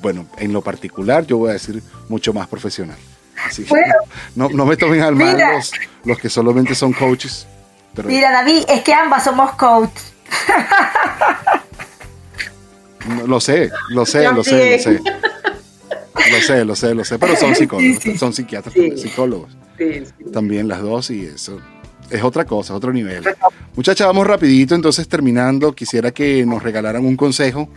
bueno, 0.02 0.26
en 0.40 0.52
lo 0.52 0.62
particular, 0.62 1.26
yo 1.26 1.38
voy 1.38 1.52
a 1.52 1.54
decir 1.54 1.82
mucho 2.10 2.34
más 2.34 2.48
profesional. 2.48 2.98
Así 3.46 3.66
no, 4.36 4.50
no, 4.50 4.66
me 4.66 4.76
tomen 4.76 5.02
al 5.02 5.16
mal 5.16 5.38
los, 5.38 5.72
los, 6.04 6.18
que 6.18 6.30
solamente 6.30 6.74
son 6.74 6.94
coaches. 6.94 7.48
Pero... 7.96 8.10
Mira, 8.10 8.32
David, 8.32 8.64
es 8.68 8.82
que 8.82 8.94
ambas 8.94 9.24
somos 9.24 9.52
coaches. 9.54 10.14
lo 13.26 13.40
sé, 13.40 13.72
lo 13.90 14.06
sé, 14.06 14.24
lo 14.32 14.44
sé, 14.44 14.78
lo 14.78 14.84
sé. 14.84 15.02
Lo 16.32 16.42
sé, 16.42 16.66
lo 16.66 16.76
sé, 16.76 16.96
lo 16.96 17.06
sé, 17.06 17.20
pero 17.20 17.36
son 17.36 17.56
psicólogos, 17.56 18.04
son 18.18 18.34
psiquiatras, 18.34 18.74
psicólogos. 18.74 19.56
También 20.34 20.68
las 20.68 20.82
dos 20.82 21.12
y 21.12 21.26
eso 21.26 21.62
es 22.10 22.24
otra 22.24 22.46
cosa, 22.46 22.74
otro 22.74 22.92
nivel. 22.94 23.24
Muchachas, 23.76 24.08
vamos 24.08 24.26
rapidito, 24.26 24.76
entonces 24.76 25.08
terminando, 25.08 25.74
quisiera 25.74 26.12
que 26.12 26.46
nos 26.46 26.64
regalaran 26.64 27.06
un 27.06 27.16
consejo 27.16 27.70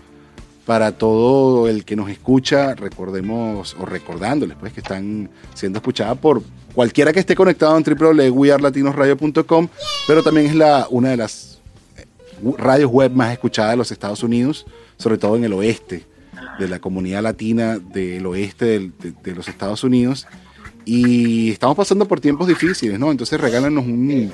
para 0.69 0.93
todo 0.93 1.67
el 1.67 1.87
que 1.87 1.97
nos 1.97 2.11
escucha, 2.11 2.75
recordemos 2.75 3.75
o 3.81 3.87
recordándoles 3.87 4.55
pues 4.61 4.71
que 4.75 4.81
están 4.81 5.31
siendo 5.55 5.79
escuchadas 5.79 6.19
por 6.19 6.43
cualquiera 6.75 7.11
que 7.11 7.21
esté 7.21 7.35
conectado 7.35 7.79
en 7.79 7.85
www.wearlatinosradio.com, 7.85 9.69
pero 10.07 10.23
también 10.23 10.49
es 10.49 10.55
la, 10.55 10.87
una 10.91 11.09
de 11.09 11.17
las 11.17 11.63
eh, 11.97 12.05
radios 12.59 12.91
web 12.91 13.13
más 13.13 13.33
escuchadas 13.33 13.71
de 13.71 13.77
los 13.79 13.91
Estados 13.91 14.23
Unidos, 14.23 14.67
sobre 14.99 15.17
todo 15.17 15.37
en 15.37 15.45
el 15.45 15.55
oeste, 15.55 16.05
de 16.59 16.69
la 16.69 16.79
comunidad 16.81 17.23
latina 17.23 17.79
del 17.79 18.27
oeste 18.27 18.93
de, 19.23 19.35
los 19.35 19.49
Estados 19.49 19.83
Unidos. 19.85 20.27
Y 20.85 21.51
estamos 21.51 21.79
pasando 21.79 22.07
por 22.07 22.21
tiempos 22.21 22.47
difíciles, 22.47 22.99
¿no? 22.99 23.11
Entonces 23.11 23.41
regálanos 23.41 23.87
un, 23.87 24.31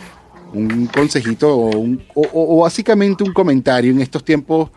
un 0.52 0.86
consejito 0.88 1.56
o, 1.56 1.96
o 2.12 2.62
básicamente 2.62 3.22
un 3.22 3.32
comentario 3.32 3.92
en 3.92 4.00
estos 4.00 4.24
tiempos 4.24 4.70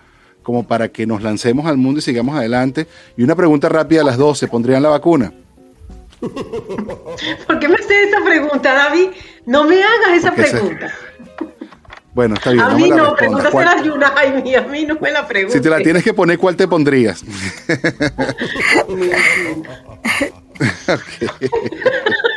como 0.48 0.66
para 0.66 0.88
que 0.88 1.06
nos 1.06 1.22
lancemos 1.22 1.66
al 1.66 1.76
mundo 1.76 2.00
y 2.00 2.02
sigamos 2.02 2.34
adelante. 2.34 2.88
Y 3.18 3.24
una 3.24 3.36
pregunta 3.36 3.68
rápida 3.68 4.00
a 4.00 4.06
las 4.06 4.16
dos, 4.16 4.40
¿se 4.40 4.48
pondrían 4.48 4.82
la 4.82 4.88
vacuna? 4.88 5.34
¿Por 6.22 7.60
qué 7.60 7.68
me 7.68 7.76
haces 7.76 8.08
esa 8.08 8.24
pregunta, 8.24 8.74
David? 8.74 9.10
No 9.46 9.66
me 9.66 9.84
hagas 9.84 10.14
esa 10.14 10.34
pregunta. 10.34 10.90
Bueno, 12.14 12.34
está 12.34 12.50
bien. 12.50 12.64
A 12.64 12.72
mí 12.72 12.90
no, 12.90 13.16
pregúntasela 13.16 13.74
a 13.74 13.84
Yunai, 13.84 14.56
a 14.56 14.62
mí 14.64 14.88
no 14.88 14.98
me 15.00 15.12
la 15.12 15.28
preguntes. 15.28 15.54
Si 15.54 15.62
te 15.62 15.70
la 15.70 15.78
tienes 15.78 16.04
que 16.04 16.16
poner, 16.16 16.40
¿cuál 16.40 16.56
te 16.56 16.68
pondrías? 16.68 17.24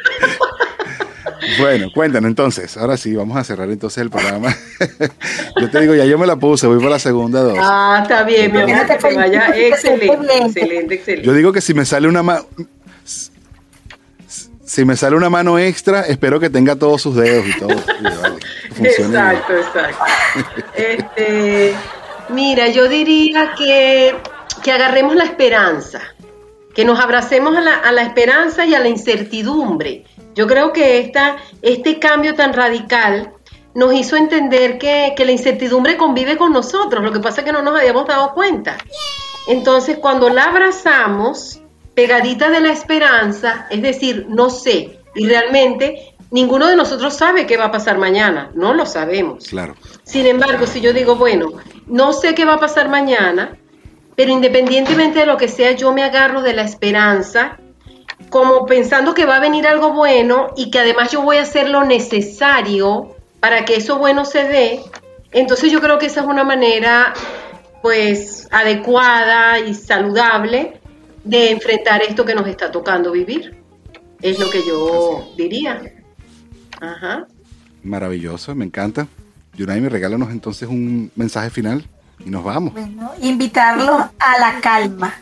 Bueno, 1.59 1.91
cuéntanos 1.93 2.29
entonces. 2.29 2.77
Ahora 2.77 2.97
sí, 2.97 3.15
vamos 3.15 3.37
a 3.37 3.45
cerrar 3.45 3.71
entonces 3.71 4.03
el 4.03 4.11
programa. 4.11 4.55
yo 5.61 5.71
te 5.71 5.81
digo, 5.81 5.95
ya 5.95 6.05
yo 6.05 6.19
me 6.19 6.27
la 6.27 6.37
puse, 6.37 6.67
voy 6.67 6.81
por 6.81 6.91
la 6.91 6.99
segunda 6.99 7.43
dos. 7.43 7.59
Ah, 7.61 8.01
está 8.03 8.23
bien, 8.25 8.53
mi 8.53 8.61
amor, 8.61 8.87
que 8.87 8.95
te 8.95 9.15
vaya 9.15 9.49
excelente, 9.57 10.37
excelente, 10.37 10.95
excelente. 10.95 11.27
Yo 11.27 11.33
digo 11.33 11.53
que 11.53 11.61
si 11.61 11.75
me 11.75 11.85
sale 11.85 12.09
una 12.09 12.23
mano, 12.23 12.47
si 14.65 14.85
me 14.85 14.97
sale 14.97 15.17
una 15.17 15.31
mano 15.31 15.59
extra, 15.59 16.03
espero 16.03 16.39
que 16.39 16.49
tenga 16.49 16.77
todos 16.77 17.03
sus 17.03 17.17
dedos 17.17 17.45
y 17.47 17.59
todo. 17.59 17.71
exacto, 18.81 19.57
exacto. 19.57 20.05
Este, 20.77 21.75
mira, 22.29 22.69
yo 22.69 22.89
diría 22.89 23.53
que, 23.57 24.15
que 24.63 24.73
agarremos 24.73 25.17
la 25.17 25.25
esperanza, 25.25 26.01
que 26.73 26.85
nos 26.85 27.01
abracemos 27.01 27.57
a 27.57 27.61
la, 27.61 27.75
a 27.75 27.91
la 27.91 28.03
esperanza 28.03 28.65
y 28.65 28.75
a 28.75 28.79
la 28.79 28.89
incertidumbre 28.89 30.05
yo 30.35 30.47
creo 30.47 30.73
que 30.73 30.99
esta, 30.99 31.37
este 31.63 31.99
cambio 31.99 32.35
tan 32.35 32.53
radical 32.53 33.33
nos 33.75 33.95
hizo 33.95 34.17
entender 34.17 34.79
que, 34.79 35.15
la 35.19 35.33
incertidumbre 35.33 35.97
convive 35.97 36.37
con 36.37 36.53
nosotros, 36.53 37.03
lo 37.05 37.13
que 37.13 37.21
pasa 37.21 37.41
es 37.41 37.45
que 37.45 37.53
no 37.53 37.63
nos 37.63 37.79
habíamos 37.79 38.07
dado 38.07 38.35
cuenta. 38.35 38.77
Entonces, 39.47 39.99
cuando 39.99 40.29
la 40.29 40.45
abrazamos, 40.45 41.61
pegadita 41.95 42.51
de 42.51 42.61
la 42.61 42.73
esperanza, 42.73 43.67
es 43.71 43.83
decir, 43.83 44.27
no 44.29 44.51
sé, 44.51 45.01
y 45.15 45.27
realmente 45.27 46.15
ninguno 46.31 46.67
de 46.69 46.77
nosotros 46.77 47.15
sabe 47.15 47.47
qué 47.47 47.57
va 47.57 47.67
a 47.67 47.73
pasar 47.73 47.99
mañana, 47.99 48.51
no 48.55 48.75
lo 48.75 48.87
sabemos. 48.87 49.49
Claro. 49.49 49.75
Sin 50.05 50.27
embargo, 50.27 50.67
si 50.67 50.81
yo 50.81 50.93
digo, 50.93 51.17
bueno, 51.17 51.53
no 51.87 52.13
sé 52.13 52.35
qué 52.35 52.45
va 52.45 52.55
a 52.55 52.61
pasar 52.61 52.89
mañana, 52.89 53.57
pero 54.17 54.33
independientemente 54.33 55.21
de 55.21 55.27
lo 55.27 55.37
que 55.37 55.49
sea, 55.49 55.73
yo 55.73 55.93
me 55.93 56.05
agarro 56.05 56.43
de 56.43 56.55
la 56.55 56.63
esperanza 56.63 57.59
como 58.31 58.65
pensando 58.65 59.13
que 59.13 59.27
va 59.27 59.37
a 59.37 59.41
venir 59.41 59.67
algo 59.67 59.93
bueno 59.93 60.53
y 60.57 60.71
que 60.71 60.79
además 60.79 61.11
yo 61.11 61.23
voy 61.23 61.37
a 61.37 61.43
hacer 61.43 61.69
lo 61.69 61.85
necesario 61.85 63.17
para 63.41 63.65
que 63.65 63.77
eso 63.77 63.99
bueno 63.99 64.25
se 64.25 64.45
dé, 64.45 64.81
entonces 65.33 65.71
yo 65.73 65.81
creo 65.81 65.99
que 65.99 66.07
esa 66.07 66.21
es 66.21 66.27
una 66.27 66.45
manera 66.45 67.13
pues 67.83 68.49
adecuada 68.51 69.59
y 69.59 69.75
saludable 69.75 70.81
de 71.25 71.51
enfrentar 71.51 72.03
esto 72.03 72.25
que 72.25 72.35
nos 72.35 72.47
está 72.47 72.71
tocando 72.71 73.13
vivir. 73.13 73.63
Es 74.23 74.39
lo 74.39 74.51
que 74.51 74.67
yo 74.67 75.33
diría. 75.37 75.81
Ajá. 76.81 77.27
Maravilloso, 77.83 78.55
me 78.55 78.67
encanta. 78.67 79.07
Yunay, 79.57 79.81
me 79.81 79.89
regálanos 79.89 80.31
entonces 80.31 80.69
un 80.69 81.11
mensaje 81.17 81.51
final 81.51 81.85
y 82.25 82.31
nos 82.31 82.45
vamos. 82.45 82.75
Bueno, 82.75 83.13
invitarlos 83.21 84.03
a 84.19 84.39
la 84.39 84.61
calma 84.61 85.15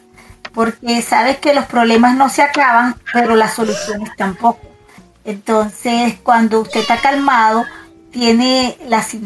porque 0.52 1.02
sabes 1.02 1.38
que 1.38 1.54
los 1.54 1.66
problemas 1.66 2.16
no 2.16 2.28
se 2.28 2.42
acaban, 2.42 2.96
pero 3.12 3.36
las 3.36 3.54
soluciones 3.54 4.10
tampoco. 4.16 4.60
Entonces, 5.24 6.14
cuando 6.22 6.60
usted 6.60 6.80
está 6.80 6.98
calmado, 6.98 7.64
tiene 8.10 8.78
las 8.88 9.14
y 9.14 9.20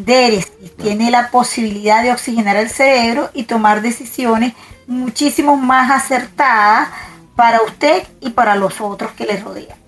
tiene 0.76 1.10
la 1.10 1.30
posibilidad 1.30 2.02
de 2.02 2.12
oxigenar 2.12 2.56
el 2.56 2.68
cerebro 2.68 3.30
y 3.32 3.44
tomar 3.44 3.82
decisiones 3.82 4.54
muchísimo 4.86 5.56
más 5.56 5.90
acertadas 5.90 6.88
para 7.36 7.62
usted 7.62 8.02
y 8.20 8.30
para 8.30 8.56
los 8.56 8.80
otros 8.80 9.12
que 9.12 9.26
le 9.26 9.38
rodean. 9.38 9.78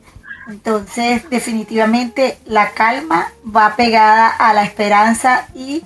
Entonces, 0.49 1.29
definitivamente 1.31 2.39
la 2.45 2.71
calma 2.71 3.33
va 3.45 3.77
pegada 3.77 4.29
a 4.29 4.53
la 4.53 4.65
esperanza 4.65 5.49
y 5.55 5.83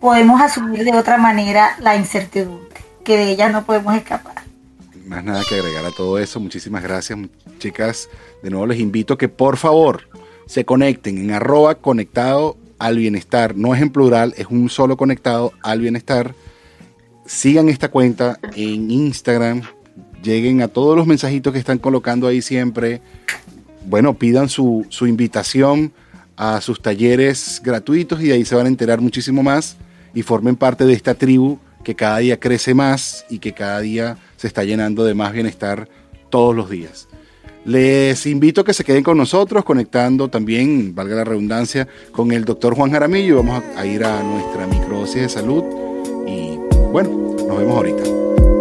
podemos 0.00 0.40
asumir 0.40 0.84
de 0.84 0.96
otra 0.96 1.18
manera 1.18 1.76
la 1.78 1.96
incertidumbre, 1.96 2.80
que 3.04 3.16
de 3.16 3.30
ella 3.30 3.48
no 3.48 3.64
podemos 3.64 3.94
escapar. 3.94 4.37
Más 5.08 5.24
nada 5.24 5.42
que 5.48 5.54
agregar 5.54 5.86
a 5.86 5.90
todo 5.90 6.18
eso. 6.18 6.38
Muchísimas 6.38 6.82
gracias, 6.82 7.18
chicas. 7.58 8.10
De 8.42 8.50
nuevo 8.50 8.66
les 8.66 8.78
invito 8.78 9.16
que 9.16 9.30
por 9.30 9.56
favor 9.56 10.02
se 10.44 10.66
conecten 10.66 11.16
en 11.16 11.30
arroba 11.30 11.76
conectado 11.76 12.58
al 12.78 12.98
bienestar. 12.98 13.56
No 13.56 13.74
es 13.74 13.80
en 13.80 13.88
plural, 13.88 14.34
es 14.36 14.48
un 14.50 14.68
solo 14.68 14.98
conectado 14.98 15.52
al 15.62 15.80
bienestar. 15.80 16.34
Sigan 17.24 17.70
esta 17.70 17.90
cuenta 17.90 18.38
en 18.54 18.90
Instagram. 18.90 19.62
Lleguen 20.22 20.60
a 20.60 20.68
todos 20.68 20.94
los 20.94 21.06
mensajitos 21.06 21.54
que 21.54 21.58
están 21.58 21.78
colocando 21.78 22.26
ahí 22.26 22.42
siempre. 22.42 23.00
Bueno, 23.86 24.12
pidan 24.12 24.50
su, 24.50 24.84
su 24.90 25.06
invitación 25.06 25.90
a 26.36 26.60
sus 26.60 26.82
talleres 26.82 27.62
gratuitos 27.64 28.20
y 28.20 28.26
de 28.26 28.34
ahí 28.34 28.44
se 28.44 28.54
van 28.54 28.66
a 28.66 28.68
enterar 28.68 29.00
muchísimo 29.00 29.42
más 29.42 29.78
y 30.12 30.20
formen 30.20 30.54
parte 30.54 30.84
de 30.84 30.92
esta 30.92 31.14
tribu 31.14 31.58
que 31.82 31.94
cada 31.94 32.18
día 32.18 32.38
crece 32.38 32.74
más 32.74 33.24
y 33.30 33.38
que 33.38 33.54
cada 33.54 33.80
día 33.80 34.18
se 34.38 34.46
está 34.46 34.64
llenando 34.64 35.04
de 35.04 35.14
más 35.14 35.32
bienestar 35.32 35.88
todos 36.30 36.56
los 36.56 36.70
días. 36.70 37.08
Les 37.64 38.24
invito 38.24 38.62
a 38.62 38.64
que 38.64 38.72
se 38.72 38.84
queden 38.84 39.02
con 39.02 39.18
nosotros, 39.18 39.64
conectando 39.64 40.28
también, 40.28 40.94
valga 40.94 41.16
la 41.16 41.24
redundancia, 41.24 41.86
con 42.12 42.32
el 42.32 42.44
doctor 42.44 42.74
Juan 42.74 42.90
Jaramillo. 42.90 43.36
Vamos 43.36 43.62
a 43.76 43.84
ir 43.84 44.04
a 44.04 44.22
nuestra 44.22 44.66
microdosis 44.66 45.22
de 45.22 45.28
salud 45.28 45.64
y 46.26 46.56
bueno, 46.92 47.10
nos 47.46 47.58
vemos 47.58 47.76
ahorita. 47.76 48.02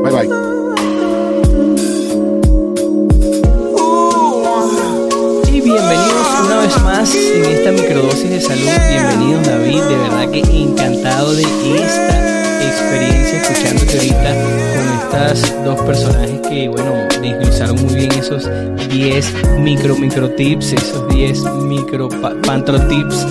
Bye 0.04 0.12
bye. 0.12 0.58
bienvenidos 5.62 6.40
una 6.46 6.58
vez 6.60 6.82
más 6.82 7.16
en 7.16 7.46
esta 7.46 7.72
microdosis 7.72 8.30
de 8.30 8.42
salud. 8.42 8.70
Bienvenidos 8.90 9.46
David, 9.46 9.82
de 9.84 9.98
verdad 9.98 10.32
que 10.32 10.40
encantado 10.40 11.34
de 11.34 11.44
esta 11.44 12.68
experiencia 12.68 13.42
escuchándote 13.42 13.98
ahorita 13.98 14.44
con 14.44 14.97
estas 15.08 15.64
dos 15.64 15.80
personajes 15.84 16.42
que, 16.50 16.68
bueno, 16.68 16.92
desglosaron 17.22 17.82
muy 17.86 17.96
bien 17.96 18.12
esos 18.12 18.50
10 18.90 19.60
micro 19.60 19.96
micro 19.96 20.30
tips, 20.32 20.74
esos 20.74 21.08
10 21.10 21.44
micro 21.64 22.10
pantro 22.46 22.80
tips 22.88 23.26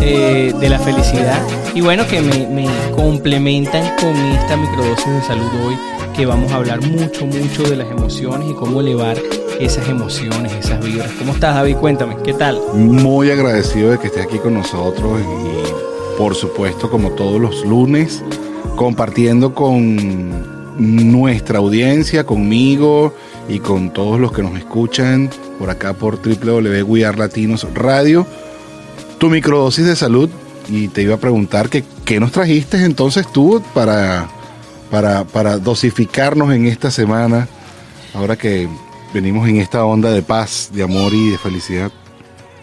eh, 0.00 0.54
de 0.58 0.68
la 0.68 0.78
felicidad 0.78 1.40
y 1.74 1.80
bueno 1.82 2.06
que 2.06 2.20
me, 2.20 2.46
me 2.46 2.66
complementan 2.94 3.94
con 3.96 4.16
esta 4.16 4.56
microdosis 4.56 5.06
de 5.06 5.22
salud 5.22 5.46
hoy 5.66 5.76
que 6.16 6.24
vamos 6.24 6.50
a 6.50 6.56
hablar 6.56 6.80
mucho 6.82 7.26
mucho 7.26 7.62
de 7.64 7.76
las 7.76 7.90
emociones 7.90 8.50
y 8.50 8.54
cómo 8.54 8.80
elevar 8.80 9.18
esas 9.60 9.88
emociones, 9.88 10.52
esas 10.52 10.84
vibras. 10.84 11.10
¿Cómo 11.18 11.32
estás, 11.32 11.56
David? 11.56 11.76
Cuéntame, 11.76 12.16
¿qué 12.24 12.32
tal? 12.32 12.60
Muy 12.74 13.30
agradecido 13.30 13.90
de 13.90 13.98
que 13.98 14.06
estés 14.06 14.24
aquí 14.24 14.38
con 14.38 14.54
nosotros 14.54 15.20
y, 15.20 16.16
por 16.16 16.36
supuesto, 16.36 16.88
como 16.88 17.10
todos 17.10 17.40
los 17.40 17.64
lunes, 17.64 18.22
compartiendo 18.76 19.52
con 19.54 20.57
nuestra 20.78 21.58
audiencia, 21.58 22.24
conmigo 22.24 23.14
y 23.48 23.58
con 23.58 23.92
todos 23.92 24.18
los 24.20 24.32
que 24.32 24.42
nos 24.42 24.56
escuchan 24.56 25.30
por 25.58 25.70
acá 25.70 25.92
por 25.92 26.20
www 26.22 27.16
Latinos 27.16 27.66
Radio, 27.74 28.26
tu 29.18 29.28
microdosis 29.28 29.84
de 29.84 29.96
salud. 29.96 30.30
Y 30.70 30.88
te 30.88 31.02
iba 31.02 31.14
a 31.14 31.18
preguntar 31.18 31.70
que, 31.70 31.82
qué 32.04 32.20
nos 32.20 32.30
trajiste 32.30 32.84
entonces 32.84 33.26
tú 33.32 33.62
para, 33.72 34.28
para, 34.90 35.24
para 35.24 35.56
dosificarnos 35.56 36.52
en 36.54 36.66
esta 36.66 36.90
semana, 36.90 37.48
ahora 38.12 38.36
que 38.36 38.68
venimos 39.14 39.48
en 39.48 39.56
esta 39.56 39.84
onda 39.84 40.10
de 40.10 40.20
paz, 40.20 40.70
de 40.72 40.82
amor 40.82 41.14
y 41.14 41.30
de 41.30 41.38
felicidad. 41.38 41.90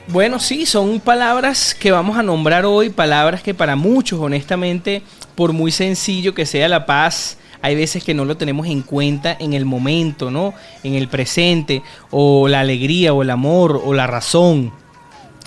Bueno, 0.07 0.39
sí, 0.39 0.67
son 0.67 0.99
palabras 0.99 1.73
que 1.73 1.91
vamos 1.91 2.15
a 2.15 2.21
nombrar 2.21 2.63
hoy, 2.65 2.91
palabras 2.91 3.41
que 3.41 3.55
para 3.55 3.75
muchos, 3.75 4.19
honestamente, 4.19 5.01
por 5.33 5.51
muy 5.51 5.71
sencillo 5.71 6.35
que 6.35 6.45
sea 6.45 6.69
la 6.69 6.85
paz, 6.85 7.37
hay 7.65 7.75
veces 7.75 8.03
que 8.03 8.13
no 8.13 8.25
lo 8.25 8.37
tenemos 8.37 8.67
en 8.67 8.83
cuenta 8.83 9.35
en 9.39 9.53
el 9.53 9.65
momento, 9.65 10.29
¿no? 10.29 10.53
En 10.83 10.93
el 10.93 11.07
presente, 11.07 11.81
o 12.11 12.47
la 12.47 12.59
alegría, 12.59 13.11
o 13.11 13.23
el 13.23 13.31
amor, 13.31 13.81
o 13.83 13.91
la 13.95 14.05
razón. 14.05 14.71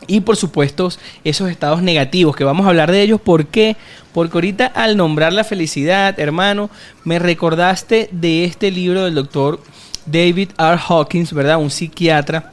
Y 0.08 0.22
por 0.22 0.36
supuesto, 0.36 0.90
esos 1.22 1.48
estados 1.48 1.80
negativos, 1.80 2.34
que 2.34 2.42
vamos 2.42 2.66
a 2.66 2.70
hablar 2.70 2.90
de 2.90 3.02
ellos, 3.02 3.20
¿por 3.20 3.46
qué? 3.46 3.76
Porque 4.12 4.36
ahorita 4.36 4.66
al 4.66 4.96
nombrar 4.96 5.32
la 5.32 5.44
felicidad, 5.44 6.18
hermano, 6.18 6.70
me 7.04 7.20
recordaste 7.20 8.08
de 8.10 8.44
este 8.44 8.72
libro 8.72 9.04
del 9.04 9.14
doctor 9.14 9.60
David 10.04 10.50
R. 10.58 10.80
Hawkins, 10.88 11.32
¿verdad? 11.32 11.58
Un 11.58 11.70
psiquiatra 11.70 12.52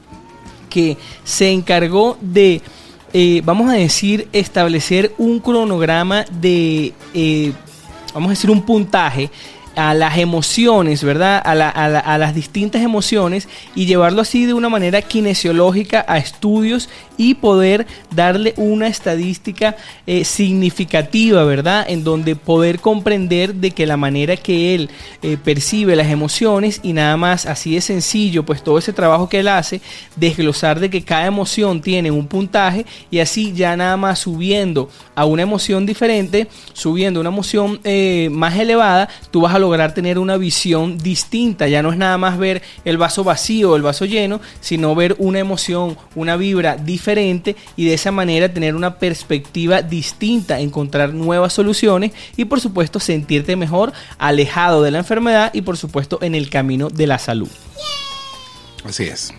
que 0.70 0.96
se 1.24 1.50
encargó 1.50 2.20
de, 2.22 2.62
eh, 3.14 3.42
vamos 3.44 3.72
a 3.72 3.74
decir, 3.74 4.28
establecer 4.32 5.12
un 5.18 5.40
cronograma 5.40 6.24
de, 6.40 6.94
eh, 7.16 7.52
vamos 8.14 8.28
a 8.28 8.32
decir, 8.32 8.52
un 8.52 8.64
puntaje 8.64 9.32
a 9.76 9.94
las 9.94 10.18
emociones, 10.18 11.04
¿verdad? 11.04 11.42
A, 11.44 12.18
las 12.18 12.36
distintas 12.36 12.82
emociones 12.82 13.48
y 13.76 13.86
llevarlo 13.86 14.22
así 14.22 14.46
de 14.46 14.54
una 14.54 14.70
manera 14.70 15.02
kinesiológica 15.02 16.06
a 16.08 16.18
estudios 16.18 16.90
y 17.18 17.36
poder 17.36 17.88
darle 18.12 18.54
una 18.58 18.88
estadística 18.88 19.76
eh, 20.06 20.26
significativa, 20.26 21.44
¿verdad? 21.44 21.86
En 21.88 22.04
donde 22.04 22.36
poder 22.36 22.80
comprender 22.80 23.56
de 23.56 23.72
que 23.72 23.86
la 23.86 23.98
manera 23.98 24.38
que 24.38 24.76
él 24.76 24.90
eh, 25.22 25.38
percibe 25.42 25.96
las 25.96 26.08
emociones 26.08 26.80
y 26.84 26.94
nada 26.94 27.18
más 27.18 27.46
así 27.46 27.76
de 27.76 27.82
sencillo, 27.82 28.44
pues 28.44 28.64
todo 28.64 28.78
ese 28.78 28.94
trabajo 28.94 29.30
que 29.30 29.40
él 29.40 29.48
hace, 29.48 29.82
desglosar 30.16 30.80
de 30.80 30.90
que 30.90 31.04
cada 31.04 31.26
emoción 31.26 31.82
tiene 31.82 32.12
un 32.12 32.28
puntaje 32.28 32.86
y 33.12 33.20
así 33.20 33.54
ya 33.54 33.76
nada 33.78 33.98
más 33.98 34.20
subiendo 34.20 34.90
a 35.16 35.26
una 35.26 35.44
emoción 35.44 35.86
diferente, 35.86 36.48
subiendo 36.74 37.20
una 37.20 37.30
emoción 37.30 37.80
eh, 37.84 38.30
más 38.32 38.58
elevada, 38.58 39.10
tú 39.32 39.42
vas 39.42 39.56
a 39.56 39.60
lograr 39.66 39.96
tener 39.96 40.20
una 40.20 40.38
visión 40.38 41.00
distinta. 41.00 41.68
Ya 41.68 41.82
no 41.82 41.92
es 41.92 41.98
nada 41.98 42.20
más 42.20 42.38
ver 42.38 42.62
el 42.86 42.98
vaso 42.98 43.24
vacío 43.24 43.72
o 43.72 43.76
el 43.76 43.82
vaso 43.82 44.06
lleno, 44.06 44.40
sino 44.62 44.94
ver 44.94 45.16
una 45.18 45.40
emoción, 45.40 45.98
una 46.14 46.38
vibra 46.38 46.78
diferente 46.78 47.56
y 47.76 47.86
de 47.86 47.96
esa 47.96 48.12
manera 48.12 48.54
tener 48.54 48.76
una 48.76 49.00
perspectiva 49.00 49.82
distinta, 49.82 50.60
encontrar 50.60 51.16
nuevas 51.16 51.54
soluciones 51.54 52.12
y 52.38 52.46
por 52.46 52.62
supuesto 52.62 53.00
sentirte 53.00 53.56
mejor, 53.56 53.92
alejado 54.20 54.84
de 54.84 54.92
la 54.92 55.00
enfermedad 55.00 55.52
y 55.52 55.64
por 55.64 55.78
supuesto 55.78 56.20
en 56.22 56.36
el 56.36 56.52
camino 56.52 56.90
de 56.90 57.08
la 57.08 57.18
salud. 57.18 57.50
Así 58.84 59.06
es. 59.06 59.34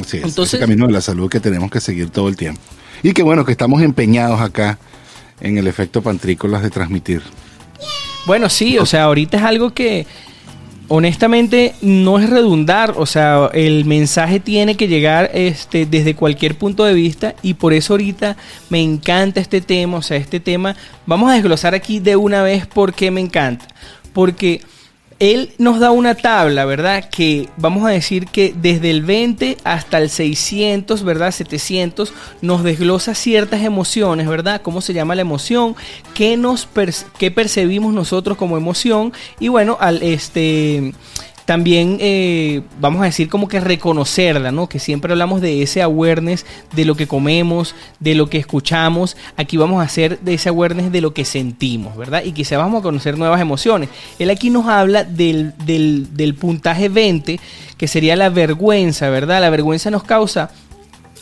Así 0.00 0.16
es. 0.16 0.24
Entonces, 0.24 0.54
el 0.54 0.60
camino 0.60 0.86
de 0.86 0.94
la 0.94 1.02
salud 1.02 1.28
que 1.28 1.40
tenemos 1.40 1.70
que 1.70 1.80
seguir 1.80 2.08
todo 2.08 2.28
el 2.28 2.36
tiempo. 2.36 2.60
Y 3.02 3.12
que 3.12 3.22
bueno, 3.22 3.44
que 3.44 3.52
estamos 3.52 3.82
empeñados 3.82 4.40
acá 4.40 4.78
en 5.40 5.58
el 5.58 5.66
efecto 5.66 6.00
pantrícolas 6.00 6.62
de 6.62 6.70
transmitir. 6.70 7.22
Bueno, 8.26 8.48
sí, 8.48 8.76
o 8.78 8.86
sea, 8.86 9.04
ahorita 9.04 9.36
es 9.36 9.42
algo 9.44 9.72
que 9.72 10.04
honestamente 10.88 11.74
no 11.80 12.18
es 12.18 12.28
redundar, 12.28 12.94
o 12.96 13.06
sea, 13.06 13.50
el 13.54 13.84
mensaje 13.84 14.40
tiene 14.40 14.76
que 14.76 14.88
llegar 14.88 15.30
este, 15.32 15.86
desde 15.86 16.14
cualquier 16.14 16.58
punto 16.58 16.84
de 16.84 16.94
vista 16.94 17.34
y 17.42 17.54
por 17.54 17.72
eso 17.72 17.92
ahorita 17.94 18.36
me 18.68 18.82
encanta 18.82 19.40
este 19.40 19.60
tema, 19.60 19.98
o 19.98 20.02
sea, 20.02 20.16
este 20.16 20.40
tema, 20.40 20.74
vamos 21.06 21.30
a 21.30 21.34
desglosar 21.34 21.74
aquí 21.74 22.00
de 22.00 22.16
una 22.16 22.42
vez 22.42 22.66
por 22.66 22.94
qué 22.94 23.12
me 23.12 23.20
encanta, 23.20 23.66
porque 24.12 24.60
él 25.18 25.52
nos 25.58 25.80
da 25.80 25.90
una 25.90 26.14
tabla, 26.14 26.64
¿verdad? 26.66 27.08
Que 27.08 27.48
vamos 27.56 27.86
a 27.86 27.90
decir 27.90 28.26
que 28.26 28.54
desde 28.54 28.90
el 28.90 29.02
20 29.02 29.56
hasta 29.64 29.98
el 29.98 30.10
600, 30.10 31.02
¿verdad? 31.04 31.30
700 31.30 32.12
nos 32.42 32.62
desglosa 32.62 33.14
ciertas 33.14 33.62
emociones, 33.62 34.28
¿verdad? 34.28 34.60
¿Cómo 34.62 34.80
se 34.80 34.92
llama 34.92 35.14
la 35.14 35.22
emoción? 35.22 35.74
¿Qué, 36.14 36.36
nos 36.36 36.68
qué 37.18 37.30
percibimos 37.30 37.94
nosotros 37.94 38.36
como 38.36 38.56
emoción? 38.56 39.12
Y 39.40 39.48
bueno, 39.48 39.78
al 39.80 40.02
este 40.02 40.92
también 41.46 41.98
eh, 42.00 42.62
vamos 42.80 43.00
a 43.02 43.04
decir 43.04 43.28
como 43.28 43.48
que 43.48 43.60
reconocerla, 43.60 44.50
¿no? 44.50 44.68
Que 44.68 44.80
siempre 44.80 45.12
hablamos 45.12 45.40
de 45.40 45.62
ese 45.62 45.80
awareness 45.80 46.44
de 46.74 46.84
lo 46.84 46.96
que 46.96 47.06
comemos, 47.06 47.74
de 48.00 48.16
lo 48.16 48.28
que 48.28 48.38
escuchamos. 48.38 49.16
Aquí 49.36 49.56
vamos 49.56 49.80
a 49.80 49.84
hacer 49.84 50.18
de 50.20 50.34
ese 50.34 50.48
awareness 50.48 50.90
de 50.90 51.00
lo 51.00 51.14
que 51.14 51.24
sentimos, 51.24 51.96
¿verdad? 51.96 52.24
Y 52.24 52.32
quizá 52.32 52.58
vamos 52.58 52.80
a 52.80 52.82
conocer 52.82 53.16
nuevas 53.16 53.40
emociones. 53.40 53.88
Él 54.18 54.28
aquí 54.30 54.50
nos 54.50 54.66
habla 54.66 55.04
del, 55.04 55.54
del 55.56 56.34
puntaje 56.34 56.88
20, 56.88 57.38
que 57.76 57.88
sería 57.88 58.16
la 58.16 58.28
vergüenza, 58.28 59.08
¿verdad? 59.08 59.40
La 59.40 59.50
vergüenza 59.50 59.90
nos 59.90 60.02
causa 60.02 60.50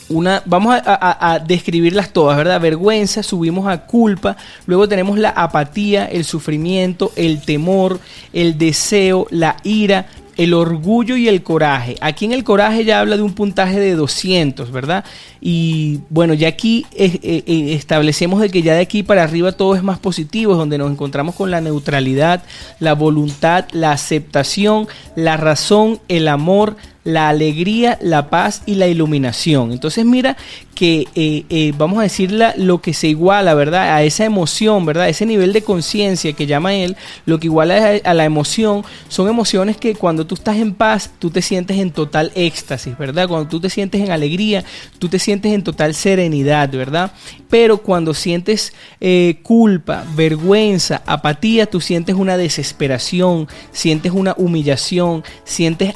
una, 0.09 0.43
vamos 0.45 0.75
a, 0.85 1.39
describirlas 1.45 2.11
todas, 2.11 2.37
¿verdad? 2.37 2.61
Vergüenza, 2.61 3.23
subimos 3.23 3.67
a 3.67 3.85
culpa, 3.85 4.37
luego 4.65 4.87
tenemos 4.87 5.17
la 5.17 5.29
apatía, 5.29 6.05
el 6.05 6.25
sufrimiento, 6.25 7.11
el 7.15 7.41
temor, 7.41 7.99
el 8.33 8.57
deseo, 8.57 9.27
la 9.31 9.57
ira, 9.63 10.07
el 10.37 10.53
orgullo 10.53 11.15
y 11.15 11.27
el 11.27 11.43
coraje. 11.43 11.95
Aquí 12.01 12.25
en 12.25 12.33
el 12.33 12.43
coraje 12.43 12.83
ya 12.83 12.99
habla 12.99 13.15
de 13.15 13.23
un 13.23 13.33
puntaje 13.33 13.79
de 13.79 13.95
200, 13.95 14.71
¿verdad? 14.71 15.05
Y 15.41 16.01
bueno, 16.09 16.33
ya 16.33 16.49
aquí 16.49 16.85
eh, 16.93 17.19
eh, 17.23 17.73
establecemos 17.73 18.41
de 18.41 18.49
que 18.49 18.61
ya 18.61 18.75
de 18.75 18.81
aquí 18.81 19.03
para 19.03 19.23
arriba 19.23 19.53
todo 19.53 19.75
es 19.75 19.83
más 19.83 19.99
positivo, 19.99 20.53
es 20.53 20.57
donde 20.57 20.77
nos 20.77 20.91
encontramos 20.91 21.35
con 21.35 21.51
la 21.51 21.61
neutralidad, 21.61 22.43
la 22.79 22.93
voluntad, 22.93 23.65
la 23.71 23.91
aceptación, 23.91 24.87
la 25.15 25.37
razón, 25.37 25.99
el 26.09 26.27
amor, 26.27 26.75
la 27.05 27.29
alegría, 27.29 27.97
la 28.01 28.29
paz 28.29 28.63
y 28.65 28.75
la 28.75 28.87
iluminación. 28.87 29.71
Entonces 29.71 30.03
mira 30.03 30.35
que 30.75 31.07
eh, 31.15 31.45
eh, 31.49 31.73
vamos 31.77 31.99
a 31.99 32.01
decir 32.01 32.37
lo 32.57 32.81
que 32.81 32.93
se 32.93 33.07
iguala, 33.07 33.53
¿verdad? 33.53 33.95
A 33.95 34.03
esa 34.03 34.25
emoción, 34.25 34.85
¿verdad? 34.85 35.07
Ese 35.07 35.25
nivel 35.25 35.53
de 35.53 35.61
conciencia 35.61 36.33
que 36.33 36.47
llama 36.47 36.75
él, 36.75 36.97
lo 37.25 37.39
que 37.39 37.47
iguala 37.47 38.01
a, 38.03 38.13
la 38.13 38.25
emoción, 38.25 38.83
son 39.07 39.29
emociones 39.29 39.77
que 39.77 39.95
cuando 39.95 40.27
tú 40.27 40.35
estás 40.35 40.57
en 40.57 40.73
paz, 40.73 41.11
tú 41.17 41.29
te 41.29 41.41
sientes 41.41 41.77
en 41.77 41.91
total 41.91 42.31
éxtasis, 42.35 42.97
¿verdad? 42.97 43.27
Cuando 43.29 43.47
tú 43.47 43.61
te 43.61 43.69
sientes 43.69 44.01
en 44.01 44.11
alegría, 44.11 44.65
tú 44.99 45.07
te 45.07 45.17
sientes 45.17 45.53
en 45.53 45.63
total 45.63 45.95
serenidad, 45.95 46.69
¿verdad? 46.71 47.13
Pero 47.49 47.77
cuando 47.77 48.13
sientes 48.13 48.73
eh, 48.99 49.39
culpa, 49.43 50.03
vergüenza, 50.15 51.03
apatía, 51.05 51.67
tú 51.67 51.79
sientes 51.79 52.15
una 52.15 52.35
desesperación, 52.35 53.47
sientes 53.71 54.11
una 54.11 54.33
humillación, 54.37 55.23
sientes 55.45 55.93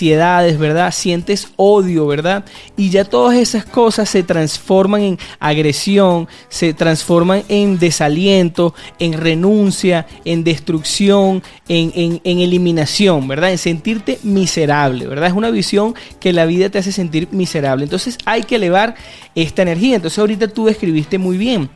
ansiedades, 0.00 0.58
¿verdad? 0.58 0.94
Sientes 0.94 1.48
odio, 1.56 2.06
¿verdad? 2.06 2.46
Y 2.74 2.88
ya 2.88 3.04
todas 3.04 3.36
esas 3.36 3.66
cosas 3.66 4.08
se 4.08 4.22
transforman 4.22 5.02
en 5.02 5.18
agresión, 5.38 6.26
se 6.48 6.72
transforman 6.72 7.42
en 7.48 7.78
desaliento, 7.78 8.74
en 8.98 9.12
renuncia, 9.12 10.06
en 10.24 10.42
destrucción, 10.42 11.42
en, 11.68 12.20
eliminación, 12.24 13.28
¿verdad? 13.28 13.50
En 13.50 13.58
sentirte 13.58 14.18
miserable, 14.22 15.06
¿verdad? 15.06 15.28
Es 15.28 15.34
una 15.34 15.50
visión 15.50 15.94
que 16.18 16.32
la 16.32 16.46
vida 16.46 16.70
te 16.70 16.78
hace 16.78 16.92
sentir 16.92 17.28
miserable. 17.30 17.84
Entonces 17.84 18.16
hay 18.24 18.44
que 18.44 18.56
elevar 18.56 18.94
esta 19.34 19.60
energía. 19.60 19.96
Entonces 19.96 20.18
ahorita 20.18 20.48
tú 20.48 20.64
describiste 20.64 21.18
muy 21.18 21.36
bien 21.36 21.68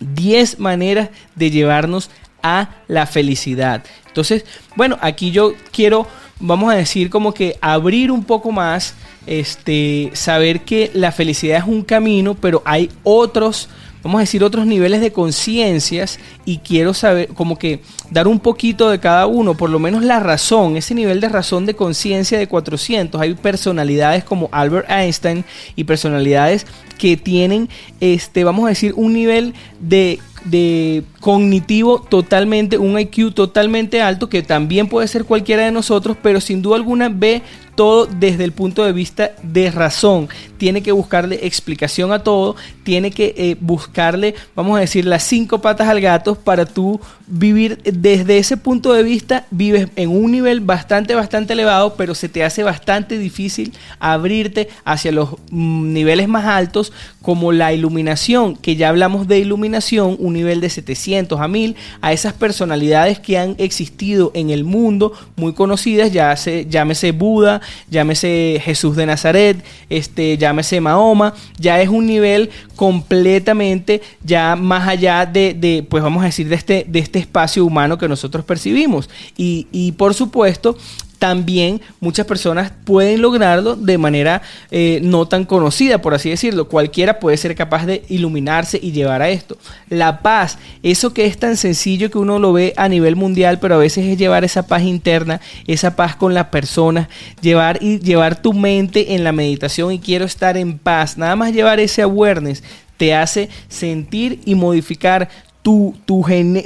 10 0.00 0.58
maneras 0.58 1.10
de 1.36 1.52
llevarnos 1.52 2.10
a 2.42 2.70
la 2.88 3.06
felicidad. 3.06 3.84
Entonces, 4.06 4.44
bueno, 4.74 4.98
aquí 5.00 5.30
yo 5.30 5.54
quiero, 5.70 6.06
vamos 6.40 6.72
a 6.72 6.76
decir 6.76 7.10
como 7.10 7.32
que 7.32 7.56
abrir 7.60 8.10
un 8.10 8.24
poco 8.24 8.50
más 8.50 8.94
este, 9.26 10.10
saber 10.14 10.62
que 10.62 10.90
la 10.94 11.12
felicidad 11.12 11.58
es 11.58 11.64
un 11.64 11.82
camino, 11.82 12.34
pero 12.34 12.62
hay 12.64 12.90
otros, 13.04 13.68
vamos 14.02 14.18
a 14.18 14.20
decir, 14.20 14.42
otros 14.44 14.66
niveles 14.66 15.00
de 15.00 15.12
conciencias 15.12 16.18
y 16.44 16.58
quiero 16.58 16.94
saber, 16.94 17.28
como 17.28 17.58
que 17.58 17.80
dar 18.10 18.28
un 18.28 18.40
poquito 18.40 18.90
de 18.90 19.00
cada 19.00 19.26
uno, 19.26 19.56
por 19.56 19.70
lo 19.70 19.78
menos 19.78 20.02
la 20.04 20.20
razón, 20.20 20.76
ese 20.76 20.94
nivel 20.94 21.20
de 21.20 21.28
razón 21.28 21.66
de 21.66 21.74
conciencia 21.74 22.38
de 22.38 22.46
400. 22.46 23.20
Hay 23.20 23.34
personalidades 23.34 24.24
como 24.24 24.48
Albert 24.52 24.90
Einstein 24.90 25.44
y 25.76 25.84
personalidades 25.84 26.66
que 26.98 27.16
tienen, 27.16 27.68
este, 28.00 28.44
vamos 28.44 28.66
a 28.66 28.70
decir, 28.70 28.92
un 28.96 29.12
nivel 29.12 29.54
de 29.80 30.18
de 30.44 31.04
cognitivo 31.20 32.00
totalmente, 32.00 32.78
un 32.78 32.98
IQ 32.98 33.32
totalmente 33.34 34.00
alto, 34.00 34.28
que 34.28 34.42
también 34.42 34.88
puede 34.88 35.08
ser 35.08 35.24
cualquiera 35.24 35.64
de 35.64 35.70
nosotros, 35.70 36.16
pero 36.22 36.40
sin 36.40 36.62
duda 36.62 36.76
alguna 36.76 37.08
ve 37.08 37.42
todo 37.80 38.04
desde 38.04 38.44
el 38.44 38.52
punto 38.52 38.84
de 38.84 38.92
vista 38.92 39.30
de 39.42 39.70
razón. 39.70 40.28
Tiene 40.58 40.82
que 40.82 40.92
buscarle 40.92 41.46
explicación 41.46 42.12
a 42.12 42.18
todo, 42.18 42.54
tiene 42.82 43.10
que 43.10 43.32
eh, 43.38 43.56
buscarle, 43.58 44.34
vamos 44.54 44.76
a 44.76 44.80
decir, 44.80 45.06
las 45.06 45.22
cinco 45.22 45.62
patas 45.62 45.88
al 45.88 45.98
gato 46.02 46.34
para 46.34 46.66
tú 46.66 47.00
vivir 47.26 47.78
desde 47.84 48.36
ese 48.36 48.58
punto 48.58 48.92
de 48.92 49.02
vista, 49.02 49.46
vives 49.50 49.88
en 49.96 50.10
un 50.10 50.30
nivel 50.30 50.60
bastante, 50.60 51.14
bastante 51.14 51.54
elevado, 51.54 51.94
pero 51.94 52.14
se 52.14 52.28
te 52.28 52.44
hace 52.44 52.64
bastante 52.64 53.16
difícil 53.16 53.72
abrirte 53.98 54.68
hacia 54.84 55.12
los 55.12 55.36
mm, 55.50 55.92
niveles 55.94 56.28
más 56.28 56.44
altos, 56.44 56.92
como 57.22 57.52
la 57.52 57.72
iluminación, 57.72 58.56
que 58.56 58.76
ya 58.76 58.88
hablamos 58.88 59.28
de 59.28 59.38
iluminación, 59.38 60.16
un 60.18 60.34
nivel 60.34 60.60
de 60.60 60.68
700 60.68 61.40
a 61.40 61.48
1000, 61.48 61.76
a 62.02 62.12
esas 62.12 62.32
personalidades 62.32 63.20
que 63.20 63.38
han 63.38 63.54
existido 63.58 64.32
en 64.34 64.50
el 64.50 64.64
mundo, 64.64 65.12
muy 65.36 65.52
conocidas, 65.54 66.12
ya 66.12 66.36
se, 66.36 66.66
llámese 66.66 67.12
Buda, 67.12 67.60
llámese 67.90 68.60
Jesús 68.64 68.96
de 68.96 69.06
Nazaret, 69.06 69.64
este, 69.88 70.38
llámese 70.38 70.80
Mahoma, 70.80 71.34
ya 71.58 71.80
es 71.80 71.88
un 71.88 72.06
nivel 72.06 72.50
completamente 72.76 74.02
ya 74.22 74.56
más 74.56 74.88
allá 74.88 75.26
de, 75.26 75.86
pues 75.88 76.02
vamos 76.02 76.22
a 76.22 76.26
decir, 76.26 76.48
de 76.48 76.54
este, 76.54 76.84
de 76.88 76.98
este 76.98 77.18
espacio 77.18 77.64
humano 77.64 77.98
que 77.98 78.08
nosotros 78.08 78.44
percibimos. 78.44 79.08
Y, 79.36 79.66
y 79.72 79.92
por 79.92 80.14
supuesto, 80.14 80.76
también 81.20 81.82
muchas 82.00 82.24
personas 82.24 82.72
pueden 82.84 83.20
lograrlo 83.20 83.76
de 83.76 83.98
manera 83.98 84.40
eh, 84.70 85.00
no 85.02 85.28
tan 85.28 85.44
conocida, 85.44 86.00
por 86.00 86.14
así 86.14 86.30
decirlo. 86.30 86.66
Cualquiera 86.66 87.20
puede 87.20 87.36
ser 87.36 87.54
capaz 87.54 87.84
de 87.84 88.04
iluminarse 88.08 88.80
y 88.82 88.92
llevar 88.92 89.20
a 89.20 89.28
esto. 89.28 89.58
La 89.90 90.22
paz, 90.22 90.58
eso 90.82 91.12
que 91.12 91.26
es 91.26 91.36
tan 91.36 91.58
sencillo 91.58 92.10
que 92.10 92.16
uno 92.16 92.38
lo 92.38 92.54
ve 92.54 92.72
a 92.78 92.88
nivel 92.88 93.16
mundial, 93.16 93.58
pero 93.60 93.74
a 93.74 93.78
veces 93.78 94.06
es 94.06 94.16
llevar 94.16 94.44
esa 94.44 94.66
paz 94.66 94.82
interna, 94.82 95.42
esa 95.66 95.94
paz 95.94 96.16
con 96.16 96.32
las 96.32 96.46
personas, 96.46 97.08
llevar 97.42 97.82
y 97.82 97.98
llevar 97.98 98.40
tu 98.40 98.54
mente 98.54 99.14
en 99.14 99.22
la 99.22 99.32
meditación 99.32 99.92
y 99.92 99.98
quiero 99.98 100.24
estar 100.24 100.56
en 100.56 100.78
paz. 100.78 101.18
Nada 101.18 101.36
más 101.36 101.52
llevar 101.52 101.80
ese 101.80 102.00
awareness 102.00 102.62
te 102.96 103.14
hace 103.14 103.50
sentir 103.68 104.40
y 104.46 104.54
modificar 104.54 105.28
tu, 105.62 105.94
tu, 106.06 106.24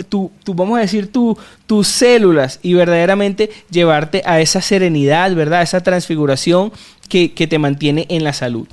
tu, 0.09 0.31
tu, 0.45 0.55
vamos 0.55 0.79
a 0.79 0.83
decir, 0.83 1.11
tu, 1.11 1.37
tus 1.67 1.89
células 1.89 2.61
y 2.63 2.75
verdaderamente 2.75 3.51
llevarte 3.71 4.23
a 4.25 4.41
esa 4.41 4.61
serenidad, 4.61 5.35
¿verdad? 5.35 5.63
esa 5.63 5.83
transfiguración 5.83 6.73
que, 7.09 7.33
que 7.33 7.47
te 7.47 7.59
mantiene 7.59 8.07
en 8.09 8.25
la 8.25 8.33
salud. 8.33 8.69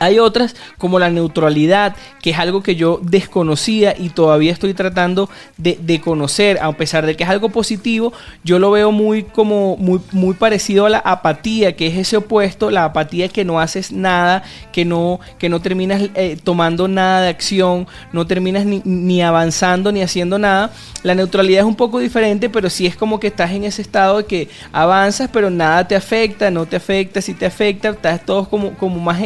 Hay 0.00 0.18
otras 0.18 0.56
como 0.78 0.98
la 0.98 1.10
neutralidad, 1.10 1.94
que 2.22 2.30
es 2.30 2.38
algo 2.38 2.62
que 2.62 2.74
yo 2.74 3.00
desconocía 3.02 3.94
y 3.96 4.08
todavía 4.08 4.50
estoy 4.50 4.72
tratando 4.72 5.28
de, 5.58 6.00
conocer, 6.00 6.58
a 6.62 6.72
pesar 6.72 7.04
de 7.04 7.16
que 7.16 7.24
es 7.24 7.28
algo 7.28 7.50
positivo, 7.50 8.14
yo 8.42 8.58
lo 8.58 8.70
veo 8.70 8.92
muy 8.92 9.24
como 9.24 9.76
muy, 9.76 10.00
muy 10.12 10.34
parecido 10.34 10.86
a 10.86 10.90
la 10.90 10.98
apatía, 10.98 11.76
que 11.76 11.86
es 11.86 11.98
ese 11.98 12.16
opuesto, 12.16 12.70
la 12.70 12.86
apatía 12.86 13.28
que 13.28 13.44
no 13.44 13.60
haces 13.60 13.92
nada, 13.92 14.42
que 14.72 14.86
no, 14.86 15.20
que 15.38 15.50
no 15.50 15.60
terminas 15.60 16.02
eh, 16.14 16.38
tomando 16.42 16.88
nada 16.88 17.20
de 17.20 17.28
acción, 17.28 17.86
no 18.12 18.26
terminas 18.26 18.64
ni, 18.64 19.20
avanzando 19.20 19.92
ni 19.92 20.00
haciendo 20.00 20.38
nada. 20.38 20.70
La 21.02 21.14
neutralidad 21.14 21.60
es 21.60 21.66
un 21.66 21.76
poco 21.76 21.98
diferente, 21.98 22.48
pero 22.48 22.70
sí 22.70 22.86
es 22.86 22.96
como 22.96 23.20
que 23.20 23.26
estás 23.26 23.50
en 23.50 23.64
ese 23.64 23.82
estado 23.82 24.18
de 24.18 24.24
que 24.24 24.48
avanzas, 24.72 25.28
pero 25.30 25.50
nada 25.50 25.86
te 25.86 25.94
afecta, 25.94 26.50
no 26.50 26.64
te 26.64 26.76
afecta, 26.76 27.20
si 27.20 27.34
te 27.34 27.44
afecta, 27.44 27.90
estás 27.90 28.24
todo 28.24 28.48
como, 28.48 28.72
como 28.78 28.98
más 28.98 29.20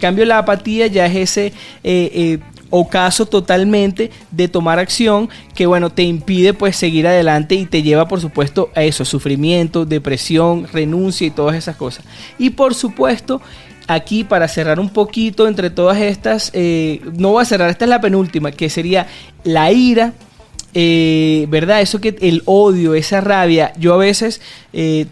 cambio, 0.00 0.24
la 0.24 0.38
apatía 0.38 0.86
ya 0.86 1.06
es 1.06 1.16
ese 1.16 1.46
eh, 1.46 1.52
eh, 1.84 2.38
ocaso 2.70 3.26
totalmente 3.26 4.10
de 4.30 4.48
tomar 4.48 4.78
acción 4.78 5.28
que 5.54 5.66
bueno 5.66 5.90
te 5.90 6.04
impide 6.04 6.54
pues 6.54 6.76
seguir 6.76 7.06
adelante 7.06 7.56
y 7.56 7.66
te 7.66 7.82
lleva 7.82 8.06
por 8.06 8.20
supuesto 8.20 8.70
a 8.76 8.84
eso 8.84 9.04
sufrimiento 9.04 9.84
depresión 9.84 10.68
renuncia 10.72 11.26
y 11.26 11.30
todas 11.30 11.56
esas 11.56 11.76
cosas. 11.76 12.04
Y 12.38 12.50
por 12.50 12.74
supuesto 12.74 13.40
aquí 13.88 14.22
para 14.22 14.46
cerrar 14.46 14.78
un 14.78 14.90
poquito 14.90 15.48
entre 15.48 15.70
todas 15.70 15.98
estas 15.98 16.50
eh, 16.54 17.00
no 17.14 17.30
voy 17.30 17.42
a 17.42 17.44
cerrar 17.44 17.70
esta 17.70 17.84
es 17.86 17.88
la 17.88 18.00
penúltima 18.00 18.52
que 18.52 18.70
sería 18.70 19.08
la 19.44 19.72
ira 19.72 20.12
¿verdad? 20.72 21.80
Eso 21.80 22.00
que 22.00 22.16
el 22.20 22.42
odio, 22.44 22.94
esa 22.94 23.20
rabia, 23.20 23.72
yo 23.76 23.92
a 23.92 23.96
veces 23.96 24.40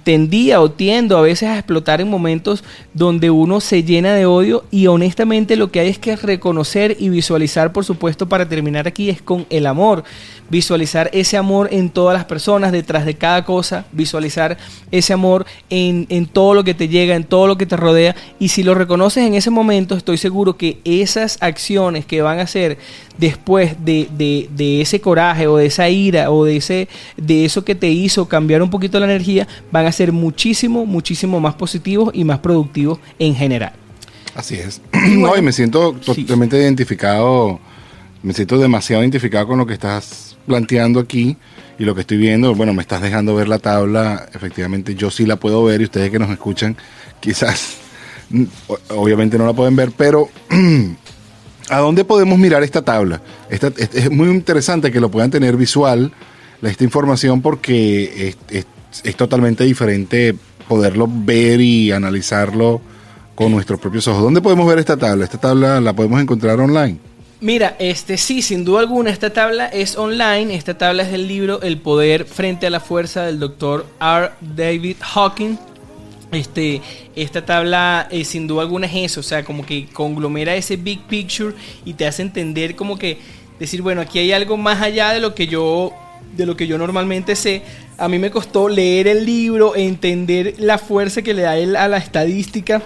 tendía 0.04 0.60
o 0.60 0.70
tiendo 0.70 1.18
a 1.18 1.22
veces 1.22 1.48
a 1.48 1.58
explotar 1.58 2.00
en 2.00 2.08
momentos 2.08 2.62
donde 2.98 3.30
uno 3.30 3.60
se 3.60 3.84
llena 3.84 4.12
de 4.12 4.26
odio 4.26 4.64
y 4.70 4.88
honestamente 4.88 5.56
lo 5.56 5.70
que 5.70 5.80
hay 5.80 5.88
es 5.88 5.98
que 5.98 6.16
reconocer 6.16 6.96
y 6.98 7.08
visualizar, 7.08 7.72
por 7.72 7.84
supuesto, 7.84 8.28
para 8.28 8.48
terminar 8.48 8.88
aquí, 8.88 9.08
es 9.08 9.22
con 9.22 9.46
el 9.50 9.66
amor 9.66 10.04
visualizar 10.50 11.10
ese 11.12 11.36
amor 11.36 11.68
en 11.72 11.90
todas 11.90 12.14
las 12.14 12.24
personas, 12.24 12.72
detrás 12.72 13.04
de 13.04 13.14
cada 13.14 13.44
cosa, 13.44 13.84
visualizar 13.92 14.56
ese 14.90 15.12
amor 15.12 15.46
en, 15.68 16.06
todo 16.26 16.54
lo 16.54 16.64
que 16.64 16.74
te 16.74 16.88
llega, 16.88 17.14
en 17.14 17.24
todo 17.24 17.46
lo 17.46 17.58
que 17.58 17.66
te 17.66 17.76
rodea. 17.76 18.16
Y 18.38 18.48
si 18.48 18.62
lo 18.62 18.74
reconoces 18.74 19.26
en 19.26 19.34
ese 19.34 19.50
momento, 19.50 19.94
estoy 19.94 20.16
seguro 20.16 20.56
que 20.56 20.78
esas 20.84 21.38
acciones 21.40 22.06
que 22.06 22.22
van 22.22 22.38
a 22.38 22.42
hacer 22.42 22.78
después 23.18 23.84
de, 23.84 24.08
de, 24.10 24.80
ese 24.80 25.00
coraje 25.00 25.46
o 25.46 25.56
de 25.56 25.66
esa 25.66 25.88
ira 25.88 26.30
o 26.30 26.44
de, 26.44 26.56
ese, 26.56 26.88
de 27.16 27.44
eso 27.44 27.64
que 27.64 27.74
te 27.74 27.88
hizo 27.88 28.28
cambiar 28.28 28.62
un 28.62 28.70
poquito 28.70 29.00
la 29.00 29.06
energía, 29.06 29.46
van 29.72 29.86
a 29.86 29.92
ser 29.92 30.12
muchísimo, 30.12 30.86
muchísimo 30.86 31.40
más 31.40 31.54
positivos 31.54 32.10
y 32.14 32.24
más 32.24 32.38
productivos 32.38 32.87
en 33.18 33.34
general. 33.34 33.72
Así 34.34 34.54
es. 34.54 34.80
no, 34.92 35.36
y 35.36 35.42
me 35.42 35.52
siento 35.52 35.94
totalmente 35.94 36.56
identificado, 36.56 37.58
me 38.22 38.32
siento 38.32 38.56
demasiado 38.58 39.02
identificado 39.02 39.48
con 39.48 39.58
lo 39.58 39.66
que 39.66 39.74
estás 39.74 40.36
planteando 40.46 41.00
aquí 41.00 41.36
y 41.78 41.84
lo 41.84 41.94
que 41.94 42.02
estoy 42.02 42.18
viendo, 42.18 42.54
bueno, 42.54 42.72
me 42.72 42.82
estás 42.82 43.02
dejando 43.02 43.34
ver 43.34 43.48
la 43.48 43.58
tabla, 43.58 44.28
efectivamente 44.32 44.94
yo 44.94 45.10
sí 45.10 45.26
la 45.26 45.36
puedo 45.36 45.64
ver 45.64 45.80
y 45.80 45.84
ustedes 45.84 46.10
que 46.10 46.18
nos 46.18 46.30
escuchan 46.30 46.76
quizás 47.20 47.78
obviamente 48.90 49.38
no 49.38 49.46
la 49.46 49.52
pueden 49.52 49.74
ver, 49.74 49.92
pero 49.96 50.28
¿a 51.68 51.78
dónde 51.78 52.04
podemos 52.04 52.38
mirar 52.38 52.62
esta 52.62 52.82
tabla? 52.82 53.20
Esta, 53.50 53.72
es, 53.76 54.10
muy 54.10 54.28
interesante 54.28 54.92
que 54.92 55.00
lo 55.00 55.10
puedan 55.10 55.30
tener 55.30 55.56
visual, 55.56 56.12
esta 56.62 56.84
información, 56.84 57.42
porque 57.42 58.36
es, 58.50 58.66
es 59.04 59.16
totalmente 59.16 59.64
diferente 59.64 60.36
poderlo 60.68 61.08
ver 61.10 61.60
y 61.60 61.90
analizarlo 61.90 62.80
con 63.34 63.52
nuestros 63.52 63.80
propios 63.80 64.06
ojos. 64.08 64.22
¿Dónde 64.22 64.40
podemos 64.40 64.66
ver 64.66 64.78
esta 64.78 64.96
tabla? 64.96 65.24
Esta 65.24 65.38
tabla 65.38 65.80
la 65.80 65.92
podemos 65.94 66.20
encontrar 66.20 66.60
online. 66.60 66.98
Mira, 67.40 67.76
este 67.78 68.18
sí, 68.18 68.42
sin 68.42 68.64
duda 68.64 68.80
alguna, 68.80 69.10
esta 69.10 69.32
tabla 69.32 69.66
es 69.66 69.96
online. 69.96 70.54
Esta 70.54 70.76
tabla 70.76 71.04
es 71.04 71.12
del 71.12 71.28
libro 71.28 71.62
El 71.62 71.78
poder 71.78 72.24
frente 72.24 72.66
a 72.66 72.70
la 72.70 72.80
fuerza 72.80 73.22
del 73.22 73.38
doctor 73.38 73.86
R. 74.00 74.30
David 74.40 74.96
Hawking. 75.00 75.56
Este, 76.32 76.82
esta 77.14 77.46
tabla 77.46 78.08
eh, 78.10 78.24
sin 78.24 78.46
duda 78.48 78.62
alguna 78.62 78.86
es 78.86 79.12
eso, 79.12 79.20
o 79.20 79.22
sea, 79.22 79.44
como 79.44 79.64
que 79.64 79.86
conglomera 79.86 80.54
ese 80.56 80.76
big 80.76 81.00
picture 81.06 81.54
y 81.86 81.94
te 81.94 82.06
hace 82.06 82.20
entender 82.20 82.76
como 82.76 82.98
que 82.98 83.18
decir, 83.58 83.80
bueno, 83.80 84.02
aquí 84.02 84.18
hay 84.18 84.32
algo 84.32 84.58
más 84.58 84.82
allá 84.82 85.12
de 85.12 85.20
lo 85.20 85.34
que 85.34 85.46
yo 85.46 85.92
de 86.36 86.44
lo 86.44 86.56
que 86.56 86.66
yo 86.66 86.76
normalmente 86.76 87.34
sé. 87.36 87.62
A 87.98 88.08
mí 88.08 88.18
me 88.18 88.30
costó 88.30 88.68
leer 88.68 89.08
el 89.08 89.26
libro, 89.26 89.76
entender 89.76 90.54
la 90.58 90.78
fuerza 90.78 91.22
que 91.22 91.34
le 91.34 91.42
da 91.42 91.56
él 91.56 91.76
a 91.76 91.88
la 91.88 91.98
estadística 91.98 92.80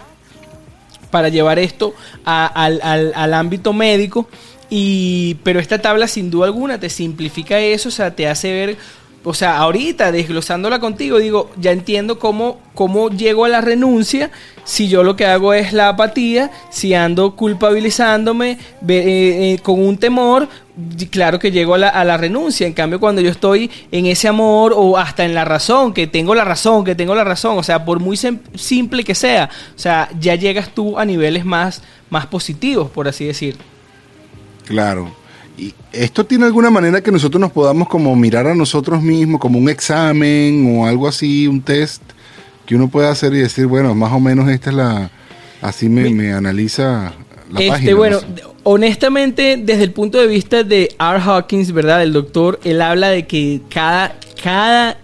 para 1.11 1.29
llevar 1.29 1.59
esto 1.59 1.95
al, 2.25 2.81
al 2.83 3.35
ámbito 3.35 3.73
médico. 3.73 4.29
Y, 4.75 5.35
pero 5.45 5.61
esta 5.61 5.83
tabla 5.83 6.09
sin 6.09 6.31
duda 6.31 6.47
alguna 6.47 6.81
te 6.81 6.89
simplifica 6.89 7.61
eso, 7.61 7.91
o 7.91 7.93
sea, 7.93 8.17
te 8.17 8.27
hace 8.27 8.51
ver 8.53 8.79
o 9.25 9.35
sea, 9.35 9.59
ahorita 9.59 10.11
desglosándola 10.11 10.81
contigo, 10.81 11.19
digo, 11.19 11.51
ya 11.57 11.71
entiendo 11.71 12.19
cómo, 12.19 12.59
cómo 12.75 13.09
llego 13.09 13.45
a 13.45 13.49
la 13.49 13.61
renuncia 13.61 14.31
si 14.65 14.89
yo 14.89 15.03
lo 15.03 15.17
que 15.17 15.27
hago 15.27 15.55
es 15.55 15.73
la 15.73 15.89
apatía, 15.89 16.51
si 16.71 16.95
ando 16.95 17.37
culpabilizándome 17.37 18.53
eh, 18.53 18.59
eh, 18.89 19.59
con 19.63 19.81
un 19.81 19.99
temor, 19.99 20.49
claro 21.11 21.39
que 21.39 21.51
llego 21.51 21.75
a 21.75 21.79
la, 21.79 21.89
a 21.89 22.05
la, 22.05 22.17
renuncia. 22.17 22.67
En 22.67 22.73
cambio, 22.73 23.01
cuando 23.01 23.21
yo 23.21 23.31
estoy 23.31 23.71
en 23.91 24.07
ese 24.07 24.29
amor 24.29 24.73
o 24.75 24.99
hasta 24.99 25.25
en 25.25 25.35
la 25.35 25.45
razón, 25.45 25.93
que 25.93 26.07
tengo 26.07 26.35
la 26.35 26.45
razón, 26.45 26.85
que 26.85 26.95
tengo 26.95 27.15
la 27.15 27.25
razón, 27.25 27.59
o 27.59 27.63
sea, 27.63 27.85
por 27.85 28.01
muy 28.01 28.17
simple 28.55 29.05
que 29.05 29.15
sea, 29.15 29.51
o 29.75 29.79
sea, 29.79 30.09
ya 30.19 30.35
llegas 30.35 30.71
tú 30.75 30.99
a 30.99 31.05
niveles 31.05 31.45
más, 31.45 31.83
más 32.11 32.27
positivos, 32.27 32.91
por 32.91 33.09
así 33.09 33.25
decir. 33.25 33.57
Claro. 34.65 35.22
Y 35.59 35.75
esto 35.93 36.25
tiene 36.25 36.47
alguna 36.47 36.71
manera 36.71 37.03
que 37.03 37.13
nosotros 37.13 37.41
nos 37.41 37.53
podamos 37.53 37.89
como 37.89 38.15
mirar 38.17 38.47
a 38.47 38.55
nosotros 38.55 39.03
mismos 39.03 39.41
como 39.41 39.59
un 39.59 39.69
examen 39.69 40.77
o 40.77 40.87
algo 40.87 41.07
así, 41.07 41.47
un 41.47 41.61
test 41.61 42.03
que 42.67 42.75
uno 42.75 42.89
pueda 42.89 43.11
hacer 43.11 43.35
y 43.35 43.39
decir, 43.39 43.67
bueno, 43.67 43.95
más 43.95 44.13
o 44.13 44.21
menos 44.21 44.49
esta 44.49 44.71
es 44.71 44.77
la, 44.77 45.11
así 45.61 45.89
me, 45.89 46.33
analiza 46.33 47.13
la 47.51 47.61
este, 47.61 47.69
página. 47.71 47.95
Bueno, 47.95 48.21
honestamente, 48.63 49.61
desde 49.63 49.85
el 49.85 49.93
punto 49.93 50.19
de 50.19 50.27
vista 50.27 50.63
de 50.63 50.95
R. 50.99 51.21
Hawkins, 51.21 51.73
¿verdad? 51.73 52.03
El 52.03 52.13
doctor, 52.13 52.61
él 52.65 52.81
habla 52.81 53.11
de 53.11 53.27
que 53.27 53.61
cada, 53.69 54.17
cada, 54.43 54.99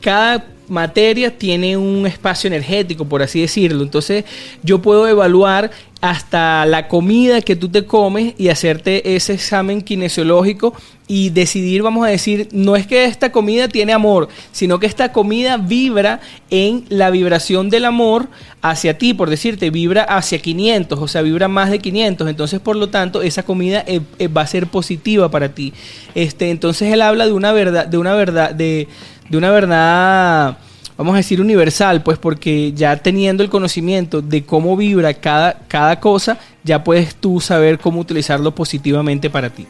cada 0.00 0.51
materia 0.72 1.36
tiene 1.36 1.76
un 1.76 2.06
espacio 2.06 2.48
energético, 2.48 3.04
por 3.04 3.22
así 3.22 3.40
decirlo. 3.40 3.82
Entonces, 3.82 4.24
yo 4.62 4.82
puedo 4.82 5.06
evaluar 5.06 5.70
hasta 6.02 6.66
la 6.66 6.88
comida 6.88 7.40
que 7.42 7.54
tú 7.54 7.68
te 7.68 7.86
comes 7.86 8.34
y 8.36 8.48
hacerte 8.48 9.14
ese 9.14 9.34
examen 9.34 9.82
kinesiológico 9.82 10.74
y 11.06 11.30
decidir, 11.30 11.82
vamos 11.82 12.04
a 12.04 12.10
decir, 12.10 12.48
no 12.52 12.74
es 12.74 12.86
que 12.88 13.04
esta 13.04 13.30
comida 13.30 13.68
tiene 13.68 13.92
amor, 13.92 14.28
sino 14.50 14.80
que 14.80 14.86
esta 14.86 15.12
comida 15.12 15.58
vibra 15.58 16.20
en 16.50 16.86
la 16.88 17.10
vibración 17.10 17.70
del 17.70 17.84
amor 17.84 18.28
hacia 18.62 18.98
ti, 18.98 19.14
por 19.14 19.30
decirte, 19.30 19.70
vibra 19.70 20.02
hacia 20.02 20.38
500, 20.38 20.98
o 20.98 21.06
sea, 21.06 21.22
vibra 21.22 21.48
más 21.48 21.70
de 21.70 21.78
500, 21.78 22.28
entonces 22.28 22.60
por 22.60 22.76
lo 22.76 22.88
tanto 22.88 23.22
esa 23.22 23.44
comida 23.44 23.84
eh, 23.86 24.00
eh, 24.18 24.26
va 24.26 24.42
a 24.42 24.46
ser 24.46 24.66
positiva 24.66 25.30
para 25.30 25.54
ti. 25.54 25.72
Este, 26.14 26.50
entonces 26.50 26.92
él 26.92 27.02
habla 27.02 27.26
de 27.26 27.32
una 27.32 27.52
verdad, 27.52 27.86
de 27.86 27.98
una 27.98 28.14
verdad, 28.14 28.54
de, 28.54 28.88
de 29.28 29.38
una 29.38 29.50
verdad 29.50 30.58
vamos 30.96 31.14
a 31.14 31.18
decir, 31.18 31.40
universal, 31.40 32.02
pues 32.02 32.18
porque 32.18 32.72
ya 32.72 32.96
teniendo 32.96 33.42
el 33.42 33.50
conocimiento 33.50 34.22
de 34.22 34.44
cómo 34.44 34.76
vibra 34.76 35.14
cada, 35.14 35.58
cada 35.68 35.98
cosa, 35.98 36.38
ya 36.62 36.84
puedes 36.84 37.14
tú 37.14 37.40
saber 37.40 37.78
cómo 37.78 38.00
utilizarlo 38.00 38.54
positivamente 38.54 39.30
para 39.30 39.50
ti. 39.50 39.66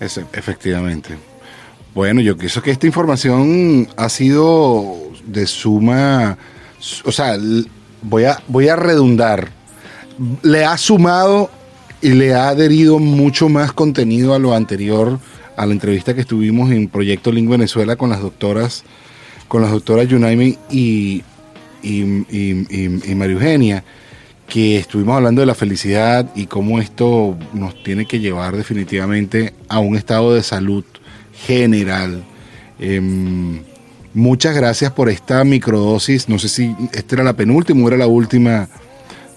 efectivamente. 0.00 1.16
Bueno, 1.94 2.20
yo 2.20 2.36
pienso 2.36 2.62
que 2.62 2.70
esta 2.70 2.86
información 2.86 3.88
ha 3.96 4.08
sido 4.08 4.96
de 5.26 5.46
suma, 5.46 6.38
o 7.04 7.10
sea, 7.10 7.36
voy 8.02 8.24
a, 8.24 8.40
voy 8.46 8.68
a 8.68 8.76
redundar, 8.76 9.50
le 10.42 10.64
ha 10.64 10.78
sumado 10.78 11.50
y 12.00 12.10
le 12.10 12.32
ha 12.32 12.50
adherido 12.50 13.00
mucho 13.00 13.48
más 13.48 13.72
contenido 13.72 14.34
a 14.34 14.38
lo 14.38 14.54
anterior, 14.54 15.18
a 15.60 15.66
la 15.66 15.72
entrevista 15.72 16.14
que 16.14 16.22
estuvimos 16.22 16.70
en 16.70 16.88
Proyecto 16.88 17.30
Link 17.30 17.48
Venezuela 17.48 17.96
con 17.96 18.08
las 18.08 18.22
doctoras 18.22 18.82
con 19.46 19.62
las 19.62 19.72
doctoras 19.72 20.06
Yunaime 20.06 20.56
y, 20.70 21.24
y, 21.82 22.02
y, 22.30 23.14
María 23.16 23.34
Eugenia, 23.34 23.84
que 24.46 24.78
estuvimos 24.78 25.16
hablando 25.16 25.40
de 25.40 25.46
la 25.46 25.56
felicidad 25.56 26.30
y 26.36 26.46
cómo 26.46 26.78
esto 26.78 27.36
nos 27.52 27.82
tiene 27.82 28.06
que 28.06 28.20
llevar 28.20 28.56
definitivamente 28.56 29.52
a 29.68 29.80
un 29.80 29.96
estado 29.96 30.34
de 30.34 30.44
salud 30.44 30.84
general. 31.34 32.22
Em, 32.78 33.60
muchas 34.14 34.54
gracias 34.54 34.92
por 34.92 35.08
esta 35.08 35.42
microdosis. 35.42 36.28
No 36.28 36.38
sé 36.38 36.48
si 36.48 36.76
esta 36.92 37.16
era 37.16 37.24
la 37.24 37.32
penúltima 37.32 37.84
o 37.84 37.88
era 37.88 37.96
la 37.96 38.06
última 38.06 38.68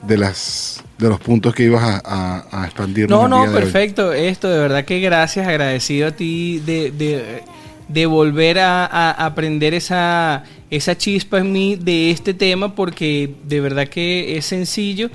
de 0.06 0.18
las 0.20 0.83
de 0.98 1.10
los 1.10 1.20
puntos 1.20 1.54
que 1.54 1.64
ibas 1.64 2.02
a, 2.04 2.64
expandir. 2.66 3.10
No, 3.10 3.28
no, 3.28 3.52
perfecto. 3.52 4.14
Esto, 4.14 4.50
de 4.50 4.60
verdad 4.60 4.86
que 4.86 5.00
gracias, 5.00 5.48
agradecido 5.48 6.08
a 6.08 6.12
ti 6.12 6.62
de, 6.66 6.92
de 6.92 7.44
de 7.88 8.06
volver 8.06 8.60
a, 8.60 9.12
aprender 9.12 9.74
esa, 9.74 10.44
esa 10.70 10.98
chispa 10.98 11.40
en 11.40 11.52
mí 11.52 11.76
de 11.76 12.12
este 12.12 12.34
tema 12.34 12.74
porque 12.76 13.36
de 13.48 13.60
verdad 13.62 13.88
que 13.88 14.38
es 14.38 14.46
sencillo, 14.46 15.10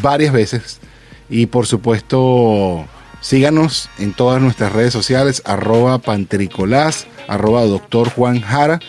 varias 0.04 0.32
veces. 0.32 0.80
Y 1.28 1.48
por 1.48 1.66
supuesto, 1.66 2.86
síganos 3.20 3.90
en 3.98 4.14
todas 4.14 4.40
nuestras 4.40 4.74
redes 4.74 4.94
sociales, 4.94 5.42
arroba 5.44 5.98
pantricolás, 5.98 7.08
arroba 7.28 7.66
doctor 7.66 8.12
Juan 8.12 8.42
Jara, 8.42 8.80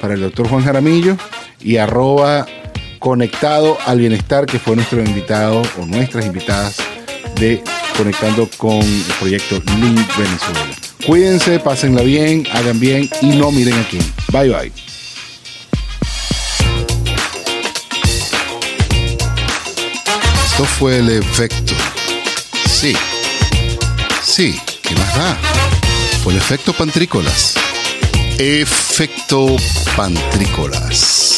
para 0.00 0.14
el 0.14 0.22
doctor 0.22 0.48
Juan 0.48 0.64
Jaramillo, 0.64 1.18
y 1.60 1.76
arroba 1.76 2.46
conectado 2.98 3.78
al 3.86 3.98
bienestar, 3.98 4.46
que 4.46 4.58
fue 4.58 4.76
nuestro 4.76 5.02
invitado 5.02 5.62
o 5.80 5.86
nuestras 5.86 6.26
invitadas 6.26 6.76
de 7.36 7.62
Conectando 7.96 8.48
con 8.56 8.76
el 8.76 9.04
proyecto 9.18 9.56
Link 9.80 10.16
Venezuela. 10.16 10.66
Cuídense, 11.04 11.58
pásenla 11.58 12.02
bien, 12.02 12.46
hagan 12.52 12.78
bien 12.78 13.10
y 13.20 13.30
no 13.30 13.50
miren 13.50 13.74
aquí. 13.74 13.98
Bye 14.32 14.50
bye. 14.50 14.72
Esto 20.44 20.64
fue 20.64 20.98
el 20.98 21.08
efecto. 21.10 21.74
Sí. 22.68 22.94
Sí, 24.22 24.60
¿qué 24.82 24.94
más 24.94 25.16
da? 25.16 25.36
Fue 26.22 26.32
el 26.32 26.38
efecto 26.38 26.72
pantrícolas. 26.72 27.54
Efecto 28.38 29.56
pantrícolas. 29.96 31.37